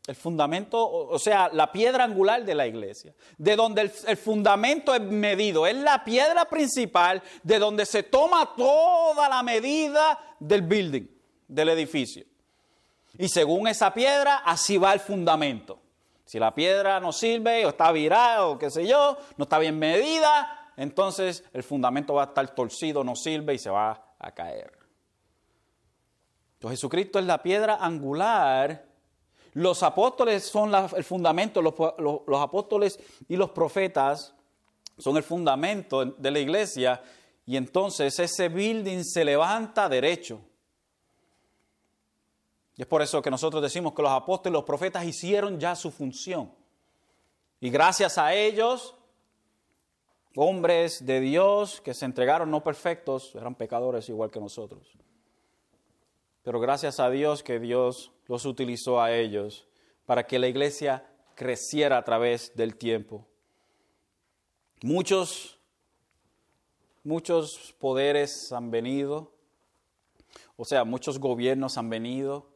el 0.06 0.14
fundamento, 0.14 0.86
o 0.86 1.18
sea, 1.18 1.48
la 1.52 1.72
piedra 1.72 2.04
angular 2.04 2.44
de 2.44 2.54
la 2.54 2.66
iglesia, 2.66 3.14
de 3.38 3.56
donde 3.56 3.90
el, 4.06 4.16
fundamento 4.18 4.94
es 4.94 5.00
medido, 5.00 5.66
es 5.66 5.76
la 5.76 6.04
piedra 6.04 6.44
principal 6.44 7.22
de 7.42 7.58
donde 7.58 7.86
se 7.86 8.02
toma 8.02 8.54
toda 8.54 9.28
la 9.30 9.42
medida 9.42 10.36
del 10.38 10.60
building, 10.60 11.06
del 11.48 11.70
edificio. 11.70 12.24
Y 13.16 13.28
según 13.28 13.66
esa 13.66 13.94
piedra, 13.94 14.38
así 14.44 14.76
va 14.76 14.92
el 14.92 15.00
fundamento. 15.00 15.80
Si 16.26 16.38
la 16.38 16.54
piedra 16.54 17.00
no 17.00 17.12
sirve 17.12 17.64
o 17.64 17.70
está 17.70 17.90
virada 17.90 18.46
o 18.46 18.58
qué 18.58 18.70
sé 18.70 18.86
yo, 18.86 19.16
no 19.38 19.44
está 19.44 19.58
bien 19.58 19.78
medida, 19.78 20.70
entonces 20.76 21.44
el 21.54 21.62
fundamento 21.62 22.14
va 22.14 22.24
a 22.24 22.26
estar 22.26 22.54
torcido, 22.54 23.04
no 23.04 23.16
sirve 23.16 23.54
y 23.54 23.58
se 23.58 23.70
va 23.70 24.14
a 24.18 24.30
caer. 24.32 24.72
Entonces 26.54 26.78
Jesucristo 26.78 27.18
es 27.18 27.24
la 27.24 27.42
piedra 27.42 27.76
angular 27.80 28.93
los 29.54 29.84
apóstoles 29.84 30.44
son 30.44 30.72
el 30.74 31.04
fundamento, 31.04 31.62
los, 31.62 32.40
apóstoles 32.40 32.98
y 33.28 33.36
los 33.36 33.50
profetas 33.50 34.34
son 34.98 35.16
el 35.16 35.22
fundamento 35.22 36.04
de 36.04 36.30
la 36.30 36.40
iglesia 36.40 37.02
y 37.46 37.56
entonces 37.56 38.18
ese 38.18 38.48
building 38.48 39.04
se 39.04 39.24
levanta 39.24 39.88
derecho. 39.88 40.40
Y 42.76 42.82
es 42.82 42.88
por 42.88 43.00
eso 43.02 43.22
que 43.22 43.30
nosotros 43.30 43.62
decimos 43.62 43.94
que 43.94 44.02
los 44.02 44.10
apóstoles 44.10 44.52
y 44.52 44.58
los 44.58 44.64
profetas 44.64 45.04
hicieron 45.04 45.60
ya 45.60 45.76
su 45.76 45.92
función. 45.92 46.52
Y 47.60 47.70
gracias 47.70 48.18
a 48.18 48.34
ellos, 48.34 48.96
hombres 50.34 51.06
de 51.06 51.20
Dios 51.20 51.80
que 51.80 51.94
se 51.94 52.06
entregaron 52.06 52.50
no 52.50 52.64
perfectos, 52.64 53.32
eran 53.36 53.54
pecadores 53.54 54.08
igual 54.08 54.32
que 54.32 54.40
nosotros. 54.40 54.96
Pero 56.42 56.58
gracias 56.58 56.98
a 56.98 57.08
Dios 57.08 57.44
que 57.44 57.60
Dios 57.60 58.10
los 58.26 58.44
utilizó 58.44 59.00
a 59.00 59.12
ellos 59.12 59.66
para 60.06 60.26
que 60.26 60.38
la 60.38 60.48
iglesia 60.48 61.06
creciera 61.34 61.98
a 61.98 62.04
través 62.04 62.54
del 62.54 62.76
tiempo. 62.76 63.26
Muchos, 64.82 65.58
muchos 67.02 67.74
poderes 67.78 68.52
han 68.52 68.70
venido, 68.70 69.32
o 70.56 70.64
sea, 70.64 70.84
muchos 70.84 71.18
gobiernos 71.18 71.78
han 71.78 71.90
venido, 71.90 72.50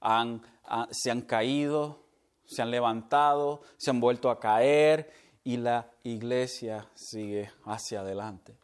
han, 0.00 0.42
se 0.90 1.10
han 1.10 1.22
caído, 1.22 2.04
se 2.44 2.62
han 2.62 2.70
levantado, 2.70 3.62
se 3.76 3.90
han 3.90 4.00
vuelto 4.00 4.30
a 4.30 4.38
caer 4.38 5.12
y 5.44 5.56
la 5.56 5.90
iglesia 6.02 6.88
sigue 6.94 7.50
hacia 7.64 8.00
adelante. 8.00 8.56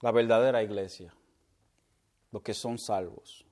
La 0.00 0.10
verdadera 0.10 0.62
iglesia 0.62 1.14
los 2.34 2.42
que 2.42 2.52
son 2.52 2.78
salvos. 2.78 3.43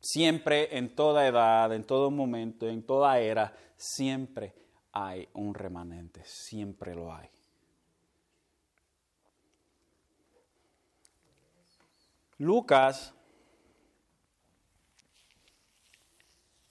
Siempre, 0.00 0.76
en 0.76 0.94
toda 0.94 1.26
edad, 1.26 1.72
en 1.72 1.84
todo 1.84 2.10
momento, 2.10 2.68
en 2.68 2.82
toda 2.84 3.18
era, 3.18 3.56
siempre 3.76 4.54
hay 4.92 5.28
un 5.34 5.54
remanente, 5.54 6.22
siempre 6.24 6.94
lo 6.94 7.12
hay. 7.12 7.28
Lucas 12.38 13.12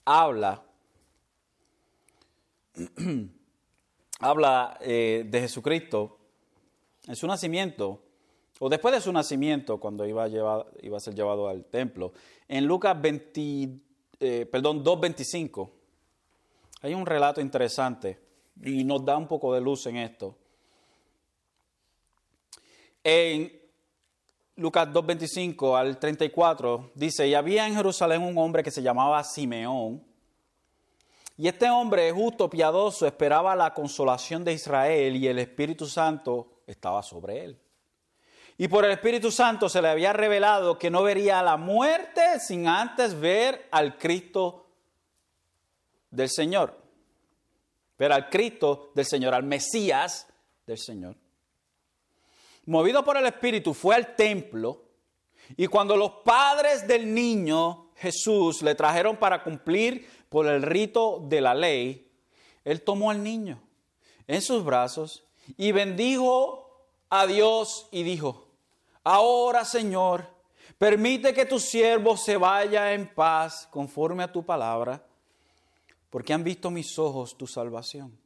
habla, 0.06 0.64
habla 4.20 4.78
eh, 4.80 5.24
de 5.28 5.40
Jesucristo 5.40 6.18
en 7.06 7.14
su 7.14 7.26
nacimiento 7.26 8.07
o 8.60 8.68
después 8.68 8.94
de 8.94 9.00
su 9.00 9.12
nacimiento, 9.12 9.78
cuando 9.78 10.06
iba 10.06 10.24
a, 10.24 11.00
ser 11.00 11.14
llevado 11.14 11.48
al 11.48 11.64
templo, 11.66 12.12
en 12.48 12.66
Lucas 12.66 13.00
20, 13.00 13.80
eh, 14.20 14.46
perdón, 14.50 14.84
2.25, 14.84 15.70
Hay 16.82 16.94
un 16.94 17.06
relato 17.06 17.40
interesante 17.40 18.18
y 18.62 18.84
nos 18.84 19.04
da 19.04 19.16
un 19.16 19.28
poco 19.28 19.54
de 19.54 19.60
luz 19.60 19.86
en 19.86 19.96
esto. 19.96 20.36
En 23.04 23.52
Lucas 24.56 24.88
2.25 24.88 25.78
al 25.78 25.98
34 25.98 26.90
dice, 26.94 27.28
y 27.28 27.34
había 27.34 27.66
en 27.66 27.74
Jerusalén 27.74 28.22
un 28.22 28.36
hombre 28.38 28.62
que 28.62 28.70
se 28.70 28.82
llamaba 28.82 29.22
Simeón, 29.22 30.02
y 31.40 31.46
este 31.46 31.70
hombre 31.70 32.10
justo, 32.10 32.50
piadoso, 32.50 33.06
esperaba 33.06 33.54
la 33.54 33.72
consolación 33.72 34.42
de 34.42 34.54
Israel 34.54 35.14
y 35.14 35.28
el 35.28 35.38
Espíritu 35.38 35.86
Santo 35.86 36.62
estaba 36.66 37.00
sobre 37.04 37.44
él. 37.44 37.60
Y 38.60 38.66
por 38.66 38.84
el 38.84 38.90
Espíritu 38.90 39.30
Santo 39.30 39.68
se 39.68 39.80
le 39.80 39.88
había 39.88 40.12
revelado 40.12 40.80
que 40.80 40.90
no 40.90 41.04
vería 41.04 41.40
la 41.44 41.56
muerte 41.56 42.40
sin 42.40 42.66
antes 42.66 43.18
ver 43.18 43.68
al 43.70 43.96
Cristo 43.96 44.66
del 46.10 46.28
Señor. 46.28 46.76
Ver 47.96 48.12
al 48.12 48.28
Cristo 48.28 48.90
del 48.96 49.06
Señor, 49.06 49.32
al 49.32 49.44
Mesías 49.44 50.26
del 50.66 50.76
Señor. 50.76 51.14
Movido 52.66 53.04
por 53.04 53.16
el 53.16 53.26
Espíritu 53.26 53.74
fue 53.74 53.94
al 53.94 54.16
templo 54.16 54.82
y 55.56 55.68
cuando 55.68 55.96
los 55.96 56.10
padres 56.24 56.86
del 56.88 57.14
niño 57.14 57.92
Jesús 57.94 58.62
le 58.62 58.74
trajeron 58.74 59.16
para 59.18 59.44
cumplir 59.44 60.08
por 60.28 60.48
el 60.48 60.62
rito 60.62 61.24
de 61.28 61.40
la 61.40 61.54
ley, 61.54 62.10
él 62.64 62.82
tomó 62.82 63.12
al 63.12 63.22
niño 63.22 63.62
en 64.26 64.42
sus 64.42 64.64
brazos 64.64 65.24
y 65.56 65.70
bendijo 65.70 66.68
a 67.08 67.26
Dios 67.26 67.88
y 67.90 68.02
dijo, 68.02 68.47
ahora 69.08 69.64
Señor, 69.64 70.26
permite 70.76 71.32
que 71.32 71.46
tu 71.46 71.58
siervo 71.58 72.16
se 72.16 72.36
vaya 72.36 72.92
en 72.92 73.12
paz 73.14 73.66
conforme 73.70 74.22
a 74.22 74.32
tu 74.32 74.44
palabra, 74.44 75.02
porque 76.10 76.32
han 76.32 76.44
visto 76.44 76.70
mis 76.70 76.98
ojos 76.98 77.36
tu 77.36 77.46
salvación, 77.46 78.18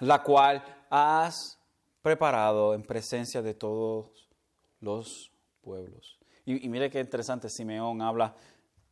la 0.00 0.22
cual 0.22 0.62
has 0.90 1.58
preparado 2.02 2.74
en 2.74 2.82
presencia 2.82 3.40
de 3.40 3.54
todos 3.54 4.28
los 4.80 5.30
pueblos. 5.62 6.18
Y, 6.44 6.68
mire 6.68 6.90
qué 6.90 7.00
interesante, 7.00 7.48
Simeón 7.48 8.02
habla 8.02 8.34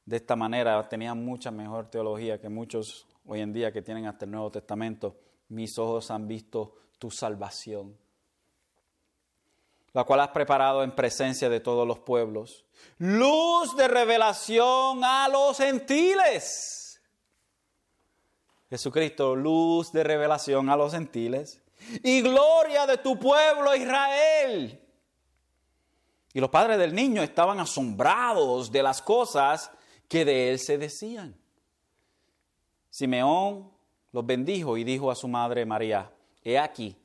de 0.07 0.17
esta 0.17 0.37
manera, 0.37 0.89
tenía 0.89 1.15
mucha 1.15 1.51
mejor 1.51 1.91
teología 1.91 2.41
que 2.41 2.49
muchos 2.49 3.07
hoy 3.27 3.41
en 3.41 3.53
día 3.53 3.73
que 3.73 3.83
tienen 3.83 4.07
hasta 4.07 4.25
el 4.25 4.31
Nuevo 4.31 4.51
Testamento. 4.51 5.17
Mis 5.49 5.79
ojos 5.79 6.11
han 6.11 6.27
visto 6.27 6.75
tu 6.99 7.11
salvación, 7.11 7.97
la 9.95 10.05
cual 10.05 10.21
has 10.21 10.29
preparado 10.29 10.83
en 10.83 10.93
presencia 10.93 11.49
de 11.49 11.61
todos 11.61 11.87
los 11.87 11.99
pueblos. 11.99 12.65
Luz 12.99 13.77
de 13.77 13.89
revelación 13.89 15.05
a 15.05 15.29
los 15.29 15.59
gentiles. 15.59 17.01
Jesucristo, 18.71 19.37
luz 19.37 19.93
de 19.93 20.03
revelación 20.03 20.71
a 20.71 20.77
los 20.77 20.93
gentiles. 20.93 21.63
Y 22.03 22.23
gloria 22.23 22.87
de 22.87 22.99
tu 22.99 23.19
pueblo 23.19 23.75
Israel. 23.75 24.81
Y 26.33 26.41
los 26.41 26.49
padres 26.49 26.79
del 26.79 26.95
niño 26.95 27.23
estaban 27.23 27.61
asombrados 27.61 28.73
de 28.73 28.83
las 28.83 29.03
cosas 29.03 29.71
que 30.09 30.25
de 30.25 30.51
él 30.51 30.59
se 30.59 30.79
decían. 30.79 31.37
Simeón 32.89 33.71
los 34.13 34.25
bendijo 34.25 34.77
y 34.79 34.85
dijo 34.85 35.11
a 35.11 35.15
su 35.15 35.29
madre 35.29 35.67
María, 35.67 36.11
he 36.43 36.59
aquí, 36.59 36.97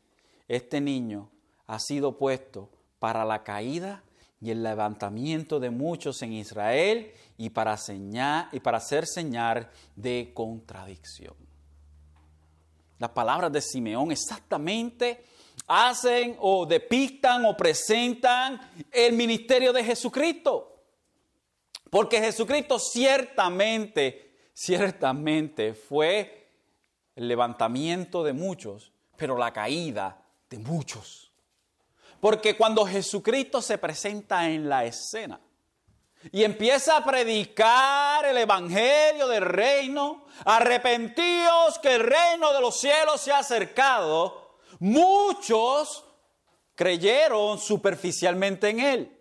este 0.47 0.79
niño 0.79 1.29
ha 1.65 1.79
sido 1.79 2.17
puesto 2.17 2.69
para 2.99 3.25
la 3.25 3.43
caída 3.43 4.03
y 4.39 4.51
el 4.51 4.63
levantamiento 4.63 5.59
de 5.59 5.69
muchos 5.69 6.21
en 6.21 6.33
Israel 6.33 7.11
y 7.37 7.49
para, 7.49 7.77
señal, 7.77 8.49
y 8.51 8.59
para 8.59 8.77
hacer 8.77 9.07
señal 9.07 9.69
de 9.95 10.31
contradicción. 10.33 11.35
Las 12.99 13.11
palabras 13.11 13.51
de 13.51 13.61
Simeón 13.61 14.11
exactamente 14.11 15.23
hacen 15.67 16.35
o 16.39 16.65
depictan 16.65 17.45
o 17.45 17.55
presentan 17.55 18.59
el 18.91 19.13
ministerio 19.13 19.73
de 19.73 19.83
Jesucristo. 19.83 20.83
Porque 21.89 22.19
Jesucristo 22.19 22.79
ciertamente, 22.79 24.49
ciertamente 24.53 25.73
fue 25.73 26.49
el 27.15 27.27
levantamiento 27.27 28.23
de 28.23 28.33
muchos, 28.33 28.91
pero 29.15 29.37
la 29.37 29.53
caída 29.53 30.23
de 30.49 30.59
muchos. 30.59 31.26
Porque 32.19 32.57
cuando 32.57 32.85
Jesucristo 32.85 33.61
se 33.61 33.77
presenta 33.77 34.49
en 34.49 34.67
la 34.67 34.85
escena 34.85 35.39
y 36.31 36.43
empieza 36.43 36.97
a 36.97 37.05
predicar 37.05 38.25
el 38.25 38.37
evangelio 38.37 39.27
del 39.27 39.43
reino, 39.43 40.25
arrepentíos 40.45 41.79
que 41.79 41.95
el 41.95 42.03
reino 42.03 42.53
de 42.53 42.61
los 42.61 42.79
cielos 42.79 43.21
se 43.21 43.31
ha 43.31 43.39
acercado, 43.39 44.57
muchos 44.79 46.03
creyeron 46.75 47.59
superficialmente 47.59 48.69
en 48.69 48.79
él. 48.79 49.17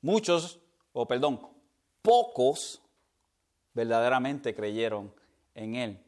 Muchos 0.00 0.60
o 0.92 1.06
perdón, 1.06 1.40
pocos 2.02 2.82
verdaderamente 3.72 4.52
creyeron 4.54 5.14
en 5.54 5.74
Él. 5.76 6.04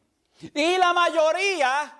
Y 0.53 0.77
la 0.77 0.91
mayoría 0.91 1.97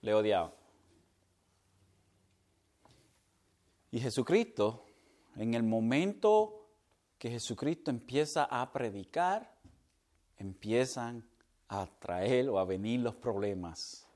le 0.00 0.14
odiaban. 0.14 0.61
Y 3.92 4.00
Jesucristo, 4.00 4.84
en 5.36 5.54
el 5.54 5.62
momento 5.62 6.66
que 7.18 7.30
Jesucristo 7.30 7.92
empieza 7.92 8.42
a 8.42 8.72
predicar, 8.72 9.54
empiezan 10.36 11.24
a 11.68 11.86
traer 12.00 12.48
o 12.48 12.58
a 12.58 12.64
venir 12.64 12.98
los 12.98 13.14
problemas 13.14 14.08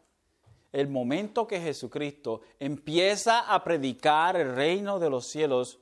el 0.76 0.88
momento 0.88 1.46
que 1.46 1.58
Jesucristo 1.58 2.42
empieza 2.60 3.52
a 3.52 3.64
predicar 3.64 4.36
el 4.36 4.54
reino 4.54 4.98
de 4.98 5.08
los 5.08 5.26
cielos, 5.26 5.78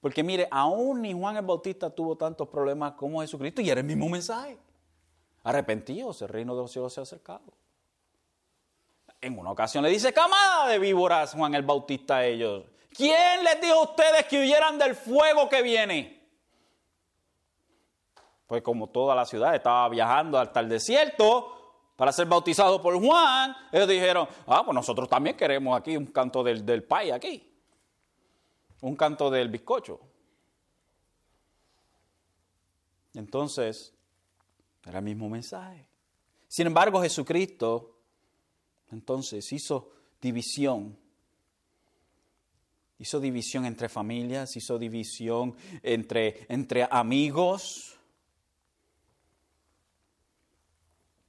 porque 0.00 0.22
mire, 0.22 0.46
aún 0.52 1.02
ni 1.02 1.12
Juan 1.12 1.36
el 1.36 1.44
Bautista 1.44 1.90
tuvo 1.90 2.16
tantos 2.16 2.48
problemas 2.48 2.92
como 2.92 3.22
Jesucristo 3.22 3.60
y 3.60 3.70
era 3.70 3.80
el 3.80 3.86
mismo 3.86 4.08
mensaje. 4.08 4.56
Arrepentidos, 5.42 6.22
el 6.22 6.28
reino 6.28 6.54
de 6.54 6.62
los 6.62 6.70
cielos 6.70 6.92
se 6.94 7.00
ha 7.00 7.02
acercado. 7.02 7.42
En 9.20 9.36
una 9.36 9.50
ocasión 9.50 9.82
le 9.82 9.90
dice, 9.90 10.12
camada 10.12 10.68
de 10.68 10.78
víboras 10.78 11.34
Juan 11.34 11.52
el 11.56 11.62
Bautista 11.62 12.18
a 12.18 12.26
ellos. 12.26 12.66
¿Quién 12.96 13.44
les 13.44 13.60
dijo 13.60 13.74
a 13.74 13.82
ustedes 13.82 14.24
que 14.26 14.40
huyeran 14.40 14.78
del 14.78 14.94
fuego 14.94 15.48
que 15.48 15.62
viene? 15.62 16.28
Pues 18.46 18.62
como 18.62 18.88
toda 18.88 19.14
la 19.14 19.26
ciudad 19.26 19.54
estaba 19.54 19.88
viajando 19.88 20.38
hasta 20.38 20.60
el 20.60 20.68
desierto 20.68 21.52
para 21.96 22.12
ser 22.12 22.26
bautizado 22.26 22.80
por 22.80 22.98
Juan, 22.98 23.54
ellos 23.72 23.88
dijeron, 23.88 24.28
ah, 24.46 24.62
pues 24.64 24.74
nosotros 24.74 25.08
también 25.08 25.36
queremos 25.36 25.78
aquí 25.78 25.96
un 25.96 26.06
canto 26.06 26.42
del, 26.42 26.64
del 26.64 26.86
aquí 27.12 27.52
un 28.80 28.96
canto 28.96 29.30
del 29.30 29.48
bizcocho. 29.48 30.00
Entonces, 33.14 33.94
era 34.84 34.98
el 34.98 35.04
mismo 35.04 35.28
mensaje. 35.28 35.88
Sin 36.48 36.66
embargo, 36.66 37.02
Jesucristo 37.02 37.98
entonces 38.92 39.50
hizo 39.52 39.90
división. 40.20 40.96
Hizo 42.98 43.20
división 43.20 43.66
entre 43.66 43.88
familias, 43.88 44.56
hizo 44.56 44.78
división 44.78 45.54
entre, 45.82 46.46
entre 46.48 46.86
amigos. 46.90 47.98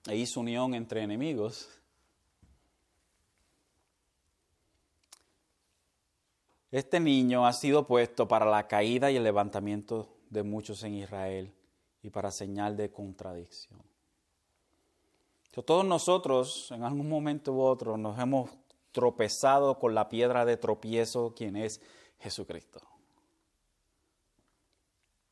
E 0.07 0.15
hizo 0.15 0.39
unión 0.39 0.73
entre 0.73 1.01
enemigos. 1.01 1.69
Este 6.71 6.99
niño 6.99 7.45
ha 7.45 7.53
sido 7.53 7.87
puesto 7.87 8.27
para 8.27 8.45
la 8.45 8.67
caída 8.67 9.09
y 9.11 9.15
el 9.15 9.23
levantamiento 9.23 10.17
de 10.29 10.43
muchos 10.43 10.83
en 10.83 10.95
Israel 10.95 11.53
y 12.03 12.09
para 12.09 12.31
señal 12.31 12.77
de 12.77 12.91
contradicción. 12.91 13.81
Todos 15.65 15.85
nosotros 15.85 16.71
en 16.71 16.83
algún 16.83 17.09
momento 17.09 17.51
u 17.51 17.61
otro 17.61 17.97
nos 17.97 18.19
hemos 18.19 18.51
tropezado 18.97 19.77
con 19.77 19.93
la 19.93 20.09
piedra 20.09 20.43
de 20.43 20.57
tropiezo, 20.57 21.35
quien 21.35 21.55
es 21.55 21.79
Jesucristo. 22.17 22.81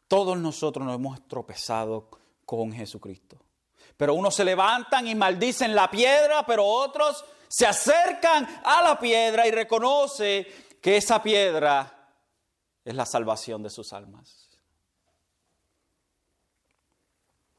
Todos 0.08 0.38
nosotros 0.38 0.86
nos 0.86 0.94
hemos 0.94 1.28
tropezado 1.28 2.08
con 2.46 2.72
Jesucristo. 2.72 3.40
Pero 3.98 4.14
unos 4.14 4.36
se 4.36 4.46
levantan 4.46 5.08
y 5.08 5.16
maldicen 5.16 5.74
la 5.74 5.90
piedra, 5.90 6.46
pero 6.46 6.64
otros 6.64 7.26
se 7.48 7.66
acercan 7.66 8.62
a 8.64 8.84
la 8.84 9.00
piedra 9.00 9.48
y 9.48 9.52
reconocen 9.52 10.46
que 10.80 10.98
esa 10.98 11.24
piedra 11.24 12.12
es 12.84 12.94
la 12.94 13.08
salvación 13.08 13.64
de 13.64 13.72
sus 13.72 13.94
almas. 13.94 14.48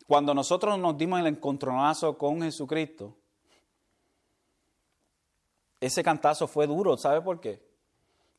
Cuando 0.06 0.32
nosotros 0.34 0.78
nos 0.78 0.96
dimos 0.96 1.18
el 1.18 1.26
encontronazo 1.26 2.16
con 2.16 2.42
Jesucristo, 2.42 3.16
ese 5.80 6.02
cantazo 6.02 6.46
fue 6.46 6.66
duro, 6.66 6.96
¿sabe 6.96 7.20
por 7.20 7.40
qué? 7.40 7.62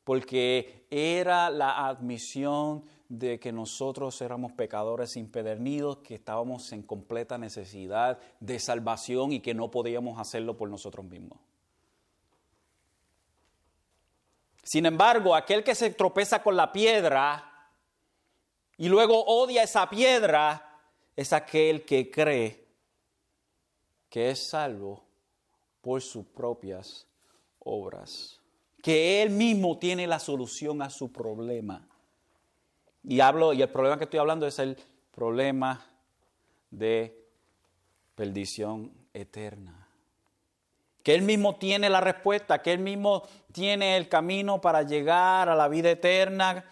Porque 0.04 0.86
era 0.90 1.50
la 1.50 1.86
admisión 1.86 2.84
de 3.08 3.40
que 3.40 3.52
nosotros 3.52 4.20
éramos 4.20 4.52
pecadores 4.52 5.16
impedernidos, 5.16 5.98
que 5.98 6.14
estábamos 6.14 6.72
en 6.72 6.82
completa 6.82 7.38
necesidad 7.38 8.18
de 8.40 8.58
salvación 8.58 9.32
y 9.32 9.40
que 9.40 9.54
no 9.54 9.70
podíamos 9.70 10.18
hacerlo 10.20 10.56
por 10.56 10.68
nosotros 10.68 11.06
mismos. 11.06 11.38
Sin 14.62 14.84
embargo, 14.84 15.34
aquel 15.34 15.64
que 15.64 15.74
se 15.74 15.90
tropeza 15.90 16.42
con 16.42 16.54
la 16.54 16.70
piedra 16.70 17.70
y 18.76 18.88
luego 18.88 19.24
odia 19.24 19.62
esa 19.62 19.88
piedra 19.88 20.80
es 21.16 21.32
aquel 21.32 21.84
que 21.84 22.10
cree 22.10 22.68
que 24.10 24.30
es 24.30 24.50
salvo 24.50 25.04
por 25.80 26.02
sus 26.02 26.26
propias 26.26 27.07
obras, 27.68 28.40
que 28.82 29.22
él 29.22 29.30
mismo 29.30 29.78
tiene 29.78 30.06
la 30.06 30.18
solución 30.18 30.82
a 30.82 30.90
su 30.90 31.12
problema. 31.12 31.86
Y 33.04 33.20
hablo 33.20 33.52
y 33.52 33.62
el 33.62 33.70
problema 33.70 33.98
que 33.98 34.04
estoy 34.04 34.20
hablando 34.20 34.46
es 34.46 34.58
el 34.58 34.76
problema 35.12 35.84
de 36.70 37.26
perdición 38.14 38.92
eterna 39.12 39.88
que 41.08 41.14
Él 41.14 41.22
mismo 41.22 41.56
tiene 41.56 41.88
la 41.88 42.02
respuesta, 42.02 42.60
que 42.60 42.70
Él 42.70 42.80
mismo 42.80 43.26
tiene 43.50 43.96
el 43.96 44.10
camino 44.10 44.60
para 44.60 44.82
llegar 44.82 45.48
a 45.48 45.56
la 45.56 45.66
vida 45.66 45.90
eterna 45.90 46.66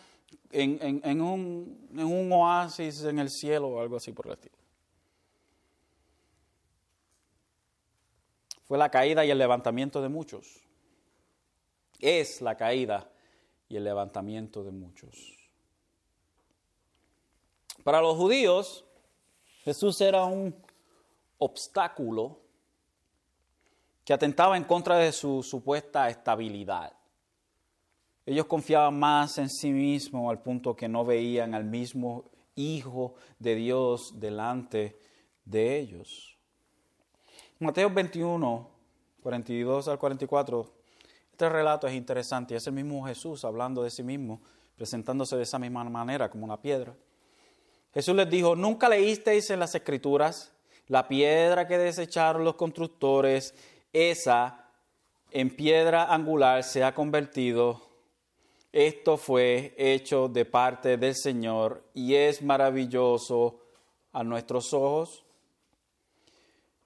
en, 0.52 1.22
un, 1.22 1.88
en 1.96 2.04
un 2.04 2.30
oasis 2.30 3.02
en 3.04 3.18
el 3.18 3.30
cielo 3.30 3.68
o 3.68 3.80
algo 3.80 3.96
así 3.96 4.12
por 4.12 4.26
el 4.26 4.34
estilo. 4.34 4.54
Fue 8.64 8.76
la 8.76 8.90
caída 8.90 9.24
y 9.24 9.30
el 9.30 9.38
levantamiento 9.38 10.02
de 10.02 10.10
muchos. 10.10 10.65
Es 12.00 12.40
la 12.40 12.56
caída 12.56 13.10
y 13.68 13.76
el 13.76 13.84
levantamiento 13.84 14.62
de 14.62 14.70
muchos. 14.70 15.36
Para 17.82 18.00
los 18.00 18.16
judíos, 18.16 18.84
Jesús 19.62 20.00
era 20.00 20.24
un 20.24 20.54
obstáculo 21.38 22.40
que 24.04 24.12
atentaba 24.12 24.56
en 24.56 24.64
contra 24.64 24.96
de 24.98 25.12
su 25.12 25.42
supuesta 25.42 26.08
estabilidad. 26.08 26.92
Ellos 28.24 28.46
confiaban 28.46 28.98
más 28.98 29.38
en 29.38 29.48
sí 29.48 29.70
mismos 29.70 30.30
al 30.30 30.42
punto 30.42 30.74
que 30.74 30.88
no 30.88 31.04
veían 31.04 31.54
al 31.54 31.64
mismo 31.64 32.30
Hijo 32.58 33.14
de 33.38 33.54
Dios 33.54 34.18
delante 34.18 34.98
de 35.44 35.78
ellos. 35.78 36.38
Mateo 37.58 37.90
21, 37.90 38.70
42 39.22 39.88
al 39.88 39.98
44, 39.98 40.75
este 41.36 41.50
relato 41.50 41.86
es 41.86 41.92
interesante 41.92 42.56
es 42.56 42.66
el 42.66 42.72
mismo 42.72 43.06
Jesús 43.06 43.44
hablando 43.44 43.82
de 43.82 43.90
sí 43.90 44.02
mismo, 44.02 44.40
presentándose 44.74 45.36
de 45.36 45.42
esa 45.42 45.58
misma 45.58 45.84
manera 45.84 46.30
como 46.30 46.46
una 46.46 46.62
piedra. 46.62 46.94
Jesús 47.92 48.16
les 48.16 48.30
dijo, 48.30 48.56
nunca 48.56 48.88
leísteis 48.88 49.50
en 49.50 49.60
las 49.60 49.74
escrituras 49.74 50.54
la 50.86 51.06
piedra 51.06 51.68
que 51.68 51.76
desecharon 51.76 52.42
los 52.42 52.54
constructores 52.54 53.54
esa 53.92 54.70
en 55.30 55.54
piedra 55.54 56.04
angular 56.04 56.64
se 56.64 56.82
ha 56.82 56.94
convertido. 56.94 57.82
Esto 58.72 59.18
fue 59.18 59.74
hecho 59.76 60.28
de 60.28 60.46
parte 60.46 60.96
del 60.96 61.14
Señor 61.14 61.84
y 61.92 62.14
es 62.14 62.40
maravilloso 62.40 63.60
a 64.14 64.24
nuestros 64.24 64.72
ojos. 64.72 65.26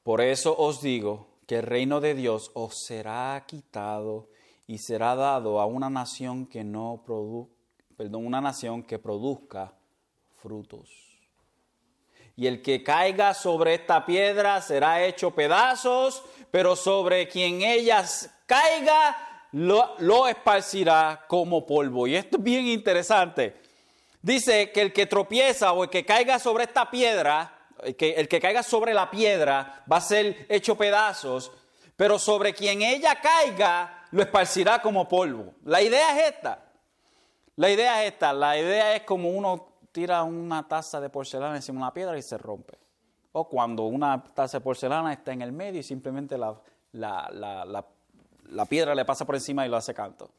Por 0.03 0.20
eso 0.20 0.57
os 0.59 0.80
digo 0.80 1.28
que 1.46 1.59
el 1.59 1.62
reino 1.62 2.01
de 2.01 2.14
Dios 2.14 2.51
os 2.55 2.74
será 2.84 3.44
quitado 3.46 4.28
y 4.71 4.79
será 4.79 5.16
dado 5.16 5.59
a 5.59 5.66
una 5.66 5.91
nación 5.91 6.47
que 6.47 6.62
no 6.62 7.03
perdón, 7.97 8.25
una 8.25 8.41
nación 8.41 8.85
que 8.85 9.01
produzca 9.01 9.73
frutos 10.37 10.89
y 12.37 12.47
el 12.47 12.62
que 12.62 12.85
caiga 12.85 13.35
sobre 13.35 13.75
esta 13.75 14.07
piedra 14.07 14.62
será 14.62 15.05
hecho 15.05 15.33
pedazos, 15.33 16.23
pero 16.53 16.77
sobre 16.77 17.27
quien 17.27 17.62
ellas 17.62 18.31
caiga 18.47 19.49
lo, 19.51 20.29
esparcirá 20.29 21.25
como 21.27 21.66
polvo. 21.66 22.07
Y 22.07 22.14
esto 22.14 22.37
es 22.37 22.43
bien 22.45 22.68
interesante. 22.68 23.57
Dice 24.23 24.71
que 24.71 24.83
el 24.83 24.93
que 24.93 25.07
tropieza 25.07 25.73
o 25.73 25.83
el 25.83 25.91
que 25.91 26.07
caiga 26.07 26.39
sobre 26.39 26.62
esta 26.62 26.89
piedra, 26.89 27.59
que, 27.99 28.12
el 28.12 28.29
que 28.29 28.41
caiga 28.41 28.62
sobre 28.62 28.95
la 28.95 29.11
piedra 29.11 29.83
va 29.91 29.97
a 29.97 30.01
ser 30.01 30.47
hecho 30.49 30.77
pedazos, 30.77 31.51
pero 31.97 32.21
sobre 32.21 32.55
quien 32.55 32.83
ella 32.83 33.21
caiga 33.21 33.99
lo 34.11 34.23
esparcirá 34.23 34.81
como 34.83 35.09
polvo. 35.09 35.55
La 35.65 35.83
idea 35.83 36.19
es 36.19 36.35
esta. 36.35 36.65
La 37.57 37.71
idea 37.71 38.03
es 38.05 38.13
esta. 38.13 38.33
La 38.33 38.59
idea 38.59 38.95
es 38.97 39.03
como 39.03 39.31
uno 39.31 39.71
tira 39.93 40.23
una 40.23 40.67
taza 40.67 41.01
de 41.01 41.11
porcelana 41.11 41.57
encima 41.57 41.79
de 41.79 41.83
una 41.83 41.95
piedra 41.95 42.19
y 42.19 42.23
se 42.23 42.39
rompe. 42.39 42.79
O 43.33 43.49
cuando 43.49 43.85
una 43.85 44.23
taza 44.23 44.59
de 44.59 44.65
porcelana 44.65 45.13
está 45.13 45.33
en 45.33 45.43
el 45.43 45.53
medio 45.53 45.81
y 45.81 45.83
simplemente 45.83 46.37
la, 46.37 46.61
la, 46.93 48.67
piedra 48.69 48.95
le 48.95 49.05
pasa 49.05 49.25
por 49.25 49.37
encima 49.37 49.67
y 49.67 49.69
lo 49.69 49.77
hace 49.77 49.95
canto. 49.95 50.31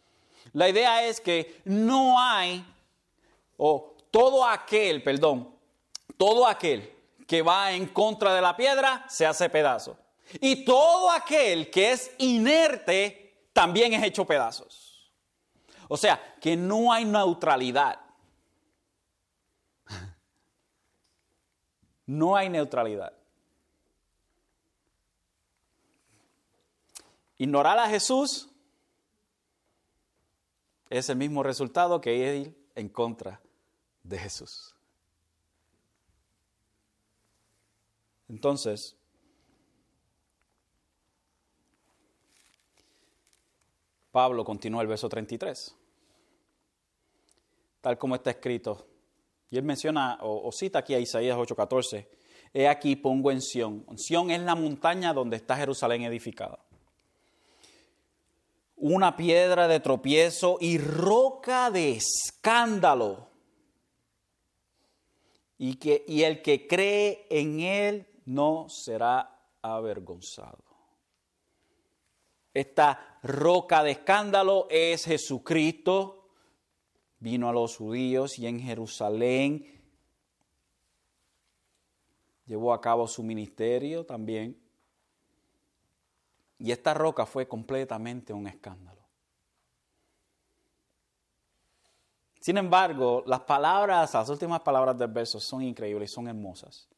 La 0.53 0.67
idea 0.67 1.05
es 1.05 1.21
que 1.21 1.61
no 1.65 2.19
hay, 2.19 2.65
o 3.57 3.93
todo 4.09 4.45
aquel, 4.45 5.03
perdón, 5.03 5.55
todo 6.17 6.45
aquel 6.47 6.91
que 7.27 7.41
va 7.41 7.71
en 7.71 7.87
contra 7.87 8.33
de 8.33 8.41
la 8.41 8.57
piedra 8.57 9.05
se 9.07 9.25
hace 9.25 9.49
pedazo. 9.49 9.95
Y 10.41 10.65
todo 10.65 11.11
aquel 11.11 11.69
que 11.69 11.91
es 11.91 12.11
inerte 12.17 13.20
también 13.53 13.93
es 13.93 14.03
hecho 14.03 14.25
pedazos. 14.25 15.11
O 15.87 15.97
sea, 15.97 16.37
que 16.39 16.55
no 16.55 16.91
hay 16.91 17.05
neutralidad. 17.05 17.99
No 22.05 22.35
hay 22.35 22.49
neutralidad. 22.49 23.13
Ignorar 27.37 27.79
a 27.79 27.89
Jesús 27.89 28.49
es 30.89 31.09
el 31.09 31.15
mismo 31.15 31.41
resultado 31.41 32.01
que 32.01 32.15
ir 32.15 32.67
en 32.75 32.89
contra 32.89 33.41
de 34.03 34.19
Jesús. 34.19 34.75
Entonces, 38.29 38.95
Pablo 44.11 44.43
continúa 44.43 44.81
el 44.81 44.87
verso 44.87 45.07
33, 45.07 45.75
tal 47.81 47.97
como 47.97 48.15
está 48.15 48.31
escrito 48.31 48.91
y 49.51 49.57
él 49.57 49.63
menciona 49.63 50.17
o, 50.21 50.49
cita 50.53 50.79
aquí 50.79 50.95
a 50.95 50.99
Isaías 50.99 51.37
8:14. 51.37 52.07
He 52.53 52.67
aquí 52.67 52.95
pongo 52.95 53.31
en 53.31 53.41
Sión. 53.41 53.85
Sión 53.97 54.31
es 54.31 54.41
la 54.41 54.55
montaña 54.55 55.13
donde 55.13 55.35
está 55.35 55.57
Jerusalén 55.57 56.03
edificada. 56.03 56.59
Una 58.77 59.15
piedra 59.15 59.67
de 59.67 59.81
tropiezo 59.81 60.57
y 60.59 60.77
roca 60.77 61.69
de 61.69 61.91
escándalo. 61.91 63.27
Y, 65.57 65.75
que, 65.75 66.03
y 66.07 66.23
el 66.23 66.41
que 66.41 66.65
cree 66.65 67.27
en 67.29 67.59
él 67.59 68.07
no 68.25 68.67
será 68.69 69.37
avergonzado. 69.61 70.63
Esta 72.53 73.19
roca 73.23 73.83
de 73.83 73.91
escándalo 73.91 74.67
es 74.69 75.05
Jesucristo 75.05 76.21
vino 77.21 77.47
a 77.47 77.53
los 77.53 77.77
judíos 77.77 78.37
y 78.39 78.47
en 78.47 78.59
Jerusalén 78.59 79.79
llevó 82.45 82.73
a 82.73 82.81
cabo 82.81 83.07
su 83.07 83.23
ministerio 83.23 84.05
también. 84.05 84.59
Y 86.57 86.71
esta 86.71 86.93
roca 86.93 87.25
fue 87.25 87.47
completamente 87.47 88.33
un 88.33 88.47
escándalo. 88.47 89.01
Sin 92.39 92.57
embargo, 92.57 93.23
las 93.27 93.41
palabras, 93.41 94.13
las 94.15 94.29
últimas 94.29 94.61
palabras 94.61 94.97
del 94.97 95.11
verso 95.11 95.39
son 95.39 95.61
increíbles, 95.61 96.11
son 96.11 96.27
hermosas. 96.27 96.89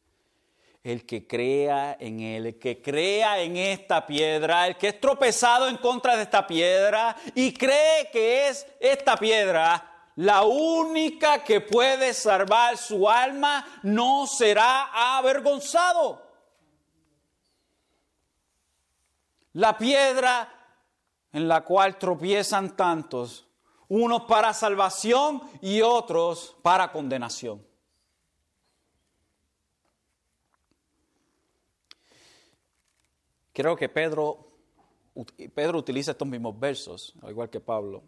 El 0.84 1.06
que 1.06 1.26
crea 1.26 1.96
en 2.00 2.20
Él, 2.20 2.46
el 2.48 2.60
que 2.60 2.82
crea 2.82 3.40
en 3.40 3.56
esta 3.56 4.06
piedra, 4.06 4.68
el 4.68 4.78
que 4.78 4.90
es 4.90 5.00
tropezado 5.00 5.70
en 5.70 5.78
contra 5.78 6.18
de 6.18 6.24
esta 6.24 6.46
piedra 6.46 7.16
y 7.34 7.54
cree 7.54 8.10
que 8.12 8.50
es 8.50 8.68
esta 8.80 9.16
piedra 9.16 9.94
la 10.16 10.44
única 10.44 11.44
que 11.44 11.62
puede 11.62 12.14
salvar 12.14 12.78
su 12.78 13.10
alma, 13.10 13.66
no 13.82 14.28
será 14.28 15.18
avergonzado. 15.18 16.22
La 19.54 19.78
piedra 19.78 20.50
en 21.32 21.48
la 21.48 21.62
cual 21.62 21.98
tropiezan 21.98 22.76
tantos, 22.76 23.48
unos 23.88 24.24
para 24.24 24.54
salvación 24.54 25.42
y 25.62 25.82
otros 25.82 26.56
para 26.62 26.92
condenación. 26.92 27.66
Creo 33.54 33.76
que 33.76 33.88
Pedro, 33.88 34.48
Pedro 35.54 35.78
utiliza 35.78 36.12
estos 36.12 36.28
mismos 36.28 36.60
versos, 36.60 37.14
al 37.22 37.30
igual 37.30 37.50
que 37.50 37.60
Pablo, 37.60 38.04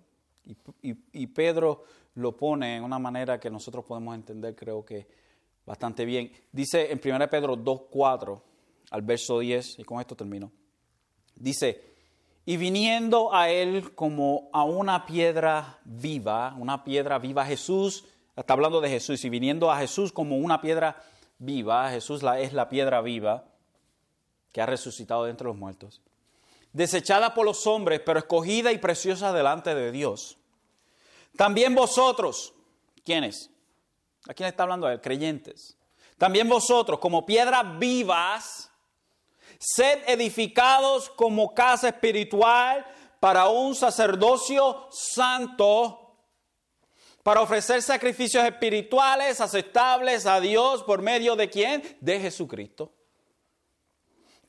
Y, 0.81 1.27
Pedro 1.27 1.83
lo 2.15 2.35
pone 2.35 2.77
en 2.77 2.83
una 2.83 2.99
manera 2.99 3.39
que 3.39 3.49
nosotros 3.49 3.85
podemos 3.85 4.15
entender, 4.15 4.55
creo 4.55 4.83
que 4.83 5.07
bastante 5.65 6.05
bien. 6.05 6.31
Dice 6.51 6.91
en 6.91 6.99
1 7.03 7.29
Pedro 7.29 7.57
2.4 7.57 8.41
al 8.91 9.01
verso 9.01 9.39
10, 9.39 9.79
y 9.79 9.83
con 9.83 9.99
esto 9.99 10.15
termino. 10.15 10.51
Dice, 11.35 11.81
y 12.45 12.57
viniendo 12.57 13.33
a 13.33 13.49
él 13.49 13.93
como 13.95 14.49
a 14.53 14.63
una 14.63 15.05
piedra 15.05 15.79
viva, 15.83 16.55
una 16.57 16.83
piedra 16.83 17.19
viva, 17.19 17.45
Jesús, 17.45 18.05
está 18.35 18.53
hablando 18.53 18.81
de 18.81 18.89
Jesús, 18.89 19.23
y 19.25 19.29
viniendo 19.29 19.71
a 19.71 19.77
Jesús 19.77 20.11
como 20.11 20.37
una 20.37 20.61
piedra 20.61 21.03
viva, 21.37 21.89
Jesús 21.89 22.21
es 22.39 22.53
la 22.53 22.69
piedra 22.69 23.01
viva 23.01 23.54
que 24.55 24.61
ha 24.61 24.65
resucitado 24.65 25.25
de 25.25 25.31
entre 25.31 25.47
los 25.47 25.57
muertos, 25.57 26.01
desechada 26.71 27.33
por 27.33 27.43
los 27.45 27.67
hombres, 27.67 27.99
pero 28.05 28.19
escogida 28.19 28.71
y 28.71 28.77
preciosa 28.77 29.33
delante 29.33 29.75
de 29.75 29.91
Dios. 29.91 30.37
También 31.35 31.75
vosotros, 31.75 32.53
¿quiénes? 33.03 33.51
¿A 34.29 34.33
quién 34.33 34.47
está 34.47 34.63
hablando 34.63 34.87
él? 34.87 35.01
Creyentes. 35.01 35.75
También 36.17 36.47
vosotros, 36.47 36.99
como 36.99 37.25
piedras 37.25 37.77
vivas, 37.77 38.71
sed 39.59 40.01
edificados 40.07 41.09
como 41.09 41.53
casa 41.53 41.89
espiritual 41.89 42.85
para 43.19 43.49
un 43.49 43.75
sacerdocio 43.75 44.87
santo, 44.89 46.15
para 47.23 47.41
ofrecer 47.41 47.81
sacrificios 47.81 48.45
espirituales 48.45 49.41
aceptables 49.41 50.25
a 50.25 50.39
Dios 50.39 50.81
por 50.83 51.01
medio 51.01 51.35
de 51.35 51.49
quién? 51.49 51.97
De 51.99 52.21
Jesucristo. 52.21 52.93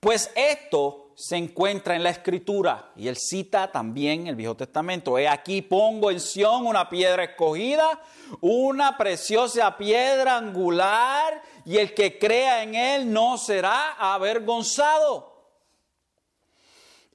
Pues 0.07 0.31
esto 0.37 1.11
se 1.17 1.35
encuentra 1.35 1.97
en 1.97 2.05
la 2.05 2.11
Escritura 2.11 2.93
y 2.95 3.09
él 3.09 3.17
cita 3.17 3.73
también 3.73 4.29
el 4.29 4.37
Viejo 4.37 4.55
Testamento. 4.55 5.19
He 5.19 5.27
aquí 5.27 5.63
pongo 5.63 6.13
en 6.13 6.21
Sión 6.21 6.65
una 6.65 6.89
piedra 6.89 7.25
escogida, 7.25 8.01
una 8.41 8.97
preciosa 8.97 9.77
piedra 9.77 10.37
angular 10.37 11.43
y 11.65 11.79
el 11.79 11.93
que 11.93 12.21
crea 12.21 12.63
en 12.63 12.77
él 12.77 13.13
no 13.13 13.37
será 13.37 13.95
avergonzado. 13.95 15.51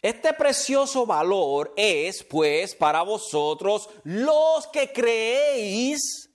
Este 0.02 0.34
precioso 0.34 1.06
valor 1.06 1.72
es 1.78 2.26
pues 2.26 2.76
para 2.76 3.04
vosotros 3.04 3.90
los 4.04 4.68
que 4.68 4.92
creéis, 4.92 6.30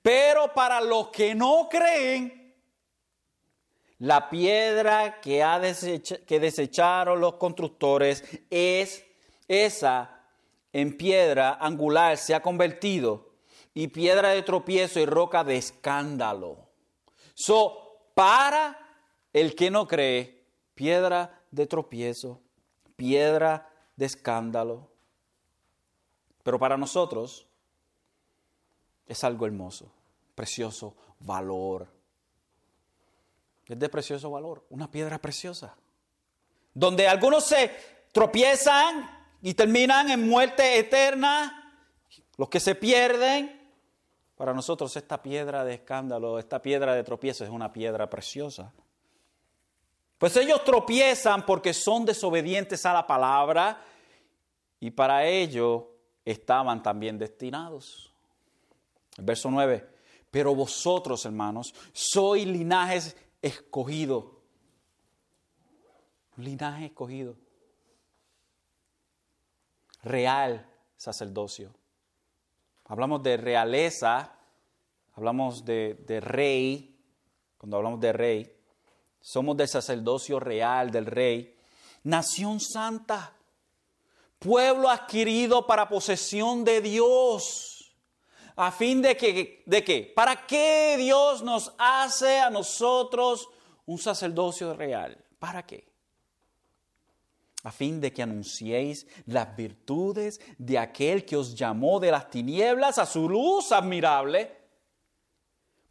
pero 0.00 0.54
para 0.54 0.80
los 0.80 1.08
que 1.08 1.34
no 1.34 1.66
creen, 1.68 2.41
la 4.02 4.28
piedra 4.28 5.20
que, 5.20 5.44
ha 5.44 5.60
que 5.60 6.40
desecharon 6.40 7.20
los 7.20 7.34
constructores 7.34 8.24
es 8.50 9.04
esa 9.46 10.24
en 10.72 10.96
piedra 10.96 11.56
angular 11.60 12.16
se 12.16 12.34
ha 12.34 12.42
convertido 12.42 13.30
y 13.74 13.86
piedra 13.86 14.30
de 14.30 14.42
tropiezo 14.42 14.98
y 14.98 15.06
roca 15.06 15.44
de 15.44 15.56
escándalo. 15.56 16.66
So, 17.34 18.00
para 18.12 18.76
el 19.32 19.54
que 19.54 19.70
no 19.70 19.86
cree, 19.86 20.46
piedra 20.74 21.40
de 21.52 21.68
tropiezo, 21.68 22.40
piedra 22.96 23.70
de 23.94 24.06
escándalo. 24.06 24.90
Pero 26.42 26.58
para 26.58 26.76
nosotros 26.76 27.46
es 29.06 29.22
algo 29.22 29.46
hermoso, 29.46 29.92
precioso, 30.34 30.96
valor 31.20 32.01
es 33.72 33.78
de 33.78 33.88
precioso 33.88 34.30
valor, 34.30 34.64
una 34.70 34.90
piedra 34.90 35.18
preciosa. 35.18 35.76
Donde 36.74 37.08
algunos 37.08 37.44
se 37.44 37.70
tropiezan 38.12 39.10
y 39.42 39.54
terminan 39.54 40.10
en 40.10 40.28
muerte 40.28 40.78
eterna, 40.78 41.58
los 42.36 42.48
que 42.48 42.60
se 42.60 42.74
pierden, 42.74 43.60
para 44.36 44.54
nosotros 44.54 44.96
esta 44.96 45.22
piedra 45.22 45.64
de 45.64 45.74
escándalo, 45.74 46.38
esta 46.38 46.60
piedra 46.60 46.94
de 46.94 47.04
tropiezo 47.04 47.44
es 47.44 47.50
una 47.50 47.72
piedra 47.72 48.08
preciosa. 48.10 48.72
Pues 50.18 50.36
ellos 50.36 50.64
tropiezan 50.64 51.44
porque 51.44 51.74
son 51.74 52.04
desobedientes 52.04 52.86
a 52.86 52.92
la 52.92 53.06
palabra 53.06 53.82
y 54.80 54.90
para 54.90 55.26
ello 55.26 55.90
estaban 56.24 56.82
también 56.82 57.18
destinados. 57.18 58.12
Verso 59.18 59.50
9, 59.50 59.88
pero 60.30 60.54
vosotros, 60.54 61.24
hermanos, 61.26 61.74
sois 61.92 62.46
linajes 62.46 63.16
escogido. 63.42 64.40
Un 66.38 66.44
linaje 66.44 66.86
escogido. 66.86 67.36
Real 70.02 70.66
sacerdocio. 70.96 71.74
Hablamos 72.86 73.22
de 73.22 73.36
realeza, 73.36 74.38
hablamos 75.14 75.64
de, 75.64 75.94
de 76.06 76.20
rey, 76.20 76.98
cuando 77.58 77.76
hablamos 77.76 78.00
de 78.00 78.12
rey, 78.12 78.56
somos 79.20 79.56
del 79.56 79.68
sacerdocio 79.68 80.40
real 80.40 80.90
del 80.90 81.06
rey. 81.06 81.56
Nación 82.04 82.58
santa, 82.60 83.36
pueblo 84.38 84.88
adquirido 84.90 85.66
para 85.66 85.88
posesión 85.88 86.64
de 86.64 86.80
Dios 86.80 87.71
a 88.56 88.70
fin 88.70 89.00
de 89.00 89.16
que, 89.16 89.62
¿de? 89.66 90.12
¿Para 90.14 90.46
qué 90.46 90.96
Dios 90.98 91.42
nos 91.42 91.72
hace 91.78 92.38
a 92.38 92.50
nosotros 92.50 93.48
un 93.86 93.98
sacerdocio 93.98 94.74
real? 94.74 95.16
¿Para 95.38 95.64
qué? 95.64 95.90
A 97.64 97.70
fin 97.70 98.00
de 98.00 98.12
que 98.12 98.22
anunciéis 98.22 99.06
las 99.26 99.56
virtudes 99.56 100.40
de 100.58 100.78
aquel 100.78 101.24
que 101.24 101.36
os 101.36 101.54
llamó 101.54 102.00
de 102.00 102.10
las 102.10 102.28
tinieblas 102.28 102.98
a 102.98 103.06
su 103.06 103.28
luz 103.28 103.72
admirable. 103.72 104.60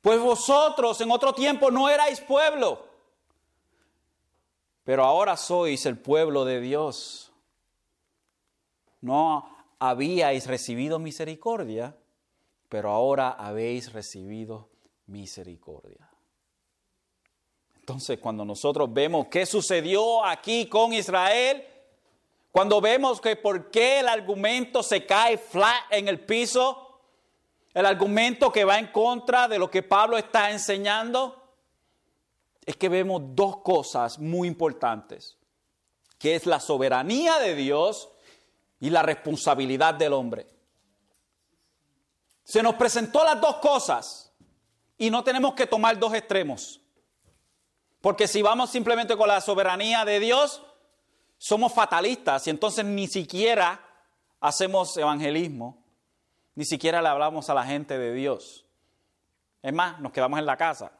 Pues 0.01 0.19
vosotros 0.19 0.99
en 1.01 1.11
otro 1.11 1.33
tiempo 1.33 1.71
no 1.71 1.89
erais 1.89 2.19
pueblo, 2.19 2.87
pero 4.83 5.05
ahora 5.05 5.37
sois 5.37 5.85
el 5.85 5.97
pueblo 5.97 6.43
de 6.43 6.59
Dios. 6.59 7.31
No 8.99 9.47
habíais 9.79 10.47
recibido 10.47 10.99
misericordia 10.99 11.95
pero 12.71 12.89
ahora 12.89 13.31
habéis 13.31 13.91
recibido 13.91 14.69
misericordia. 15.07 16.09
Entonces, 17.75 18.17
cuando 18.17 18.45
nosotros 18.45 18.93
vemos 18.93 19.27
qué 19.27 19.45
sucedió 19.45 20.23
aquí 20.23 20.69
con 20.69 20.93
Israel, 20.93 21.67
cuando 22.49 22.79
vemos 22.79 23.19
que 23.19 23.35
por 23.35 23.71
qué 23.71 23.99
el 23.99 24.07
argumento 24.07 24.83
se 24.83 25.05
cae 25.05 25.37
flat 25.37 25.83
en 25.89 26.07
el 26.07 26.21
piso, 26.21 26.97
el 27.73 27.85
argumento 27.85 28.53
que 28.53 28.63
va 28.63 28.79
en 28.79 28.87
contra 28.87 29.49
de 29.49 29.59
lo 29.59 29.69
que 29.69 29.83
Pablo 29.83 30.17
está 30.17 30.49
enseñando, 30.49 31.43
es 32.65 32.77
que 32.77 32.87
vemos 32.87 33.21
dos 33.35 33.57
cosas 33.57 34.17
muy 34.17 34.47
importantes, 34.47 35.35
que 36.17 36.35
es 36.35 36.45
la 36.45 36.61
soberanía 36.61 37.37
de 37.39 37.53
Dios 37.53 38.07
y 38.79 38.91
la 38.91 39.03
responsabilidad 39.03 39.93
del 39.93 40.13
hombre. 40.13 40.50
Se 42.43 42.63
nos 42.63 42.75
presentó 42.75 43.23
las 43.23 43.39
dos 43.39 43.57
cosas 43.57 44.33
y 44.97 45.09
no 45.09 45.23
tenemos 45.23 45.53
que 45.53 45.67
tomar 45.67 45.97
dos 45.97 46.13
extremos. 46.13 46.81
Porque 48.01 48.27
si 48.27 48.41
vamos 48.41 48.69
simplemente 48.69 49.15
con 49.15 49.27
la 49.27 49.41
soberanía 49.41 50.05
de 50.05 50.19
Dios, 50.19 50.63
somos 51.37 51.73
fatalistas 51.73 52.45
y 52.47 52.49
entonces 52.49 52.83
ni 52.83 53.07
siquiera 53.07 53.79
hacemos 54.39 54.97
evangelismo, 54.97 55.83
ni 56.55 56.65
siquiera 56.65 57.01
le 57.01 57.07
hablamos 57.07 57.49
a 57.49 57.53
la 57.53 57.63
gente 57.63 57.97
de 57.97 58.13
Dios. 58.13 58.65
Es 59.61 59.73
más, 59.73 59.99
nos 59.99 60.11
quedamos 60.11 60.39
en 60.39 60.45
la 60.45 60.57
casa. 60.57 60.91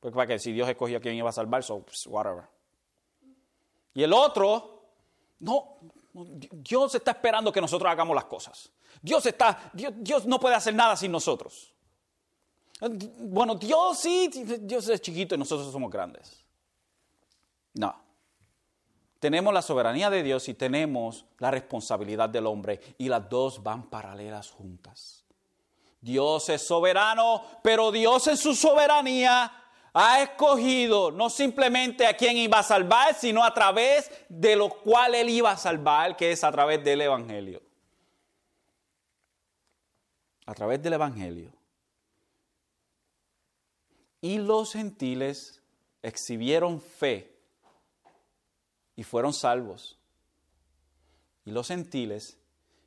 Porque 0.00 0.16
para 0.16 0.26
que 0.26 0.38
si 0.38 0.52
Dios 0.52 0.68
escogió 0.68 0.98
a 0.98 1.00
quien 1.00 1.14
iba 1.14 1.28
a 1.30 1.32
salvar, 1.32 1.62
so 1.62 1.84
whatever. 2.06 2.44
Y 3.94 4.02
el 4.02 4.12
otro, 4.12 4.82
no, 5.38 5.76
Dios 6.12 6.94
está 6.94 7.12
esperando 7.12 7.52
que 7.52 7.60
nosotros 7.60 7.90
hagamos 7.90 8.14
las 8.14 8.24
cosas. 8.24 8.70
Dios 9.02 9.26
está, 9.26 9.72
Dios, 9.72 10.26
no 10.26 10.38
puede 10.38 10.54
hacer 10.54 10.74
nada 10.74 10.96
sin 10.96 11.10
nosotros. 11.10 11.72
Bueno, 13.18 13.56
Dios 13.56 13.98
sí, 13.98 14.30
Dios 14.60 14.88
es 14.88 15.00
chiquito 15.00 15.34
y 15.34 15.38
nosotros 15.38 15.70
somos 15.72 15.90
grandes. 15.90 16.44
No. 17.74 18.00
Tenemos 19.18 19.52
la 19.52 19.62
soberanía 19.62 20.08
de 20.08 20.22
Dios 20.22 20.48
y 20.48 20.54
tenemos 20.54 21.26
la 21.38 21.50
responsabilidad 21.50 22.28
del 22.28 22.46
hombre 22.46 22.80
y 22.98 23.08
las 23.08 23.28
dos 23.28 23.62
van 23.62 23.88
paralelas 23.90 24.50
juntas. 24.50 25.24
Dios 26.00 26.48
es 26.48 26.66
soberano, 26.66 27.42
pero 27.62 27.92
Dios 27.92 28.26
en 28.28 28.36
su 28.36 28.54
soberanía 28.54 29.52
ha 29.94 30.22
escogido 30.22 31.10
no 31.10 31.30
simplemente 31.30 32.06
a 32.06 32.16
quien 32.16 32.36
iba 32.36 32.58
a 32.60 32.62
salvar, 32.64 33.14
sino 33.14 33.44
a 33.44 33.54
través 33.54 34.10
de 34.28 34.56
lo 34.56 34.68
cual 34.68 35.14
él 35.14 35.28
iba 35.28 35.52
a 35.52 35.56
salvar, 35.56 36.16
que 36.16 36.32
es 36.32 36.42
a 36.42 36.50
través 36.50 36.82
del 36.82 37.02
Evangelio 37.02 37.71
a 40.46 40.54
través 40.54 40.82
del 40.82 40.94
Evangelio. 40.94 41.52
Y 44.20 44.38
los 44.38 44.72
gentiles 44.72 45.60
exhibieron 46.02 46.80
fe 46.80 47.36
y 48.96 49.02
fueron 49.02 49.32
salvos. 49.32 49.98
Y 51.44 51.50
los 51.50 51.68
gentiles 51.68 52.38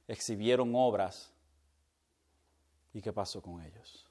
exhibieron 0.08 0.74
obras. 0.76 1.32
¿Y 2.94 3.02
qué 3.02 3.12
pasó 3.12 3.42
con 3.42 3.62
ellos? 3.62 4.06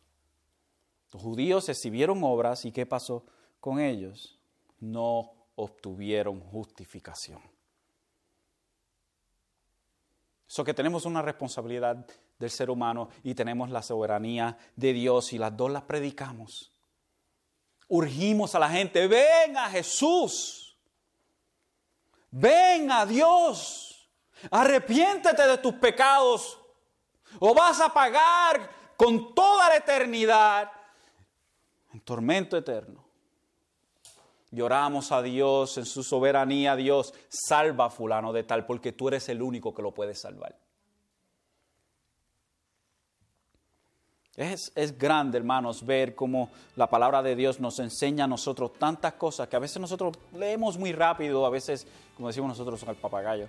Los 1.12 1.22
judíos 1.22 1.68
exhibieron 1.68 2.22
obras 2.24 2.64
y 2.64 2.72
¿qué 2.72 2.84
pasó 2.84 3.24
con 3.61 3.80
ellos? 3.80 4.38
No 4.80 5.32
obtuvieron 5.55 6.40
justificación. 6.40 7.40
Eso 10.49 10.64
que 10.64 10.74
tenemos 10.74 11.07
una 11.07 11.22
responsabilidad 11.22 12.07
del 12.39 12.51
ser 12.51 12.70
humano 12.70 13.09
y 13.22 13.35
tenemos 13.35 13.70
la 13.70 13.82
soberanía 13.82 14.57
de 14.76 14.93
Dios 14.93 15.32
y 15.32 15.39
las 15.39 15.57
dos 15.57 15.70
las 15.70 15.82
predicamos. 15.82 16.72
Urgimos 17.89 18.55
a 18.55 18.59
la 18.59 18.70
gente, 18.70 19.07
ven 19.07 19.57
a 19.57 19.68
Jesús, 19.70 20.76
ven 22.30 22.91
a 22.91 23.07
Dios, 23.07 24.09
arrepiéntete 24.51 25.47
de 25.47 25.59
tus 25.59 25.74
pecados 25.74 26.59
o 27.39 27.55
vas 27.55 27.80
a 27.80 27.93
pagar 27.93 28.70
con 28.97 29.35
toda 29.35 29.68
la 29.68 29.76
eternidad 29.76 30.70
en 31.93 32.01
tormento 32.01 32.57
eterno. 32.57 33.05
Lloramos 34.51 35.11
a 35.11 35.20
Dios 35.20 35.78
en 35.78 35.85
su 35.85 36.05
soberanía, 36.05 36.76
Dios, 36.76 37.12
salva 37.28 37.87
a 37.87 37.91
fulano 37.91 38.32
de 38.32 38.45
tal, 38.45 38.66
porque 38.66 38.93
tú 38.93 39.09
eres 39.09 39.28
el 39.28 39.43
único 39.43 39.74
que 39.74 39.82
lo 39.82 39.93
puede 39.93 40.14
salvar. 40.14 40.57
Es, 44.37 44.72
es, 44.74 44.99
grande, 44.99 45.39
hermanos, 45.39 45.87
ver 45.87 46.14
cómo 46.14 46.51
la 46.74 46.91
palabra 46.91 47.22
de 47.22 47.37
Dios 47.37 47.61
nos 47.61 47.78
enseña 47.78 48.24
a 48.24 48.26
nosotros 48.26 48.72
tantas 48.72 49.12
cosas 49.12 49.47
que 49.47 49.55
a 49.55 49.61
veces 49.61 49.80
nosotros 49.80 50.16
leemos 50.32 50.76
muy 50.76 50.93
rápido, 50.93 51.47
a 51.47 51.51
veces, 51.51 51.87
como 52.16 52.28
decimos 52.28 52.49
nosotros, 52.49 52.82
al 52.82 52.97
papagayo. 52.97 53.49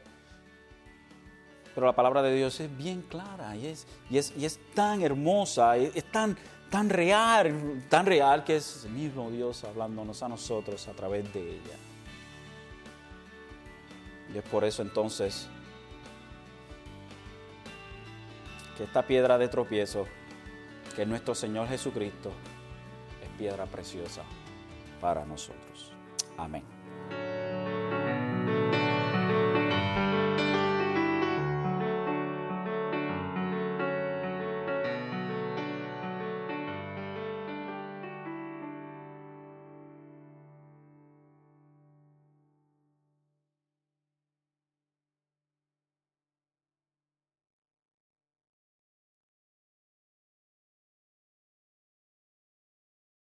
Pero 1.73 1.88
la 1.88 1.95
palabra 1.95 2.21
de 2.21 2.36
Dios 2.36 2.59
es 2.59 2.77
bien 2.77 3.01
clara 3.01 3.55
y 3.55 3.65
es, 3.65 3.88
y 4.11 4.19
es, 4.19 4.31
y 4.38 4.45
es 4.45 4.59
tan 4.75 5.01
hermosa, 5.01 5.75
es, 5.75 5.95
es 5.95 6.11
tan, 6.11 6.38
tan 6.69 6.88
real, 6.89 7.83
tan 7.89 8.05
real 8.05 8.43
que 8.43 8.57
es 8.57 8.86
el 8.86 8.91
mismo 8.91 9.31
Dios 9.31 9.63
hablándonos 9.63 10.21
a 10.21 10.29
nosotros 10.29 10.88
a 10.88 10.93
través 10.93 11.33
de 11.33 11.49
ella. 11.49 11.77
Y 14.33 14.38
es 14.38 14.43
por 14.43 14.63
eso 14.63 14.83
entonces 14.83 15.47
que 18.77 18.83
esta 18.83 19.07
piedra 19.07 19.38
de 19.38 19.47
tropiezo 19.47 20.05
que 20.95 21.05
nuestro 21.05 21.35
Señor 21.35 21.67
Jesucristo 21.67 22.31
es 23.21 23.29
piedra 23.37 23.65
preciosa 23.65 24.23
para 25.01 25.25
nosotros. 25.25 25.91
Amén. 26.37 26.74